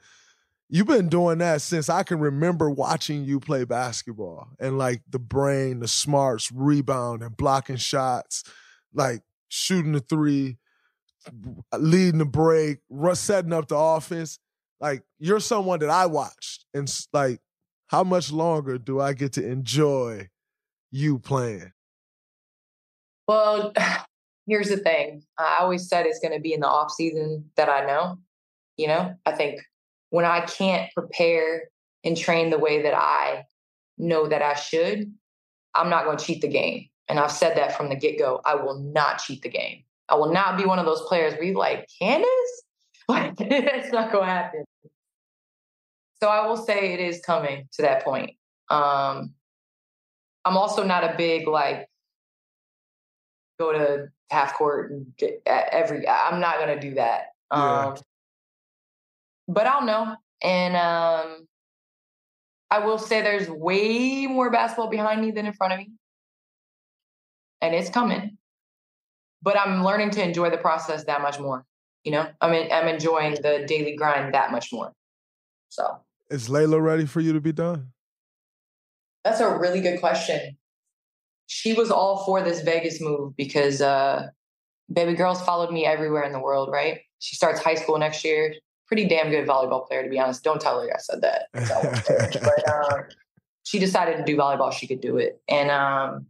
you've 0.71 0.87
been 0.87 1.09
doing 1.09 1.39
that 1.39 1.61
since 1.61 1.89
I 1.89 2.01
can 2.03 2.19
remember 2.19 2.69
watching 2.69 3.25
you 3.25 3.41
play 3.41 3.65
basketball 3.65 4.47
and 4.57 4.77
like 4.77 5.01
the 5.09 5.19
brain, 5.19 5.81
the 5.81 5.87
smarts, 5.87 6.49
rebound 6.51 7.21
and 7.21 7.35
blocking 7.35 7.75
shots, 7.75 8.43
like 8.93 9.21
shooting 9.49 9.91
the 9.91 9.99
three, 9.99 10.57
leading 11.77 12.19
the 12.19 12.25
break, 12.25 12.79
setting 13.13 13.51
up 13.51 13.67
the 13.67 13.75
offense. 13.75 14.39
Like 14.79 15.03
you're 15.19 15.41
someone 15.41 15.79
that 15.79 15.89
I 15.89 16.05
watched 16.05 16.65
and 16.73 16.91
like 17.11 17.41
how 17.87 18.05
much 18.05 18.31
longer 18.31 18.77
do 18.77 19.01
I 19.01 19.11
get 19.11 19.33
to 19.33 19.45
enjoy 19.45 20.29
you 20.89 21.19
playing? 21.19 21.73
Well, 23.27 23.73
here's 24.47 24.69
the 24.69 24.77
thing. 24.77 25.23
I 25.37 25.57
always 25.59 25.89
said 25.89 26.05
it's 26.05 26.19
going 26.19 26.33
to 26.33 26.39
be 26.39 26.53
in 26.53 26.61
the 26.61 26.67
off 26.67 26.91
season 26.91 27.51
that 27.57 27.67
I 27.67 27.85
know. 27.85 28.19
You 28.77 28.87
know, 28.87 29.15
I 29.25 29.33
think 29.33 29.59
when 30.11 30.25
I 30.25 30.41
can't 30.41 30.93
prepare 30.93 31.69
and 32.03 32.15
train 32.15 32.51
the 32.51 32.59
way 32.59 32.83
that 32.83 32.93
I 32.93 33.45
know 33.97 34.27
that 34.27 34.41
I 34.41 34.53
should, 34.53 35.11
I'm 35.73 35.89
not 35.89 36.05
going 36.05 36.17
to 36.17 36.23
cheat 36.23 36.41
the 36.41 36.47
game. 36.47 36.89
And 37.07 37.17
I've 37.19 37.31
said 37.31 37.57
that 37.57 37.75
from 37.75 37.89
the 37.89 37.95
get 37.95 38.19
go. 38.19 38.41
I 38.45 38.55
will 38.55 38.79
not 38.79 39.19
cheat 39.19 39.41
the 39.41 39.49
game. 39.49 39.83
I 40.09 40.15
will 40.15 40.31
not 40.31 40.57
be 40.57 40.65
one 40.65 40.79
of 40.79 40.85
those 40.85 41.01
players 41.03 41.33
where 41.33 41.43
you 41.43 41.57
like, 41.57 41.89
Candace? 41.99 42.27
Like, 43.09 43.33
it's 43.39 43.91
not 43.91 44.09
going 44.09 44.25
to 44.25 44.31
happen. 44.31 44.63
So 46.21 46.29
I 46.29 46.47
will 46.47 46.55
say 46.55 46.93
it 46.93 47.01
is 47.01 47.19
coming 47.19 47.67
to 47.73 47.81
that 47.81 48.05
point. 48.05 48.37
Um, 48.69 49.33
I'm 50.45 50.55
also 50.55 50.85
not 50.85 51.03
a 51.03 51.15
big, 51.17 51.45
like, 51.45 51.89
go 53.59 53.73
to 53.73 54.07
half 54.29 54.53
court 54.53 54.91
and 54.91 55.07
get 55.17 55.41
every, 55.45 56.07
I'm 56.07 56.39
not 56.39 56.59
going 56.59 56.79
to 56.79 56.79
do 56.79 56.95
that. 56.95 57.31
Yeah. 57.51 57.95
But 59.51 59.67
I'll 59.67 59.85
know. 59.85 60.15
And 60.41 60.75
um, 60.75 61.47
I 62.69 62.79
will 62.79 62.97
say 62.97 63.21
there's 63.21 63.49
way 63.49 64.27
more 64.27 64.49
basketball 64.49 64.89
behind 64.89 65.21
me 65.21 65.31
than 65.31 65.45
in 65.45 65.53
front 65.53 65.73
of 65.73 65.79
me. 65.79 65.91
And 67.61 67.75
it's 67.75 67.89
coming. 67.89 68.37
But 69.43 69.59
I'm 69.59 69.83
learning 69.83 70.11
to 70.11 70.23
enjoy 70.23 70.49
the 70.49 70.57
process 70.57 71.03
that 71.05 71.21
much 71.21 71.39
more. 71.39 71.65
You 72.03 72.13
know, 72.13 72.27
I 72.39 72.49
mean, 72.49 72.71
I'm 72.71 72.87
enjoying 72.87 73.33
the 73.35 73.65
daily 73.67 73.95
grind 73.95 74.33
that 74.33 74.51
much 74.51 74.71
more. 74.71 74.93
So 75.69 75.99
is 76.29 76.47
Lailaa 76.47 76.81
ready 76.81 77.05
for 77.05 77.19
you 77.19 77.33
to 77.33 77.41
be 77.41 77.51
done? 77.51 77.91
That's 79.23 79.39
a 79.39 79.57
really 79.57 79.81
good 79.81 79.99
question. 79.99 80.57
She 81.47 81.73
was 81.73 81.91
all 81.91 82.23
for 82.25 82.41
this 82.41 82.61
Vegas 82.61 83.01
move 83.01 83.35
because 83.35 83.81
uh, 83.81 84.29
baby 84.91 85.13
girls 85.13 85.41
followed 85.41 85.71
me 85.71 85.85
everywhere 85.85 86.23
in 86.23 86.31
the 86.31 86.39
world, 86.39 86.69
right? 86.71 86.99
She 87.19 87.35
starts 87.35 87.61
high 87.61 87.75
school 87.75 87.99
next 87.99 88.23
year. 88.23 88.55
Pretty 88.91 89.07
damn 89.07 89.29
good 89.29 89.47
volleyball 89.47 89.87
player, 89.87 90.03
to 90.03 90.09
be 90.09 90.19
honest. 90.19 90.43
Don't 90.43 90.59
tell 90.59 90.81
her 90.81 90.93
I 90.93 90.97
said 90.97 91.21
that. 91.21 91.47
but 91.53 92.69
um, 92.93 93.03
she 93.63 93.79
decided 93.79 94.17
to 94.17 94.23
do 94.25 94.35
volleyball. 94.35 94.73
She 94.73 94.85
could 94.85 94.99
do 94.99 95.15
it. 95.15 95.41
And 95.47 95.71
um, 95.71 96.25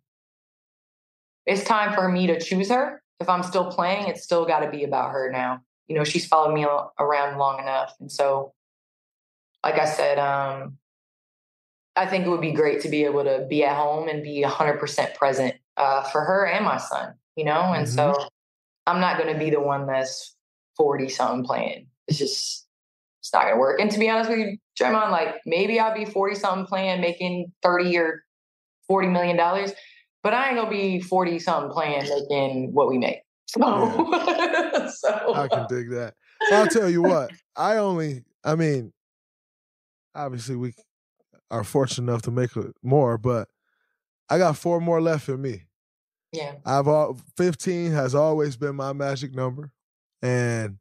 it's 1.47 1.63
time 1.63 1.93
for 1.93 2.07
me 2.07 2.27
to 2.27 2.39
choose 2.39 2.69
her. 2.69 3.01
If 3.19 3.29
I'm 3.29 3.41
still 3.41 3.71
playing, 3.71 4.07
it's 4.07 4.23
still 4.23 4.45
got 4.45 4.59
to 4.59 4.69
be 4.69 4.83
about 4.83 5.11
her 5.11 5.31
now. 5.31 5.61
You 5.87 5.95
know, 5.95 6.03
she's 6.03 6.27
followed 6.27 6.53
me 6.53 6.65
around 6.99 7.37
long 7.39 7.59
enough. 7.59 7.95
And 7.99 8.11
so, 8.11 8.53
like 9.63 9.79
I 9.79 9.85
said, 9.85 10.19
um, 10.19 10.77
I 11.95 12.05
think 12.05 12.25
it 12.25 12.29
would 12.29 12.41
be 12.41 12.51
great 12.51 12.81
to 12.81 12.89
be 12.89 13.03
able 13.05 13.23
to 13.23 13.45
be 13.49 13.63
at 13.63 13.75
home 13.75 14.07
and 14.07 14.23
be 14.23 14.43
100% 14.43 15.15
present 15.15 15.55
uh, 15.77 16.03
for 16.03 16.21
her 16.21 16.45
and 16.45 16.63
my 16.63 16.77
son, 16.77 17.15
you 17.35 17.43
know? 17.43 17.73
And 17.73 17.85
mm-hmm. 17.87 17.95
so 17.95 18.27
I'm 18.87 19.01
not 19.01 19.17
going 19.17 19.33
to 19.33 19.39
be 19.39 19.49
the 19.49 19.59
one 19.59 19.87
that's 19.87 20.35
40 20.77 21.09
something 21.09 21.43
playing. 21.43 21.87
It's 22.07 22.17
just, 22.17 22.67
it's 23.19 23.33
not 23.33 23.49
to 23.49 23.55
work. 23.55 23.79
And 23.79 23.91
to 23.91 23.99
be 23.99 24.09
honest 24.09 24.29
with 24.29 24.39
you, 24.39 24.57
Draymond, 24.79 25.11
like 25.11 25.35
maybe 25.45 25.79
I'll 25.79 25.95
be 25.95 26.05
40 26.05 26.35
something 26.35 26.65
playing, 26.65 27.01
making 27.01 27.51
30 27.63 27.97
or 27.97 28.23
40 28.87 29.07
million 29.09 29.37
dollars, 29.37 29.73
but 30.23 30.33
I 30.33 30.49
ain't 30.49 30.63
to 30.63 30.69
be 30.69 30.99
40 31.01 31.39
something 31.39 31.71
playing, 31.71 32.01
making 32.03 32.73
what 32.73 32.89
we 32.89 32.97
make. 32.97 33.19
So, 33.47 33.59
yeah. 33.59 34.87
so 34.93 35.35
I 35.35 35.47
can 35.47 35.65
dig 35.67 35.91
that. 35.91 36.15
I'll 36.51 36.67
tell 36.67 36.89
you 36.89 37.01
what, 37.01 37.31
I 37.55 37.77
only, 37.77 38.23
I 38.43 38.55
mean, 38.55 38.93
obviously 40.15 40.55
we 40.55 40.73
are 41.49 41.63
fortunate 41.63 42.09
enough 42.09 42.23
to 42.23 42.31
make 42.31 42.51
more, 42.81 43.17
but 43.17 43.49
I 44.29 44.37
got 44.37 44.57
four 44.57 44.79
more 44.79 45.01
left 45.01 45.29
in 45.29 45.41
me. 45.41 45.63
Yeah. 46.31 46.53
I've 46.65 46.87
all 46.87 47.19
15 47.37 47.91
has 47.91 48.15
always 48.15 48.55
been 48.55 48.75
my 48.75 48.93
magic 48.93 49.35
number. 49.35 49.71
And 50.21 50.77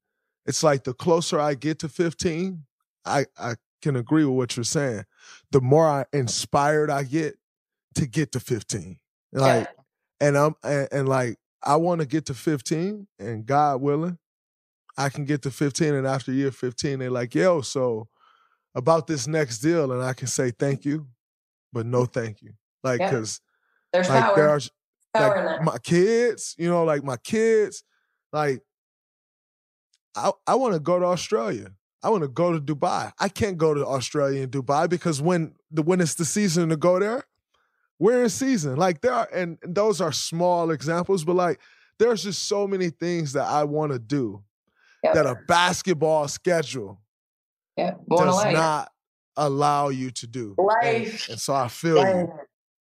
it's 0.50 0.64
like 0.64 0.82
the 0.82 0.92
closer 0.92 1.38
I 1.38 1.54
get 1.54 1.78
to 1.78 1.88
15, 1.88 2.64
I, 3.04 3.26
I 3.38 3.54
can 3.80 3.94
agree 3.94 4.24
with 4.24 4.36
what 4.36 4.56
you're 4.56 4.64
saying. 4.64 5.04
The 5.52 5.60
more 5.60 5.88
I 5.88 6.06
inspired 6.12 6.90
I 6.90 7.04
get 7.04 7.36
to 7.94 8.06
get 8.06 8.32
to 8.32 8.40
15. 8.40 8.98
Like 9.32 9.68
yeah. 9.68 10.26
and 10.26 10.36
I'm 10.36 10.54
and, 10.64 10.88
and 10.90 11.08
like 11.08 11.38
I 11.62 11.76
want 11.76 12.00
to 12.00 12.06
get 12.06 12.26
to 12.26 12.34
15 12.34 13.06
and 13.20 13.46
God 13.46 13.80
willing, 13.80 14.18
I 14.98 15.08
can 15.08 15.24
get 15.24 15.42
to 15.42 15.52
15 15.52 15.94
and 15.94 16.04
after 16.04 16.32
year 16.32 16.50
15 16.50 16.98
they're 16.98 17.10
like, 17.12 17.32
"Yo, 17.32 17.60
so 17.60 18.08
about 18.74 19.06
this 19.06 19.28
next 19.28 19.60
deal 19.60 19.92
and 19.92 20.02
I 20.02 20.14
can 20.14 20.26
say 20.26 20.50
thank 20.50 20.84
you, 20.84 21.06
but 21.72 21.86
no 21.86 22.06
thank 22.06 22.42
you. 22.42 22.54
Like, 22.82 22.98
yeah. 22.98 23.10
cause 23.12 23.40
there's 23.92 24.08
like, 24.08 24.24
power. 24.24 24.34
There 24.34 24.48
are, 24.48 24.60
power 25.14 25.46
like, 25.46 25.62
my 25.62 25.78
kids, 25.78 26.56
you 26.58 26.68
know, 26.68 26.82
like 26.82 27.04
my 27.04 27.18
kids, 27.18 27.84
like, 28.32 28.62
I, 30.16 30.32
I 30.46 30.54
want 30.54 30.74
to 30.74 30.80
go 30.80 30.98
to 30.98 31.06
Australia. 31.06 31.72
I 32.02 32.08
want 32.08 32.22
to 32.22 32.28
go 32.28 32.52
to 32.52 32.60
Dubai. 32.60 33.12
I 33.18 33.28
can't 33.28 33.58
go 33.58 33.74
to 33.74 33.86
Australia 33.86 34.42
and 34.42 34.52
Dubai 34.52 34.88
because 34.88 35.20
when 35.20 35.54
the 35.70 35.82
when 35.82 36.00
it's 36.00 36.14
the 36.14 36.24
season 36.24 36.70
to 36.70 36.76
go 36.76 36.98
there, 36.98 37.24
we're 37.98 38.22
in 38.22 38.30
season. 38.30 38.76
Like 38.76 39.02
there 39.02 39.12
are, 39.12 39.28
and, 39.32 39.58
those 39.62 40.00
are 40.00 40.12
small 40.12 40.70
examples, 40.70 41.24
but 41.24 41.36
like 41.36 41.60
there's 41.98 42.22
just 42.22 42.48
so 42.48 42.66
many 42.66 42.90
things 42.90 43.34
that 43.34 43.46
I 43.46 43.64
want 43.64 43.92
to 43.92 43.98
do 43.98 44.42
yep. 45.04 45.14
that 45.14 45.26
a 45.26 45.36
basketball 45.46 46.26
schedule 46.28 47.00
yeah. 47.76 47.92
does 48.08 48.44
not 48.46 48.90
allow 49.36 49.90
you 49.90 50.10
to 50.10 50.26
do. 50.26 50.54
Life. 50.58 51.28
And, 51.28 51.32
and 51.32 51.40
so 51.40 51.54
I 51.54 51.68
feel 51.68 51.96
Life. 51.96 52.16
you. 52.16 52.32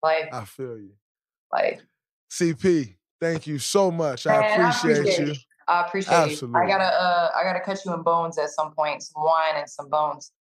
Life. 0.02 0.28
I 0.32 0.44
feel 0.44 0.78
you. 0.78 0.92
Life. 1.52 1.80
CP, 2.30 2.94
thank 3.20 3.46
you 3.46 3.58
so 3.58 3.90
much. 3.90 4.26
Man, 4.26 4.42
I, 4.42 4.46
appreciate 4.46 4.96
I 4.96 5.00
appreciate 5.00 5.28
you. 5.28 5.34
I 5.68 5.86
appreciate 5.86 6.14
Absolutely. 6.14 6.60
you. 6.60 6.66
I 6.66 6.68
gotta 6.68 6.84
uh 6.84 7.30
I 7.36 7.42
gotta 7.44 7.60
cut 7.60 7.78
you 7.84 7.92
in 7.94 8.02
bones 8.02 8.38
at 8.38 8.48
some 8.50 8.72
point, 8.72 9.02
some 9.02 9.22
wine 9.22 9.56
and 9.56 9.68
some 9.68 9.88
bones. 9.90 10.32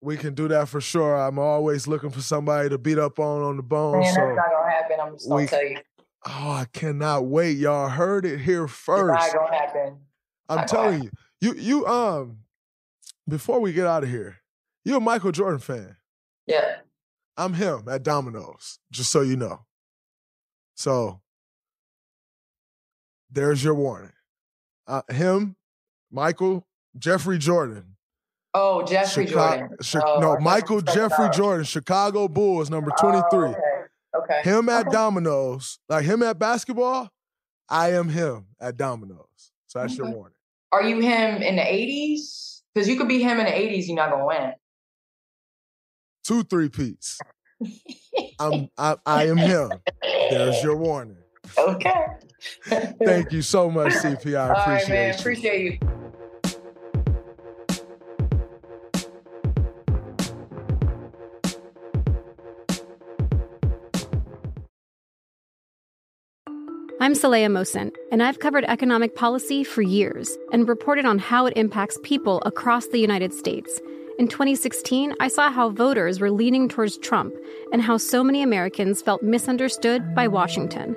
We 0.00 0.16
can 0.16 0.34
do 0.34 0.46
that 0.48 0.68
for 0.68 0.80
sure. 0.80 1.16
I'm 1.16 1.38
always 1.38 1.88
looking 1.88 2.10
for 2.10 2.20
somebody 2.20 2.68
to 2.68 2.78
beat 2.78 2.98
up 2.98 3.18
on 3.18 3.42
on 3.42 3.56
the 3.56 3.62
bones. 3.62 4.04
Man, 4.04 4.14
so 4.14 4.20
that's 4.20 4.36
not 4.36 4.50
gonna 4.50 4.70
happen. 4.70 4.96
I'm 5.00 5.12
just 5.14 5.28
gonna 5.28 5.42
we, 5.42 5.48
tell 5.48 5.64
you. 5.64 5.78
Oh, 6.26 6.50
I 6.50 6.66
cannot 6.72 7.26
wait. 7.26 7.56
Y'all 7.58 7.88
heard 7.88 8.24
it 8.24 8.38
here 8.40 8.68
first. 8.68 9.24
It's 9.24 9.34
not 9.34 9.44
gonna 9.44 9.56
happen. 9.56 9.98
I'm 10.48 10.56
not 10.58 10.68
telling 10.68 11.02
you. 11.04 11.10
You 11.40 11.54
you 11.54 11.86
um 11.86 12.38
before 13.28 13.60
we 13.60 13.72
get 13.72 13.86
out 13.86 14.04
of 14.04 14.08
here, 14.08 14.36
you're 14.84 14.98
a 14.98 15.00
Michael 15.00 15.32
Jordan 15.32 15.58
fan. 15.58 15.96
Yeah. 16.46 16.76
I'm 17.36 17.54
him 17.54 17.88
at 17.88 18.02
dominoes, 18.02 18.78
just 18.90 19.10
so 19.10 19.20
you 19.20 19.36
know. 19.36 19.60
So 20.74 21.20
there's 23.30 23.62
your 23.62 23.74
warning. 23.74 24.12
Uh, 24.86 25.02
him, 25.10 25.56
Michael, 26.10 26.66
Jeffrey 26.98 27.38
Jordan. 27.38 27.96
Oh, 28.54 28.82
Jeffrey 28.84 29.26
Chicago, 29.26 29.56
Jordan. 29.58 29.76
Chi- 29.82 30.00
oh, 30.04 30.20
no, 30.20 30.38
Michael 30.38 30.80
Jeffrey 30.80 31.28
Jordan, 31.30 31.64
Chicago 31.64 32.28
Bulls, 32.28 32.70
number 32.70 32.90
23. 32.98 33.24
Oh, 33.32 33.42
okay. 33.42 33.58
okay. 34.16 34.40
Him 34.42 34.68
at 34.68 34.86
okay. 34.86 34.94
dominoes, 34.94 35.78
like 35.88 36.04
him 36.04 36.22
at 36.22 36.38
basketball, 36.38 37.10
I 37.68 37.92
am 37.92 38.08
him 38.08 38.46
at 38.60 38.76
Domino's. 38.76 39.52
So 39.66 39.80
that's 39.80 39.92
okay. 39.94 40.08
your 40.08 40.16
warning. 40.16 40.36
Are 40.72 40.82
you 40.82 41.00
him 41.00 41.42
in 41.42 41.56
the 41.56 41.62
80s? 41.62 42.62
Because 42.74 42.88
you 42.88 42.96
could 42.96 43.08
be 43.08 43.22
him 43.22 43.38
in 43.38 43.46
the 43.46 43.52
80s, 43.52 43.88
you're 43.88 43.96
not 43.96 44.10
gonna 44.10 44.26
win. 44.26 44.52
Two 46.24 46.42
three 46.42 46.68
peats. 46.68 47.18
I'm 48.38 48.68
I, 48.76 48.96
I 49.06 49.26
am 49.28 49.36
him. 49.36 49.70
There's 50.02 50.62
your 50.62 50.76
warning. 50.76 51.18
Okay. 51.58 52.06
Thank 52.64 53.32
you 53.32 53.42
so 53.42 53.70
much, 53.70 53.92
CP. 54.02 54.36
I 54.36 54.48
appreciate 54.48 54.56
All 54.56 54.66
right, 54.66 54.88
man. 54.88 55.12
You. 55.12 55.18
Appreciate 55.18 55.62
you. 55.62 55.78
I'm 66.98 67.12
Saleha 67.12 67.46
Mohsin, 67.46 67.94
and 68.10 68.20
I've 68.20 68.40
covered 68.40 68.64
economic 68.64 69.14
policy 69.14 69.62
for 69.62 69.82
years 69.82 70.36
and 70.50 70.68
reported 70.68 71.04
on 71.04 71.20
how 71.20 71.46
it 71.46 71.56
impacts 71.56 71.98
people 72.02 72.42
across 72.44 72.88
the 72.88 72.98
United 72.98 73.32
States. 73.32 73.80
In 74.18 74.26
2016, 74.26 75.14
I 75.20 75.28
saw 75.28 75.52
how 75.52 75.68
voters 75.68 76.18
were 76.18 76.30
leaning 76.30 76.68
towards 76.68 76.98
Trump 76.98 77.34
and 77.70 77.82
how 77.82 77.96
so 77.98 78.24
many 78.24 78.42
Americans 78.42 79.02
felt 79.02 79.22
misunderstood 79.22 80.14
by 80.16 80.26
Washington. 80.26 80.96